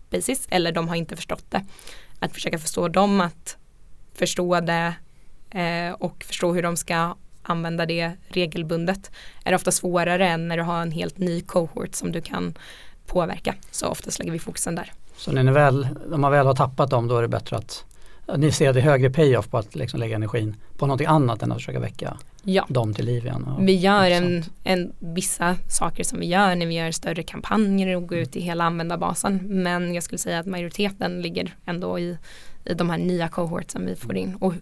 basis 0.09 0.47
eller 0.49 0.71
de 0.71 0.87
har 0.87 0.95
inte 0.95 1.15
förstått 1.15 1.51
det. 1.51 1.65
Att 2.19 2.33
försöka 2.33 2.59
förstå 2.59 2.87
dem, 2.87 3.21
att 3.21 3.57
förstå 4.13 4.59
det 4.59 4.93
eh, 5.51 5.91
och 5.91 6.23
förstå 6.23 6.53
hur 6.53 6.63
de 6.63 6.77
ska 6.77 7.15
använda 7.43 7.85
det 7.85 8.11
regelbundet 8.27 9.11
är 9.43 9.55
ofta 9.55 9.71
svårare 9.71 10.27
än 10.27 10.47
när 10.47 10.57
du 10.57 10.63
har 10.63 10.81
en 10.81 10.91
helt 10.91 11.17
ny 11.17 11.41
cohort 11.41 11.95
som 11.95 12.11
du 12.11 12.21
kan 12.21 12.53
påverka. 13.05 13.55
Så 13.71 13.87
oftast 13.87 14.19
lägger 14.19 14.31
vi 14.31 14.39
fokusen 14.39 14.75
där. 14.75 14.91
Så 15.17 15.31
när 15.31 15.51
väl, 15.51 15.87
om 16.13 16.21
man 16.21 16.31
väl 16.31 16.45
har 16.45 16.55
tappat 16.55 16.89
dem 16.89 17.07
då 17.07 17.17
är 17.17 17.21
det 17.21 17.27
bättre 17.27 17.57
att 17.57 17.85
ni 18.37 18.51
ser 18.51 18.73
det 18.73 18.81
högre 18.81 19.09
payoff 19.09 19.49
på 19.49 19.57
att 19.57 19.75
liksom 19.75 19.99
lägga 19.99 20.15
energin 20.15 20.55
på 20.77 20.87
någonting 20.87 21.07
annat 21.07 21.43
än 21.43 21.51
att 21.51 21.57
försöka 21.57 21.79
väcka 21.79 22.17
ja. 22.43 22.65
dem 22.69 22.93
till 22.93 23.05
liv 23.05 23.25
igen. 23.25 23.55
vi 23.59 23.75
gör 23.75 24.11
en, 24.11 24.43
en, 24.63 24.93
vissa 24.99 25.57
saker 25.69 26.03
som 26.03 26.19
vi 26.19 26.25
gör 26.25 26.55
när 26.55 26.65
vi 26.65 26.75
gör 26.75 26.91
större 26.91 27.23
kampanjer 27.23 27.95
och 27.95 28.07
går 28.07 28.17
ut 28.17 28.35
i 28.35 28.39
hela 28.39 28.63
användarbasen. 28.63 29.39
Men 29.43 29.93
jag 29.93 30.03
skulle 30.03 30.19
säga 30.19 30.39
att 30.39 30.45
majoriteten 30.45 31.21
ligger 31.21 31.55
ändå 31.65 31.99
i, 31.99 32.17
i 32.65 32.73
de 32.73 32.89
här 32.89 32.97
nya 32.97 33.27
cohortsen 33.27 33.85
vi 33.85 33.95
får 33.95 34.15
in. 34.15 34.35
Och 34.35 34.53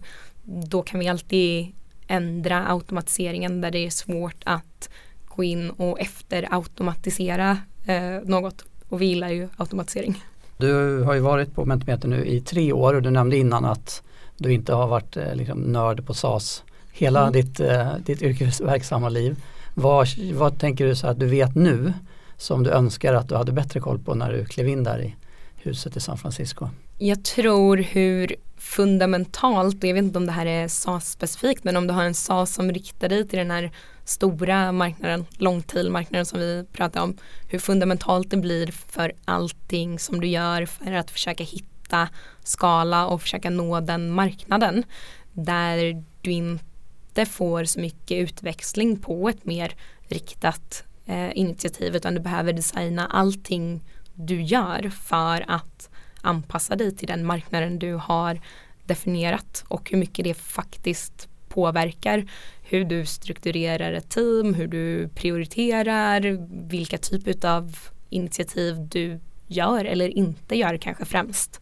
då 0.44 0.82
kan 0.82 1.00
vi 1.00 1.08
alltid 1.08 1.72
ändra 2.12 2.66
automatiseringen 2.66 3.60
där 3.60 3.70
det 3.70 3.86
är 3.86 3.90
svårt 3.90 4.42
att 4.44 4.88
gå 5.24 5.44
in 5.44 5.70
och 5.70 6.00
efterautomatisera 6.00 7.58
eh, 7.86 8.20
något. 8.24 8.64
Och 8.88 9.00
vi 9.00 9.06
gillar 9.06 9.28
ju 9.28 9.48
automatisering. 9.56 10.22
Du 10.56 11.00
har 11.02 11.14
ju 11.14 11.20
varit 11.20 11.54
på 11.54 11.64
Mentimeter 11.64 12.08
nu 12.08 12.24
i 12.24 12.40
tre 12.40 12.72
år 12.72 12.94
och 12.94 13.02
du 13.02 13.10
nämnde 13.10 13.36
innan 13.36 13.64
att 13.64 14.02
du 14.36 14.52
inte 14.52 14.74
har 14.74 14.88
varit 14.88 15.16
eh, 15.16 15.34
liksom, 15.34 15.58
nörd 15.60 16.06
på 16.06 16.14
SAS 16.14 16.64
hela 16.92 17.20
mm. 17.20 17.32
ditt, 17.32 17.60
eh, 17.60 17.94
ditt 18.06 18.22
yrkesverksamma 18.22 19.08
liv. 19.08 19.36
Vad, 19.74 20.08
vad 20.34 20.58
tänker 20.58 20.86
du 20.86 20.94
så 20.94 21.06
att 21.06 21.20
du 21.20 21.26
vet 21.26 21.54
nu 21.54 21.92
som 22.36 22.62
du 22.62 22.70
önskar 22.70 23.14
att 23.14 23.28
du 23.28 23.34
hade 23.36 23.52
bättre 23.52 23.80
koll 23.80 23.98
på 23.98 24.14
när 24.14 24.32
du 24.32 24.44
klev 24.44 24.68
in 24.68 24.84
där 24.84 25.02
i 25.02 25.16
huset 25.56 25.96
i 25.96 26.00
San 26.00 26.18
Francisco? 26.18 26.68
Jag 27.04 27.24
tror 27.24 27.76
hur 27.76 28.36
fundamentalt, 28.56 29.76
och 29.76 29.84
jag 29.84 29.94
vet 29.94 30.04
inte 30.04 30.18
om 30.18 30.26
det 30.26 30.32
här 30.32 30.46
är 30.46 30.68
SAS 30.68 31.10
specifikt, 31.10 31.64
men 31.64 31.76
om 31.76 31.86
du 31.86 31.94
har 31.94 32.04
en 32.04 32.14
SAS 32.14 32.54
som 32.54 32.72
riktar 32.72 33.08
dig 33.08 33.28
till 33.28 33.38
den 33.38 33.50
här 33.50 33.72
stora 34.04 34.72
marknaden, 34.72 35.26
långtail-marknaden 35.38 36.26
som 36.26 36.40
vi 36.40 36.66
pratar 36.72 37.02
om, 37.02 37.16
hur 37.48 37.58
fundamentalt 37.58 38.30
det 38.30 38.36
blir 38.36 38.66
för 38.66 39.12
allting 39.24 39.98
som 39.98 40.20
du 40.20 40.26
gör 40.26 40.66
för 40.66 40.92
att 40.92 41.10
försöka 41.10 41.44
hitta 41.44 42.08
skala 42.44 43.06
och 43.06 43.22
försöka 43.22 43.50
nå 43.50 43.80
den 43.80 44.10
marknaden 44.10 44.84
där 45.32 46.04
du 46.20 46.30
inte 46.30 47.26
får 47.26 47.64
så 47.64 47.80
mycket 47.80 48.16
utväxling 48.16 48.96
på 49.00 49.28
ett 49.28 49.44
mer 49.44 49.74
riktat 50.08 50.84
eh, 51.06 51.38
initiativ 51.38 51.96
utan 51.96 52.14
du 52.14 52.20
behöver 52.20 52.52
designa 52.52 53.06
allting 53.06 53.80
du 54.14 54.42
gör 54.42 54.90
för 54.90 55.44
att 55.48 55.88
anpassa 56.22 56.76
dig 56.76 56.96
till 56.96 57.08
den 57.08 57.26
marknaden 57.26 57.78
du 57.78 57.94
har 57.94 58.40
definierat 58.84 59.64
och 59.68 59.90
hur 59.90 59.98
mycket 59.98 60.24
det 60.24 60.34
faktiskt 60.34 61.28
påverkar 61.48 62.26
hur 62.62 62.84
du 62.84 63.06
strukturerar 63.06 63.92
ett 63.92 64.10
team, 64.10 64.54
hur 64.54 64.66
du 64.66 65.08
prioriterar, 65.08 66.46
vilka 66.68 66.98
typer 66.98 67.48
av 67.48 67.76
initiativ 68.10 68.76
du 68.88 69.20
gör 69.46 69.84
eller 69.84 70.08
inte 70.08 70.56
gör 70.56 70.76
kanske 70.76 71.04
främst 71.04 71.60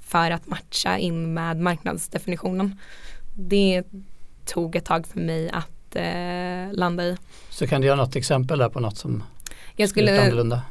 för 0.00 0.30
att 0.30 0.46
matcha 0.46 0.98
in 0.98 1.34
med 1.34 1.60
marknadsdefinitionen. 1.60 2.78
Det 3.34 3.82
tog 4.46 4.76
ett 4.76 4.84
tag 4.84 5.06
för 5.06 5.20
mig 5.20 5.50
att 5.50 5.96
eh, 5.96 6.78
landa 6.78 7.04
i. 7.04 7.16
Så 7.50 7.66
kan 7.66 7.80
du 7.80 7.86
göra 7.86 7.96
något 7.96 8.16
exempel 8.16 8.58
där 8.58 8.68
på 8.68 8.80
något 8.80 8.98
som 8.98 9.22
jag 9.76 9.88
skulle, 9.88 10.22
annorlunda? 10.22 10.62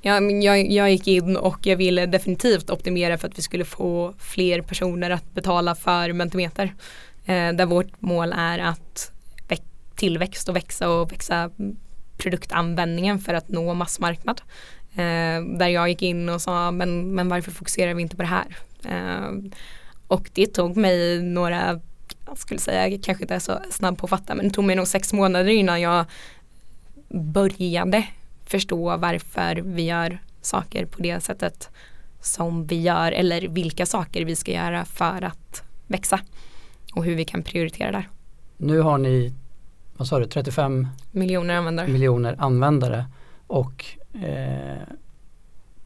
Ja, 0.00 0.20
men 0.20 0.42
jag, 0.42 0.70
jag 0.70 0.90
gick 0.90 1.08
in 1.08 1.36
och 1.36 1.66
jag 1.66 1.76
ville 1.76 2.06
definitivt 2.06 2.70
optimera 2.70 3.18
för 3.18 3.28
att 3.28 3.38
vi 3.38 3.42
skulle 3.42 3.64
få 3.64 4.14
fler 4.18 4.62
personer 4.62 5.10
att 5.10 5.34
betala 5.34 5.74
för 5.74 6.12
Mentimeter. 6.12 6.74
Eh, 7.26 7.52
där 7.52 7.66
vårt 7.66 8.00
mål 8.00 8.34
är 8.36 8.58
att 8.58 9.12
tillväxt 9.98 10.48
och 10.48 10.56
växa 10.56 10.88
och 10.88 11.12
växa 11.12 11.50
produktanvändningen 12.16 13.18
för 13.18 13.34
att 13.34 13.48
nå 13.48 13.74
massmarknad. 13.74 14.40
Eh, 14.92 15.42
där 15.58 15.68
jag 15.68 15.88
gick 15.88 16.02
in 16.02 16.28
och 16.28 16.42
sa 16.42 16.70
men, 16.70 17.14
men 17.14 17.28
varför 17.28 17.50
fokuserar 17.50 17.94
vi 17.94 18.02
inte 18.02 18.16
på 18.16 18.22
det 18.22 18.28
här? 18.28 18.56
Eh, 18.84 19.32
och 20.06 20.30
det 20.34 20.46
tog 20.46 20.76
mig 20.76 21.22
några, 21.22 21.80
jag 22.26 22.38
skulle 22.38 22.60
säga, 22.60 22.88
jag 22.88 23.02
kanske 23.02 23.24
inte 23.24 23.34
är 23.34 23.38
så 23.38 23.58
snabb 23.70 23.98
på 23.98 24.06
att 24.06 24.10
fatta 24.10 24.34
men 24.34 24.48
det 24.48 24.54
tog 24.54 24.64
mig 24.64 24.76
nog 24.76 24.86
sex 24.86 25.12
månader 25.12 25.50
innan 25.50 25.80
jag 25.80 26.04
började 27.08 28.06
förstå 28.50 28.96
varför 28.96 29.56
vi 29.64 29.82
gör 29.82 30.18
saker 30.40 30.86
på 30.86 31.02
det 31.02 31.20
sättet 31.20 31.70
som 32.20 32.66
vi 32.66 32.80
gör 32.80 33.12
eller 33.12 33.48
vilka 33.48 33.86
saker 33.86 34.24
vi 34.24 34.36
ska 34.36 34.52
göra 34.52 34.84
för 34.84 35.24
att 35.24 35.62
växa 35.86 36.20
och 36.94 37.04
hur 37.04 37.14
vi 37.14 37.24
kan 37.24 37.42
prioritera 37.42 37.92
där. 37.92 38.08
Nu 38.56 38.80
har 38.80 38.98
ni, 38.98 39.34
vad 39.96 40.08
sa 40.08 40.18
du, 40.18 40.26
35 40.26 40.88
miljoner 41.10 41.56
användare, 41.56 41.88
miljoner 41.88 42.36
användare 42.38 43.04
och 43.46 43.84
eh, 44.14 44.82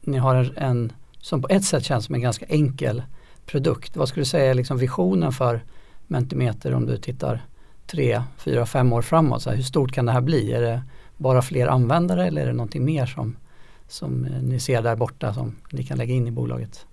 ni 0.00 0.18
har 0.18 0.54
en, 0.56 0.92
som 1.18 1.42
på 1.42 1.48
ett 1.48 1.64
sätt 1.64 1.84
känns 1.84 2.04
som 2.04 2.14
en 2.14 2.20
ganska 2.20 2.46
enkel 2.46 3.02
produkt. 3.46 3.96
Vad 3.96 4.08
skulle 4.08 4.20
du 4.20 4.28
säga 4.28 4.50
är 4.50 4.54
liksom 4.54 4.78
visionen 4.78 5.32
för 5.32 5.64
Mentimeter 6.06 6.74
om 6.74 6.86
du 6.86 6.96
tittar 6.96 7.42
tre, 7.86 8.22
fyra, 8.36 8.66
fem 8.66 8.92
år 8.92 9.02
framåt? 9.02 9.42
Så 9.42 9.50
här, 9.50 9.56
hur 9.56 9.62
stort 9.62 9.92
kan 9.92 10.06
det 10.06 10.12
här 10.12 10.20
bli? 10.20 10.52
Är 10.52 10.60
det 10.60 10.82
bara 11.16 11.42
fler 11.42 11.66
användare 11.66 12.26
eller 12.26 12.42
är 12.42 12.46
det 12.46 12.52
någonting 12.52 12.84
mer 12.84 13.06
som, 13.06 13.36
som 13.88 14.24
eh, 14.24 14.42
ni 14.42 14.60
ser 14.60 14.82
där 14.82 14.96
borta 14.96 15.34
som 15.34 15.56
ni 15.70 15.84
kan 15.84 15.98
lägga 15.98 16.14
in 16.14 16.26
i 16.26 16.30
bolaget? 16.30 16.86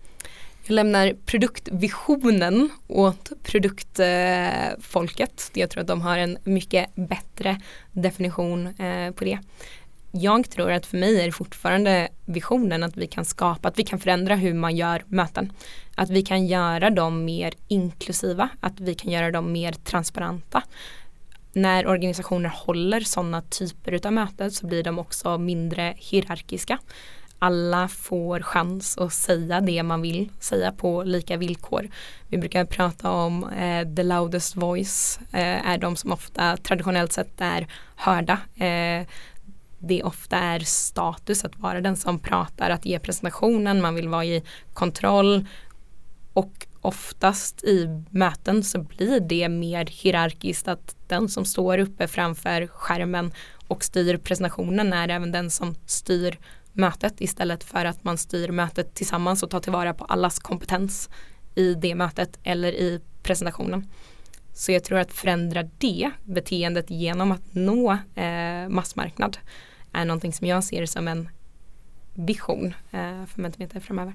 Jag 0.69 0.75
lämnar 0.75 1.13
produktvisionen 1.25 2.69
åt 2.87 3.31
produktfolket. 3.43 5.51
Jag 5.53 5.69
tror 5.69 5.81
att 5.81 5.87
de 5.87 6.01
har 6.01 6.17
en 6.17 6.37
mycket 6.43 6.95
bättre 6.95 7.61
definition 7.91 8.67
eh, 8.67 9.11
på 9.11 9.23
det. 9.23 9.39
Jag 10.11 10.49
tror 10.49 10.71
att 10.71 10.85
för 10.85 10.97
mig 10.97 11.21
är 11.21 11.25
det 11.25 11.31
fortfarande 11.31 12.07
visionen 12.25 12.83
att 12.83 12.97
vi 12.97 13.07
kan 13.07 13.25
skapa, 13.25 13.67
att 13.67 13.79
vi 13.79 13.83
kan 13.83 13.99
förändra 13.99 14.35
hur 14.35 14.53
man 14.53 14.75
gör 14.75 15.03
möten. 15.07 15.51
Att 15.95 16.09
vi 16.09 16.21
kan 16.21 16.47
göra 16.47 16.89
dem 16.89 17.25
mer 17.25 17.53
inklusiva, 17.67 18.49
att 18.59 18.79
vi 18.79 18.95
kan 18.95 19.11
göra 19.11 19.31
dem 19.31 19.51
mer 19.51 19.71
transparenta 19.71 20.63
när 21.53 21.87
organisationer 21.87 22.49
håller 22.55 22.99
sådana 22.99 23.41
typer 23.41 24.07
av 24.07 24.13
möten 24.13 24.51
så 24.51 24.67
blir 24.67 24.83
de 24.83 24.99
också 24.99 25.37
mindre 25.37 25.93
hierarkiska. 25.97 26.79
Alla 27.39 27.87
får 27.87 28.39
chans 28.39 28.97
att 28.97 29.13
säga 29.13 29.61
det 29.61 29.83
man 29.83 30.01
vill 30.01 30.29
säga 30.39 30.71
på 30.71 31.03
lika 31.03 31.37
villkor. 31.37 31.89
Vi 32.27 32.37
brukar 32.37 32.65
prata 32.65 33.11
om 33.11 33.43
eh, 33.43 33.95
the 33.95 34.03
loudest 34.03 34.55
voice 34.55 35.19
eh, 35.31 35.69
är 35.69 35.77
de 35.77 35.95
som 35.95 36.11
ofta 36.11 36.57
traditionellt 36.57 37.13
sett 37.13 37.41
är 37.41 37.67
hörda. 37.95 38.37
Eh, 38.65 39.07
det 39.79 40.03
ofta 40.03 40.37
är 40.37 40.59
status 40.59 41.45
att 41.45 41.59
vara 41.59 41.81
den 41.81 41.95
som 41.95 42.19
pratar, 42.19 42.69
att 42.69 42.85
ge 42.85 42.99
presentationen, 42.99 43.81
man 43.81 43.95
vill 43.95 44.07
vara 44.07 44.25
i 44.25 44.43
kontroll 44.73 45.45
och 46.33 46.67
oftast 46.81 47.63
i 47.63 48.03
möten 48.09 48.63
så 48.63 48.79
blir 48.79 49.19
det 49.19 49.49
mer 49.49 49.85
hierarkiskt 49.85 50.67
att 50.67 50.95
den 51.07 51.29
som 51.29 51.45
står 51.45 51.77
uppe 51.77 52.07
framför 52.07 52.67
skärmen 52.67 53.31
och 53.67 53.83
styr 53.83 54.17
presentationen 54.17 54.93
är 54.93 55.09
även 55.09 55.31
den 55.31 55.51
som 55.51 55.75
styr 55.85 56.39
mötet 56.73 57.21
istället 57.21 57.63
för 57.63 57.85
att 57.85 58.03
man 58.03 58.17
styr 58.17 58.51
mötet 58.51 58.95
tillsammans 58.95 59.43
och 59.43 59.49
tar 59.49 59.59
tillvara 59.59 59.93
på 59.93 60.05
allas 60.05 60.39
kompetens 60.39 61.09
i 61.55 61.73
det 61.73 61.95
mötet 61.95 62.39
eller 62.43 62.71
i 62.71 63.01
presentationen. 63.23 63.87
Så 64.53 64.71
jag 64.71 64.83
tror 64.83 64.99
att 64.99 65.13
förändra 65.13 65.63
det 65.77 66.11
beteendet 66.23 66.89
genom 66.89 67.31
att 67.31 67.53
nå 67.53 67.91
eh, 68.15 68.69
massmarknad 68.69 69.37
är 69.93 70.05
någonting 70.05 70.33
som 70.33 70.47
jag 70.47 70.63
ser 70.63 70.85
som 70.85 71.07
en 71.07 71.29
vision 72.13 72.73
eh, 72.91 73.25
för 73.25 73.41
Mentimeter 73.41 73.79
framöver. 73.79 74.13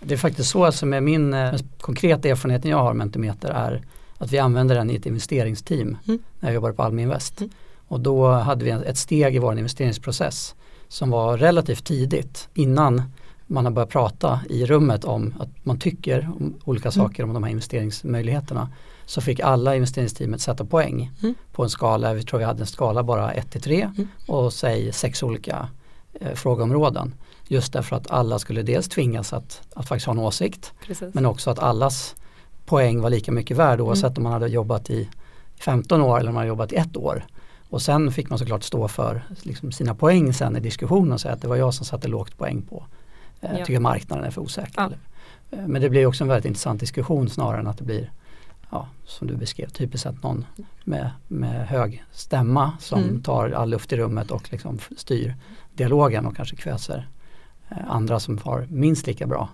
Det 0.00 0.14
är 0.14 0.18
faktiskt 0.18 0.50
så 0.50 0.72
som 0.72 0.92
är 0.92 1.00
min 1.00 1.34
eh, 1.34 1.54
konkreta 1.80 2.28
erfarenheten 2.28 2.70
jag 2.70 2.78
har 2.78 2.94
Mentimeter 2.94 3.50
är 3.50 3.82
att 4.18 4.32
vi 4.32 4.38
använder 4.38 4.74
den 4.74 4.90
i 4.90 4.94
ett 4.94 5.06
investeringsteam 5.06 5.96
mm. 6.06 6.18
när 6.40 6.48
jag 6.48 6.54
jobbade 6.54 6.74
på 6.74 6.82
Almi 6.82 7.02
Invest. 7.02 7.40
Mm. 7.40 7.50
Och 7.88 8.00
då 8.00 8.30
hade 8.30 8.64
vi 8.64 8.70
ett 8.70 8.98
steg 8.98 9.36
i 9.36 9.38
vår 9.38 9.58
investeringsprocess 9.58 10.54
som 10.88 11.10
var 11.10 11.38
relativt 11.38 11.84
tidigt 11.84 12.48
innan 12.54 13.02
man 13.46 13.64
har 13.64 13.72
börjat 13.72 13.90
prata 13.90 14.40
i 14.48 14.66
rummet 14.66 15.04
om 15.04 15.34
att 15.38 15.48
man 15.62 15.78
tycker 15.78 16.30
om 16.36 16.54
olika 16.64 16.88
mm. 16.88 16.92
saker 16.92 17.22
om 17.22 17.34
de 17.34 17.42
här 17.42 17.50
investeringsmöjligheterna 17.50 18.68
så 19.06 19.20
fick 19.20 19.40
alla 19.40 19.76
investeringsteamet 19.76 20.40
sätta 20.40 20.64
poäng 20.64 21.12
mm. 21.22 21.34
på 21.52 21.62
en 21.62 21.70
skala, 21.70 22.14
vi 22.14 22.22
tror 22.22 22.38
vi 22.38 22.44
hade 22.44 22.60
en 22.60 22.66
skala 22.66 23.02
bara 23.02 23.32
1 23.32 23.50
till 23.50 23.60
3 23.60 23.82
mm. 23.82 24.08
och 24.26 24.52
säg 24.52 24.92
sex 24.92 25.22
olika 25.22 25.68
eh, 26.20 26.34
frågeområden. 26.34 27.14
Just 27.48 27.72
därför 27.72 27.96
att 27.96 28.10
alla 28.10 28.38
skulle 28.38 28.62
dels 28.62 28.88
tvingas 28.88 29.32
att, 29.32 29.62
att 29.74 29.88
faktiskt 29.88 30.06
ha 30.06 30.12
en 30.12 30.18
åsikt 30.18 30.72
Precis. 30.86 31.14
men 31.14 31.26
också 31.26 31.50
att 31.50 31.58
allas 31.58 32.14
poäng 32.64 33.00
var 33.00 33.10
lika 33.10 33.32
mycket 33.32 33.56
värd 33.56 33.80
oavsett 33.80 34.04
mm. 34.04 34.16
om 34.16 34.22
man 34.22 34.32
hade 34.32 34.48
jobbat 34.48 34.90
i 34.90 35.08
15 35.60 36.00
år 36.00 36.18
eller 36.18 36.28
om 36.28 36.34
man 36.34 36.40
hade 36.40 36.48
jobbat 36.48 36.72
i 36.72 36.76
ett 36.76 36.96
år. 36.96 37.24
Och 37.68 37.82
sen 37.82 38.12
fick 38.12 38.30
man 38.30 38.38
såklart 38.38 38.62
stå 38.62 38.88
för 38.88 39.22
liksom, 39.42 39.72
sina 39.72 39.94
poäng 39.94 40.32
sen 40.32 40.56
i 40.56 40.60
diskussionen 40.60 41.12
och 41.12 41.20
säga 41.20 41.34
att 41.34 41.42
det 41.42 41.48
var 41.48 41.56
jag 41.56 41.74
som 41.74 41.86
satte 41.86 42.08
lågt 42.08 42.38
poäng 42.38 42.62
på. 42.62 42.84
Eh, 43.40 43.58
ja. 43.58 43.64
Tycker 43.64 43.80
marknaden 43.80 44.24
är 44.24 44.30
för 44.30 44.40
osäker. 44.40 44.72
Ja. 44.76 44.90
Eh, 45.50 45.66
men 45.66 45.82
det 45.82 45.90
blir 45.90 46.06
också 46.06 46.24
en 46.24 46.28
väldigt 46.28 46.44
intressant 46.44 46.80
diskussion 46.80 47.28
snarare 47.28 47.60
än 47.60 47.66
att 47.66 47.78
det 47.78 47.84
blir 47.84 48.10
ja, 48.70 48.88
som 49.04 49.26
du 49.26 49.36
beskrev, 49.36 49.68
typiskt 49.68 50.02
sett 50.02 50.22
någon 50.22 50.44
med, 50.84 51.10
med 51.28 51.66
hög 51.68 52.04
stämma 52.12 52.72
som 52.80 53.02
mm. 53.02 53.22
tar 53.22 53.50
all 53.50 53.70
luft 53.70 53.92
i 53.92 53.96
rummet 53.96 54.30
och 54.30 54.52
liksom 54.52 54.78
styr 54.96 55.34
dialogen 55.74 56.26
och 56.26 56.36
kanske 56.36 56.56
kväser 56.56 57.08
Eh, 57.68 57.90
andra 57.90 58.20
som 58.20 58.38
har 58.38 58.66
minst 58.70 59.06
lika 59.06 59.26
bra 59.26 59.48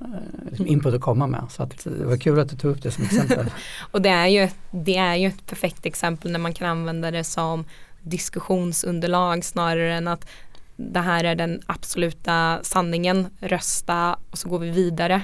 eh, 0.00 0.06
liksom 0.50 0.66
input 0.66 0.94
att 0.94 1.00
komma 1.00 1.26
med. 1.26 1.44
Så 1.50 1.62
att 1.62 1.84
det 1.84 2.04
var 2.04 2.16
kul 2.16 2.40
att 2.40 2.48
du 2.48 2.56
tog 2.56 2.70
upp 2.70 2.82
det 2.82 2.90
som 2.90 3.04
exempel. 3.04 3.50
och 3.90 4.02
det 4.02 4.08
är, 4.08 4.26
ju, 4.26 4.48
det 4.70 4.96
är 4.96 5.14
ju 5.14 5.28
ett 5.28 5.46
perfekt 5.46 5.86
exempel 5.86 6.30
när 6.30 6.38
man 6.38 6.54
kan 6.54 6.68
använda 6.68 7.10
det 7.10 7.24
som 7.24 7.64
diskussionsunderlag 8.02 9.44
snarare 9.44 9.94
än 9.94 10.08
att 10.08 10.26
det 10.76 11.00
här 11.00 11.24
är 11.24 11.34
den 11.34 11.60
absoluta 11.66 12.58
sanningen, 12.62 13.28
rösta 13.40 14.18
och 14.30 14.38
så 14.38 14.48
går 14.48 14.58
vi 14.58 14.70
vidare. 14.70 15.22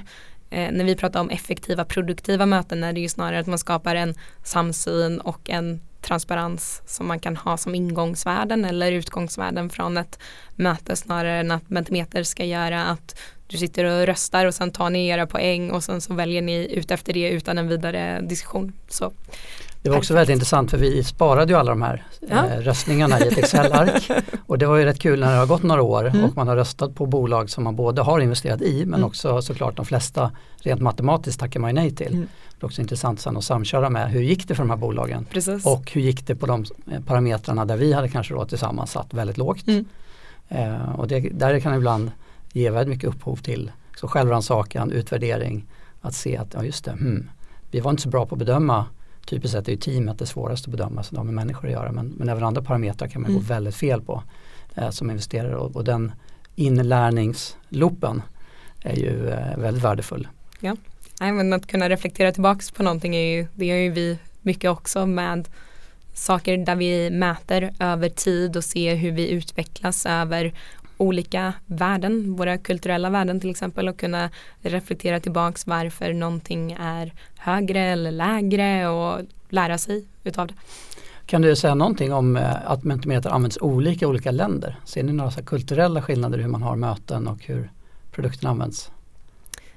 Eh, 0.50 0.72
när 0.72 0.84
vi 0.84 0.96
pratar 0.96 1.20
om 1.20 1.30
effektiva 1.30 1.84
produktiva 1.84 2.46
möten 2.46 2.84
är 2.84 2.92
det 2.92 3.00
ju 3.00 3.08
snarare 3.08 3.40
att 3.40 3.46
man 3.46 3.58
skapar 3.58 3.96
en 3.96 4.14
samsyn 4.42 5.20
och 5.20 5.50
en 5.50 5.80
transparens 6.05 6.82
som 6.86 7.07
man 7.07 7.20
kan 7.20 7.36
ha 7.36 7.57
som 7.57 7.74
ingångsvärden 7.74 8.64
eller 8.64 8.92
utgångsvärden 8.92 9.70
från 9.70 9.96
ett 9.96 10.18
möte 10.57 10.96
snarare 10.96 11.40
än 11.40 11.50
att 11.50 11.70
Mentimeter 11.70 12.22
ska 12.22 12.44
göra 12.44 12.84
att 12.84 13.20
du 13.46 13.59
sitter 13.59 13.84
och 13.84 14.07
röstar 14.07 14.46
och 14.46 14.55
sen 14.55 14.70
tar 14.70 14.90
ni 14.90 15.09
era 15.09 15.26
poäng 15.26 15.70
och 15.70 15.84
sen 15.84 16.00
så 16.00 16.14
väljer 16.14 16.42
ni 16.42 16.74
ut 16.74 16.90
efter 16.90 17.12
det 17.12 17.30
utan 17.30 17.59
en 17.59 17.68
vidare 17.68 18.20
diskussion. 18.20 18.72
Så 18.88 19.12
det 19.85 19.91
var 19.91 19.97
också 19.97 20.14
väldigt 20.14 20.32
intressant 20.32 20.70
för 20.70 20.78
vi 20.78 21.05
sparade 21.05 21.53
ju 21.53 21.59
alla 21.59 21.70
de 21.70 21.82
här 21.82 22.03
ja. 22.20 22.47
eh, 22.47 22.61
röstningarna 22.61 23.20
i 23.20 23.28
ett 23.28 23.39
Excel-ark. 23.39 24.11
och 24.47 24.59
det 24.59 24.66
var 24.66 24.76
ju 24.76 24.85
rätt 24.85 24.99
kul 24.99 25.20
när 25.20 25.32
det 25.32 25.39
har 25.39 25.47
gått 25.47 25.62
några 25.62 25.82
år 25.82 26.07
mm. 26.07 26.24
och 26.24 26.37
man 26.37 26.49
har 26.49 26.57
röstat 26.57 26.95
på 26.95 27.07
bolag 27.07 27.51
som 27.51 27.64
man 27.64 27.76
både 27.76 28.03
har 28.03 28.20
investerat 28.20 28.62
i 28.62 28.87
men 28.87 28.95
mm. 28.95 29.07
också 29.07 29.43
såklart 29.43 29.76
de 29.76 29.87
flesta 29.87 30.30
rent 30.57 30.80
matematiskt 30.80 31.41
tackar 31.41 31.61
man 31.61 31.74
nej 31.74 31.91
till. 31.91 32.12
Mm. 32.12 32.28
Det 32.51 32.64
är 32.64 32.66
också 32.66 32.80
intressant 32.80 33.20
sen 33.20 33.37
att 33.37 33.45
samköra 33.45 33.91
med 33.91 34.11
hur 34.11 34.20
gick 34.20 34.49
det 34.49 34.55
för 34.55 34.62
de 34.62 34.70
här 34.70 34.76
bolagen 34.76 35.26
Precis. 35.30 35.66
och 35.66 35.93
hur 35.93 36.01
gick 36.01 36.26
det 36.26 36.35
på 36.35 36.47
de 36.47 36.64
eh, 36.93 37.01
parametrarna 37.01 37.64
där 37.64 37.76
vi 37.76 37.93
hade 37.93 38.09
kanske 38.09 38.35
då 38.35 38.45
tillsammans 38.45 38.91
satt 38.91 39.14
väldigt 39.14 39.37
lågt. 39.37 39.66
Mm. 39.66 39.85
Eh, 40.49 40.95
och 40.95 41.09
det, 41.09 41.20
där 41.20 41.61
kan 41.61 41.74
ibland 41.74 42.11
ge 42.53 42.70
väldigt 42.70 42.95
mycket 42.95 43.09
upphov 43.09 43.37
till 43.37 43.70
så 43.97 44.09
självrannsakan, 44.09 44.93
utvärdering, 44.93 45.66
att 46.01 46.14
se 46.14 46.37
att 46.37 46.55
ja 46.55 46.64
just 46.64 46.85
det, 46.85 46.91
hmm, 46.91 47.30
vi 47.70 47.80
var 47.80 47.91
inte 47.91 48.03
så 48.03 48.09
bra 48.09 48.26
på 48.26 48.35
att 48.35 48.39
bedöma 48.39 48.85
typiskt 49.26 49.52
sett 49.52 49.68
är 49.68 49.72
ju 49.72 49.78
teamet 49.78 50.18
det 50.18 50.26
svåraste 50.26 50.70
att 50.70 50.76
bedöma 50.76 51.02
som 51.02 51.16
har 51.16 51.24
med 51.24 51.34
människor 51.34 51.66
att 51.66 51.72
göra 51.72 51.92
men, 51.92 52.06
men 52.06 52.28
även 52.28 52.44
andra 52.44 52.62
parametrar 52.62 53.08
kan 53.08 53.22
man 53.22 53.30
mm. 53.30 53.42
gå 53.42 53.48
väldigt 53.48 53.74
fel 53.74 54.00
på 54.00 54.22
eh, 54.74 54.90
som 54.90 55.10
investerare 55.10 55.56
och, 55.56 55.76
och 55.76 55.84
den 55.84 56.12
inlärningsloopen 56.54 58.22
är 58.82 58.96
ju 58.96 59.28
eh, 59.30 59.58
väldigt 59.58 59.84
värdefull. 59.84 60.28
Ja, 60.60 60.76
även 61.20 61.52
att 61.52 61.66
kunna 61.66 61.88
reflektera 61.88 62.32
tillbaks 62.32 62.70
på 62.70 62.82
någonting 62.82 63.16
är 63.16 63.36
ju, 63.36 63.46
det 63.54 63.66
gör 63.66 63.76
ju 63.76 63.90
vi 63.90 64.18
mycket 64.42 64.70
också 64.70 65.06
med 65.06 65.48
saker 66.14 66.56
där 66.56 66.76
vi 66.76 67.10
mäter 67.10 67.70
över 67.78 68.08
tid 68.08 68.56
och 68.56 68.64
ser 68.64 68.94
hur 68.94 69.12
vi 69.12 69.28
utvecklas 69.28 70.06
över 70.06 70.52
olika 71.05 71.52
värden, 71.66 72.34
våra 72.36 72.59
kulturella 72.59 73.11
värden 73.11 73.40
till 73.40 73.50
exempel 73.50 73.88
och 73.88 73.96
kunna 73.96 74.30
reflektera 74.62 75.20
tillbaks 75.20 75.66
varför 75.66 76.12
någonting 76.12 76.72
är 76.80 77.12
högre 77.36 77.80
eller 77.80 78.11
lägre 78.11 78.88
och 78.88 79.20
lära 79.48 79.78
sig 79.78 80.05
utav 80.24 80.46
det. 80.46 80.55
Kan 81.26 81.42
du 81.42 81.57
säga 81.57 81.74
någonting 81.74 82.12
om 82.12 82.36
eh, 82.36 82.70
att 82.70 82.84
Mentimeter 82.84 83.30
används 83.30 83.59
olika 83.61 84.05
i 84.05 84.09
olika 84.09 84.30
länder? 84.30 84.76
Ser 84.84 85.02
ni 85.02 85.12
några 85.12 85.30
kulturella 85.30 86.02
skillnader 86.02 86.38
i 86.38 86.42
hur 86.42 86.48
man 86.48 86.62
har 86.62 86.76
möten 86.76 87.28
och 87.28 87.44
hur 87.44 87.70
produkten 88.11 88.50
används? 88.50 88.90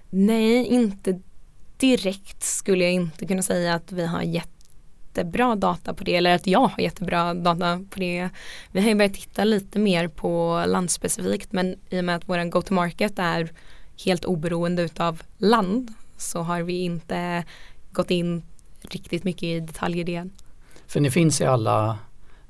Nej, 0.09 0.65
inte 0.65 1.19
direkt 1.78 2.43
skulle 2.43 2.84
jag 2.84 2.93
inte 2.93 3.25
kunna 3.25 3.41
säga 3.41 3.73
att 3.73 3.91
vi 3.91 4.05
har 4.05 4.21
gett 4.21 4.57
jättebra 5.18 5.55
data 5.55 5.93
på 5.93 6.03
det 6.03 6.15
eller 6.15 6.36
att 6.36 6.47
jag 6.47 6.68
har 6.68 6.80
jättebra 6.84 7.34
data 7.34 7.84
på 7.89 7.99
det. 7.99 8.30
Vi 8.72 8.82
har 8.82 8.89
ju 8.89 8.95
börjat 8.95 9.13
titta 9.13 9.43
lite 9.43 9.80
mer 9.80 10.07
på 10.07 10.63
landspecifikt 10.68 11.51
men 11.51 11.76
i 11.89 11.99
och 11.99 12.05
med 12.05 12.15
att 12.15 12.30
vår 12.30 12.49
go-to-market 12.49 13.20
är 13.20 13.51
helt 14.05 14.26
oberoende 14.26 14.82
utav 14.82 15.22
land 15.38 15.93
så 16.18 16.41
har 16.41 16.61
vi 16.61 16.82
inte 16.82 17.43
gått 17.91 18.11
in 18.11 18.43
riktigt 18.82 19.24
mycket 19.24 19.43
i 19.43 19.59
detaljer 19.59 20.03
det. 20.03 20.30
För 20.88 20.99
ni 20.99 21.11
finns 21.11 21.41
i 21.41 21.45
alla, 21.45 21.97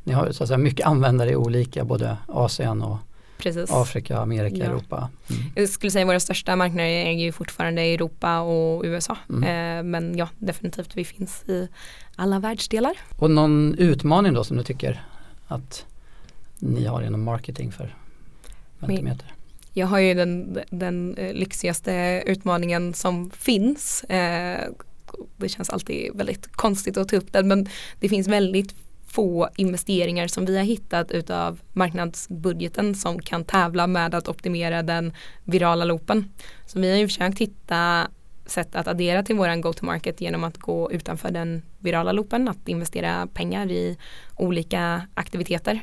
ni 0.03 0.13
har 0.13 0.31
så 0.31 0.43
att 0.43 0.47
säga 0.47 0.57
mycket 0.57 0.85
användare 0.85 1.31
i 1.31 1.35
olika 1.35 1.83
både 1.83 2.17
Asien 2.27 2.81
och 2.81 2.97
Precis. 3.37 3.71
Afrika, 3.71 4.17
Amerika, 4.17 4.57
ja. 4.57 4.65
Europa. 4.65 5.09
Mm. 5.29 5.41
Jag 5.55 5.69
skulle 5.69 5.91
säga 5.91 6.05
våra 6.05 6.19
största 6.19 6.55
marknader 6.55 6.89
är 6.89 7.11
ju 7.11 7.31
fortfarande 7.31 7.81
Europa 7.81 8.39
och 8.39 8.83
USA. 8.85 9.17
Mm. 9.29 9.43
Eh, 9.43 9.83
men 9.91 10.17
ja, 10.17 10.29
definitivt 10.37 10.97
vi 10.97 11.05
finns 11.05 11.43
i 11.49 11.67
alla 12.15 12.39
världsdelar. 12.39 12.97
Och 13.17 13.31
någon 13.31 13.75
utmaning 13.77 14.33
då 14.33 14.43
som 14.43 14.57
du 14.57 14.63
tycker 14.63 15.03
att 15.47 15.85
ni 16.59 16.85
har 16.85 17.01
inom 17.01 17.23
marketing 17.23 17.71
för 17.71 17.95
Mentimeter? 18.79 19.33
Jag 19.73 19.87
har 19.87 19.99
ju 19.99 20.13
den, 20.13 20.59
den 20.69 21.15
eh, 21.17 21.33
lyxigaste 21.33 22.23
utmaningen 22.25 22.93
som 22.93 23.29
finns. 23.29 24.03
Eh, 24.03 24.69
det 25.37 25.49
känns 25.49 25.69
alltid 25.69 26.11
väldigt 26.15 26.47
konstigt 26.51 26.97
att 26.97 27.09
ta 27.09 27.15
upp 27.15 27.33
den 27.33 27.47
men 27.47 27.67
det 27.99 28.09
finns 28.09 28.27
väldigt 28.27 28.75
få 29.17 29.49
investeringar 29.57 30.27
som 30.27 30.45
vi 30.45 30.57
har 30.57 30.63
hittat 30.63 31.11
utav 31.11 31.59
marknadsbudgeten 31.73 32.95
som 32.95 33.19
kan 33.19 33.43
tävla 33.43 33.87
med 33.87 34.15
att 34.15 34.27
optimera 34.27 34.83
den 34.83 35.13
virala 35.43 35.85
loopen. 35.85 36.31
Så 36.65 36.79
vi 36.79 36.91
har 36.91 36.97
ju 36.97 37.07
försökt 37.07 37.39
hitta 37.39 38.07
sätt 38.45 38.75
att 38.75 38.87
addera 38.87 39.23
till 39.23 39.35
våran 39.35 39.61
go-to-market 39.61 40.21
genom 40.21 40.43
att 40.43 40.57
gå 40.57 40.91
utanför 40.91 41.31
den 41.31 41.61
virala 41.79 42.11
loopen, 42.11 42.47
att 42.47 42.67
investera 42.67 43.27
pengar 43.33 43.71
i 43.71 43.97
olika 44.35 45.07
aktiviteter 45.13 45.81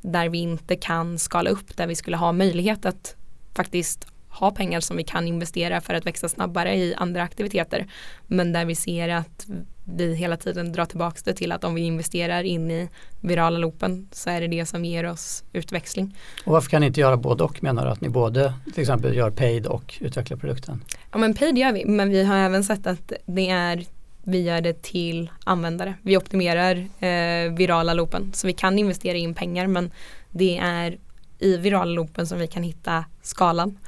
där 0.00 0.28
vi 0.28 0.38
inte 0.38 0.76
kan 0.76 1.18
skala 1.18 1.50
upp, 1.50 1.76
där 1.76 1.86
vi 1.86 1.94
skulle 1.94 2.16
ha 2.16 2.32
möjlighet 2.32 2.86
att 2.86 3.16
faktiskt 3.54 4.11
ha 4.32 4.50
pengar 4.50 4.80
som 4.80 4.96
vi 4.96 5.04
kan 5.04 5.28
investera 5.28 5.80
för 5.80 5.94
att 5.94 6.06
växa 6.06 6.28
snabbare 6.28 6.76
i 6.76 6.94
andra 6.94 7.22
aktiviteter. 7.22 7.86
Men 8.26 8.52
där 8.52 8.64
vi 8.64 8.74
ser 8.74 9.08
att 9.08 9.46
vi 9.84 10.14
hela 10.14 10.36
tiden 10.36 10.72
drar 10.72 10.84
tillbaka 10.84 11.20
det 11.24 11.34
till 11.34 11.52
att 11.52 11.64
om 11.64 11.74
vi 11.74 11.80
investerar 11.80 12.42
in 12.42 12.70
i 12.70 12.88
virala 13.20 13.58
loopen 13.58 14.08
så 14.12 14.30
är 14.30 14.40
det 14.40 14.46
det 14.46 14.66
som 14.66 14.84
ger 14.84 15.04
oss 15.04 15.44
utväxling. 15.52 16.16
Och 16.44 16.52
varför 16.52 16.70
kan 16.70 16.80
ni 16.80 16.86
inte 16.86 17.00
göra 17.00 17.16
både 17.16 17.44
och 17.44 17.62
menar 17.62 17.84
du? 17.84 17.90
Att 17.90 18.00
ni 18.00 18.08
både 18.08 18.54
till 18.74 18.80
exempel 18.80 19.14
gör 19.14 19.30
paid 19.30 19.66
och 19.66 19.94
utvecklar 20.00 20.36
produkten? 20.36 20.84
Ja 21.12 21.18
men 21.18 21.34
paid 21.34 21.58
gör 21.58 21.72
vi 21.72 21.84
men 21.84 22.10
vi 22.10 22.24
har 22.24 22.36
även 22.36 22.64
sett 22.64 22.86
att 22.86 23.12
det 23.26 23.48
är 23.48 23.84
vi 24.24 24.42
gör 24.42 24.60
det 24.60 24.82
till 24.82 25.30
användare. 25.44 25.94
Vi 26.02 26.16
optimerar 26.16 26.76
eh, 26.76 27.52
virala 27.52 27.94
loopen 27.94 28.32
så 28.34 28.46
vi 28.46 28.52
kan 28.52 28.78
investera 28.78 29.16
in 29.16 29.34
pengar 29.34 29.66
men 29.66 29.90
det 30.30 30.58
är 30.58 30.98
i 31.38 31.56
virala 31.56 31.92
loopen 31.92 32.26
som 32.26 32.38
vi 32.38 32.46
kan 32.46 32.62
hitta 32.62 33.04
skalan. 33.22 33.78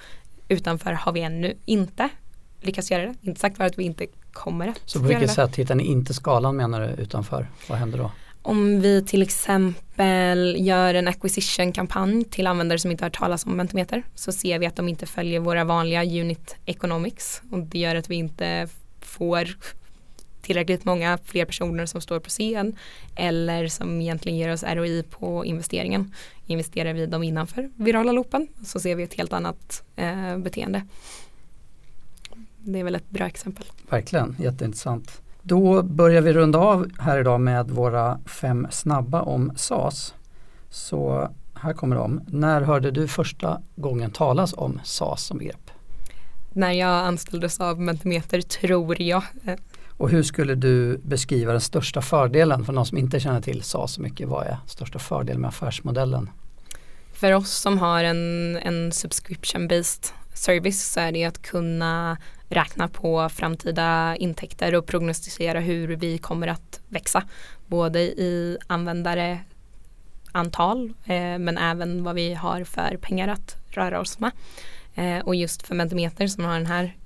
Utanför 0.49 0.93
har 0.93 1.13
vi 1.13 1.21
ännu 1.21 1.55
inte 1.65 2.09
lyckats 2.61 2.91
göra 2.91 3.03
det. 3.03 3.15
Inte 3.21 3.41
sagt 3.41 3.57
för 3.57 3.65
att 3.65 3.79
vi 3.79 3.85
inte 3.85 4.07
kommer 4.33 4.69
att 4.69 4.81
Så 4.85 5.01
på 5.01 5.07
vilket 5.07 5.31
sätt 5.31 5.57
hittar 5.57 5.75
ni 5.75 5.85
inte 5.85 6.15
skalan 6.15 6.57
menar 6.57 6.81
du 6.81 7.03
utanför? 7.03 7.49
Vad 7.69 7.79
händer 7.79 7.99
då? 7.99 8.11
Om 8.43 8.81
vi 8.81 9.03
till 9.03 9.23
exempel 9.23 10.57
gör 10.59 10.95
en 10.95 11.09
acquisition-kampanj 11.09 12.25
till 12.25 12.47
användare 12.47 12.79
som 12.79 12.91
inte 12.91 13.05
har 13.05 13.11
talas 13.11 13.47
om 13.47 13.57
Mentimeter 13.57 14.03
så 14.15 14.33
ser 14.33 14.59
vi 14.59 14.67
att 14.67 14.77
de 14.77 14.89
inte 14.89 15.07
följer 15.07 15.41
våra 15.41 15.65
vanliga 15.65 16.05
unit 16.05 16.57
economics 16.67 17.43
och 17.51 17.59
det 17.59 17.79
gör 17.79 17.97
att 17.97 18.11
vi 18.11 18.15
inte 18.15 18.69
får 19.01 19.49
tillräckligt 20.45 20.85
många 20.85 21.19
fler 21.25 21.45
personer 21.45 21.87
som 21.87 22.01
står 22.01 22.21
på 22.21 22.29
scen 22.29 22.77
eller 23.17 23.69
som 23.69 24.01
egentligen 24.01 24.39
ger 24.39 24.53
oss 24.53 24.63
ROI 24.63 25.03
på 25.11 25.45
investeringen. 25.45 26.15
Investerar 26.47 26.93
vi 26.93 27.07
dem 27.07 27.23
innanför 27.23 27.71
virala 27.77 28.13
loopen 28.13 28.49
så 28.65 28.81
ser 28.81 28.95
vi 28.95 29.03
ett 29.03 29.15
helt 29.15 29.33
annat 29.33 29.83
eh, 29.97 30.39
beteende. 30.39 30.83
Det 32.59 32.81
är 32.81 32.85
väl 32.85 32.95
ett 32.95 33.11
bra 33.11 33.27
exempel. 33.27 33.67
Verkligen, 33.89 34.37
jätteintressant. 34.39 35.21
Då 35.43 35.83
börjar 35.83 36.23
vi 36.23 36.33
runda 36.33 36.59
av 36.59 36.91
här 36.99 37.21
idag 37.21 37.41
med 37.41 37.71
våra 37.71 38.19
fem 38.27 38.67
snabba 38.71 39.23
om 39.23 39.53
SAS. 39.57 40.15
Så 40.71 41.31
här 41.55 41.73
kommer 41.73 41.97
de. 41.97 42.21
När 42.27 42.61
hörde 42.61 42.91
du 42.91 43.09
första 43.09 43.63
gången 43.77 44.11
talas 44.11 44.55
om 44.57 44.81
SAS 44.85 45.23
som 45.23 45.39
begrepp? 45.39 45.71
När 46.53 46.73
jag 46.73 47.07
anställdes 47.07 47.61
av 47.61 47.81
Mentimeter 47.81 48.41
tror 48.41 49.03
jag. 49.03 49.23
Och 49.97 50.11
hur 50.11 50.23
skulle 50.23 50.55
du 50.55 50.99
beskriva 50.99 51.53
den 51.53 51.61
största 51.61 52.03
fördelen 52.03 52.65
för 52.65 52.73
någon 52.73 52.87
som 52.87 52.99
inte 52.99 53.21
känner 53.21 53.41
till 53.41 53.63
SAS 53.63 53.93
så 53.93 54.03
mycket? 54.03 54.29
Vad 54.29 54.47
är 54.47 54.57
största 54.67 54.99
fördelen 54.99 55.41
med 55.41 55.49
affärsmodellen? 55.49 56.31
För 57.13 57.33
oss 57.33 57.51
som 57.51 57.79
har 57.79 58.05
en, 58.05 58.57
en 58.57 58.93
subscription-based 58.93 60.13
service 60.35 60.93
så 60.93 61.01
är 61.01 61.13
det 61.13 61.25
att 61.25 61.43
kunna 61.43 62.17
räkna 62.49 62.89
på 62.89 63.29
framtida 63.29 64.17
intäkter 64.17 64.75
och 64.75 64.87
prognostisera 64.87 65.61
hur 65.61 65.89
vi 65.89 66.19
kommer 66.19 66.49
att 66.49 66.81
växa. 66.89 67.23
Både 67.67 68.01
i 68.01 68.59
användare 68.67 69.41
antal 70.33 70.93
eh, 71.05 71.39
men 71.39 71.59
även 71.59 72.05
vad 72.05 72.15
vi 72.15 72.35
har 72.35 72.65
för 72.65 72.97
pengar 72.97 73.29
att 73.29 73.57
röra 73.71 74.01
oss 74.01 74.19
med. 74.19 74.31
Eh, 74.95 75.25
och 75.25 75.35
just 75.35 75.67
för 75.67 75.75
Mentimeter 75.75 76.27
som 76.27 76.45
har 76.45 76.55
den 76.55 76.67
här 76.67 76.97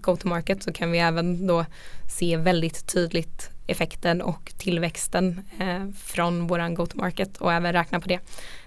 go-to-market 0.00 0.62
så 0.62 0.72
kan 0.72 0.90
vi 0.90 0.98
även 0.98 1.46
då 1.46 1.64
se 2.08 2.36
väldigt 2.36 2.86
tydligt 2.86 3.50
effekten 3.66 4.22
och 4.22 4.52
tillväxten 4.58 5.40
eh, 5.58 5.88
från 5.96 6.46
våran 6.46 6.74
go-to-market 6.74 7.36
och 7.36 7.52
även 7.52 7.72
räkna 7.72 8.00
på 8.00 8.08
det. 8.08 8.20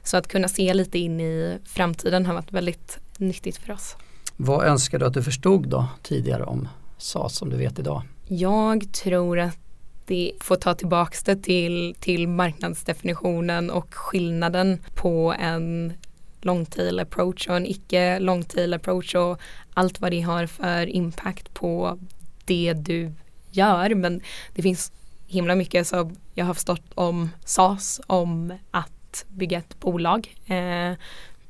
Så 0.03 0.17
att 0.17 0.27
kunna 0.27 0.47
se 0.47 0.73
lite 0.73 0.99
in 0.99 1.19
i 1.19 1.57
framtiden 1.65 2.25
har 2.25 2.33
varit 2.33 2.51
väldigt 2.51 2.99
nyttigt 3.17 3.57
för 3.57 3.73
oss. 3.73 3.95
Vad 4.35 4.65
önskar 4.65 4.99
du 4.99 5.05
att 5.05 5.13
du 5.13 5.23
förstod 5.23 5.67
då 5.69 5.87
tidigare 6.03 6.43
om 6.43 6.67
SAS 6.97 7.35
som 7.35 7.49
du 7.49 7.57
vet 7.57 7.79
idag? 7.79 8.01
Jag 8.27 8.93
tror 8.93 9.39
att 9.39 9.57
det 10.05 10.31
får 10.39 10.55
ta 10.55 10.73
tillbaks 10.73 11.23
det 11.23 11.35
till, 11.35 11.95
till 11.99 12.27
marknadsdefinitionen 12.27 13.69
och 13.69 13.95
skillnaden 13.95 14.79
på 14.95 15.35
en 15.39 15.93
long 16.41 16.65
tail 16.65 16.99
approach 16.99 17.47
och 17.47 17.55
en 17.55 17.65
icke 17.65 18.19
long 18.19 18.43
tail 18.43 18.73
approach 18.73 19.15
och 19.15 19.39
allt 19.77 20.01
vad 20.01 20.11
det 20.11 20.21
har 20.21 20.45
för 20.45 20.87
impact 20.89 21.53
på 21.53 21.99
det 22.45 22.73
du 22.73 23.11
gör. 23.51 23.95
Men 23.95 24.21
det 24.55 24.61
finns 24.61 24.91
himla 25.27 25.55
mycket 25.55 25.87
som 25.87 26.15
jag 26.33 26.45
har 26.45 26.53
förstått 26.53 26.91
om 26.95 27.29
SAS, 27.45 28.01
om 28.07 28.53
att 28.71 29.25
bygga 29.27 29.57
ett 29.57 29.79
bolag. 29.79 30.35
Eh, 30.47 30.91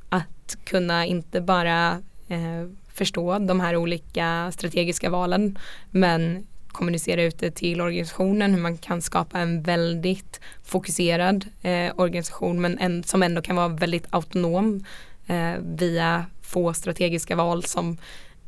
att 0.09 0.57
kunna 0.63 1.05
inte 1.05 1.41
bara 1.41 2.01
eh, 2.28 2.69
förstå 2.93 3.39
de 3.39 3.59
här 3.59 3.75
olika 3.75 4.51
strategiska 4.51 5.09
valen 5.09 5.57
men 5.91 6.47
kommunicera 6.67 7.23
ut 7.23 7.39
det 7.39 7.51
till 7.51 7.82
organisationen, 7.82 8.53
hur 8.53 8.61
man 8.61 8.78
kan 8.78 9.01
skapa 9.01 9.39
en 9.39 9.61
väldigt 9.61 10.39
fokuserad 10.63 11.45
eh, 11.61 11.91
organisation 11.95 12.61
men 12.61 12.78
en, 12.78 13.03
som 13.03 13.23
ändå 13.23 13.41
kan 13.41 13.55
vara 13.55 13.67
väldigt 13.67 14.07
autonom 14.09 14.86
eh, 15.28 15.53
via 15.59 16.25
få 16.47 16.73
strategiska 16.73 17.35
val 17.35 17.63
som 17.63 17.97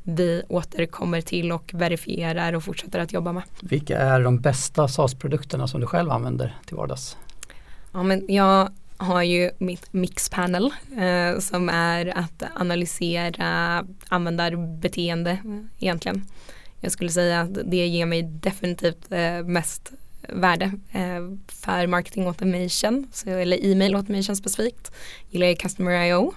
vi 0.04 0.44
återkommer 0.48 1.22
till 1.22 1.52
och 1.52 1.72
verifierar 1.74 2.54
och 2.54 2.64
fortsätter 2.64 3.00
att 3.00 3.14
jobba 3.14 3.34
med. 3.34 3.44
Vilka 3.62 3.98
är 3.98 4.24
de 4.24 4.40
bästa 4.40 4.88
SAS-produkterna 4.88 5.68
som 5.68 5.82
du 5.82 5.88
själv 5.88 6.12
använder 6.12 6.58
till 6.66 6.76
vardags? 6.76 7.18
Ja, 7.92 8.04
men 8.04 8.26
jag 8.28 8.70
har 8.98 9.24
ju 9.24 9.52
mitt 9.58 9.94
mixpanel 9.94 10.74
eh, 10.98 11.40
som 11.40 11.70
är 11.70 12.18
att 12.18 12.44
analysera 12.56 13.86
användarbeteende 14.08 15.38
egentligen. 15.80 16.26
Jag 16.82 16.92
skulle 16.92 17.10
säga 17.10 17.42
att 17.42 17.54
det 17.66 17.88
ger 17.88 18.06
mig 18.06 18.24
definitivt 18.24 19.12
eh, 19.12 19.44
mest 19.44 19.92
värde 20.22 20.72
eh, 20.92 21.38
för 21.48 21.88
marketing 21.88 22.28
automation, 22.28 23.08
så, 23.12 23.30
eller 23.30 23.66
e-mail 23.66 23.96
automation 23.96 24.36
specifikt. 24.36 24.92
Gillar 25.30 25.48
jag 25.48 25.60
Customer 25.60 26.06
IO 26.06 26.34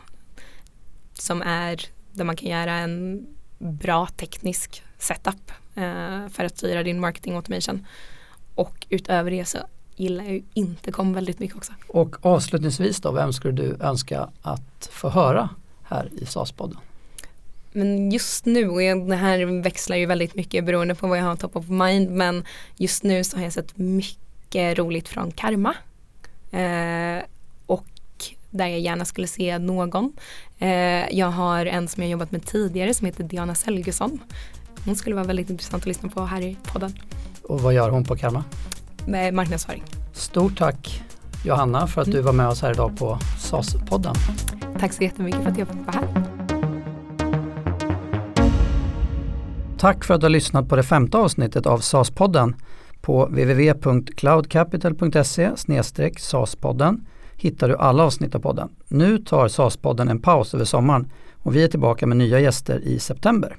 som 1.23 1.43
är 1.43 1.81
där 2.13 2.25
man 2.25 2.37
kan 2.37 2.49
göra 2.49 2.73
en 2.73 3.27
bra 3.59 4.07
teknisk 4.07 4.83
setup 4.99 5.53
eh, 5.75 6.29
för 6.29 6.45
att 6.45 6.59
styra 6.59 6.83
din 6.83 7.01
marketing 7.01 7.35
automation. 7.35 7.87
Och 8.55 8.87
utöver 8.89 9.31
det 9.31 9.45
så 9.45 9.59
gillar 9.97 10.25
jag 10.25 10.33
ju 10.33 10.43
inte 10.55 10.93
kom 10.93 11.13
väldigt 11.13 11.39
mycket 11.39 11.57
också. 11.57 11.73
Och 11.89 12.27
avslutningsvis 12.27 13.01
då, 13.01 13.13
vem 13.13 13.33
skulle 13.33 13.63
du 13.63 13.77
önska 13.81 14.29
att 14.43 14.89
få 14.93 15.09
höra 15.09 15.49
här 15.83 16.09
i 16.13 16.25
SAS-podden? 16.25 16.79
Men 17.73 18.11
just 18.11 18.45
nu, 18.45 18.69
och 18.69 19.07
det 19.09 19.17
här 19.17 19.63
växlar 19.63 19.97
ju 19.97 20.07
väldigt 20.07 20.35
mycket 20.35 20.65
beroende 20.65 20.95
på 20.95 21.07
vad 21.07 21.19
jag 21.19 21.25
har 21.25 21.37
top 21.37 21.57
of 21.57 21.69
mind, 21.69 22.11
men 22.11 22.45
just 22.77 23.03
nu 23.03 23.25
så 23.25 23.37
har 23.37 23.45
jag 23.45 23.53
sett 23.53 23.77
mycket 23.77 24.79
roligt 24.79 25.09
från 25.09 25.31
Karma. 25.31 25.75
Eh, 26.51 27.23
och 27.67 27.87
där 28.51 28.67
jag 28.67 28.81
gärna 28.81 29.05
skulle 29.05 29.27
se 29.27 29.59
någon. 29.59 30.13
Eh, 30.63 31.19
jag 31.19 31.31
har 31.31 31.67
en 31.67 31.89
som 31.89 32.03
jag 32.03 32.11
jobbat 32.11 32.33
med 32.33 32.47
tidigare 32.47 32.95
som 32.95 33.07
heter 33.07 33.25
Diana 33.25 33.55
Selgesson. 33.55 34.19
Hon 34.85 34.97
skulle 34.97 35.17
vara 35.17 35.27
väldigt 35.27 35.51
intressant 35.51 35.83
att 35.83 35.87
lyssna 35.87 36.09
på 36.09 36.25
här 36.25 36.41
i 36.41 36.57
podden. 36.73 36.93
Och 37.43 37.61
vad 37.61 37.75
gör 37.75 37.91
hon 37.91 38.05
på 38.05 38.17
Karma? 38.17 38.45
Med 39.07 39.35
marknadsföring. 39.35 39.83
Stort 40.13 40.59
tack 40.59 41.03
Johanna 41.45 41.87
för 41.87 42.01
att 42.01 42.07
mm. 42.07 42.17
du 42.17 42.23
var 42.23 42.33
med 42.33 42.49
oss 42.49 42.63
här 42.63 42.71
idag 42.71 42.99
på 42.99 43.19
SAS-podden. 43.39 44.15
Tack 44.79 44.93
så 44.93 45.03
jättemycket 45.03 45.43
för 45.43 45.51
att 45.51 45.59
jag 45.59 45.69
fick 45.69 45.87
vara 45.87 45.97
här. 45.97 46.09
Tack 49.79 50.05
för 50.05 50.15
att 50.15 50.21
du 50.21 50.25
har 50.25 50.31
lyssnat 50.31 50.69
på 50.69 50.77
det 50.77 50.83
femte 50.83 51.19
avsnittet 51.19 51.67
av 51.67 51.81
SAS-podden. 51.81 52.55
På 53.01 53.27
www.cloudcapital.se 53.27 55.51
SAS-podden 55.57 57.01
hittar 57.43 57.69
du 57.69 57.77
alla 57.77 58.03
avsnitt 58.05 58.35
av 58.35 58.41
podden. 58.41 58.69
Nu 58.89 59.19
tar 59.19 59.49
SAS-podden 59.49 60.09
en 60.09 60.19
paus 60.19 60.55
över 60.55 60.65
sommaren 60.65 61.11
och 61.39 61.57
vi 61.57 61.65
är 61.65 61.69
tillbaka 61.69 62.07
med 62.07 62.17
nya 62.17 62.41
gäster 62.41 62.79
i 62.79 62.99
september. 62.99 63.57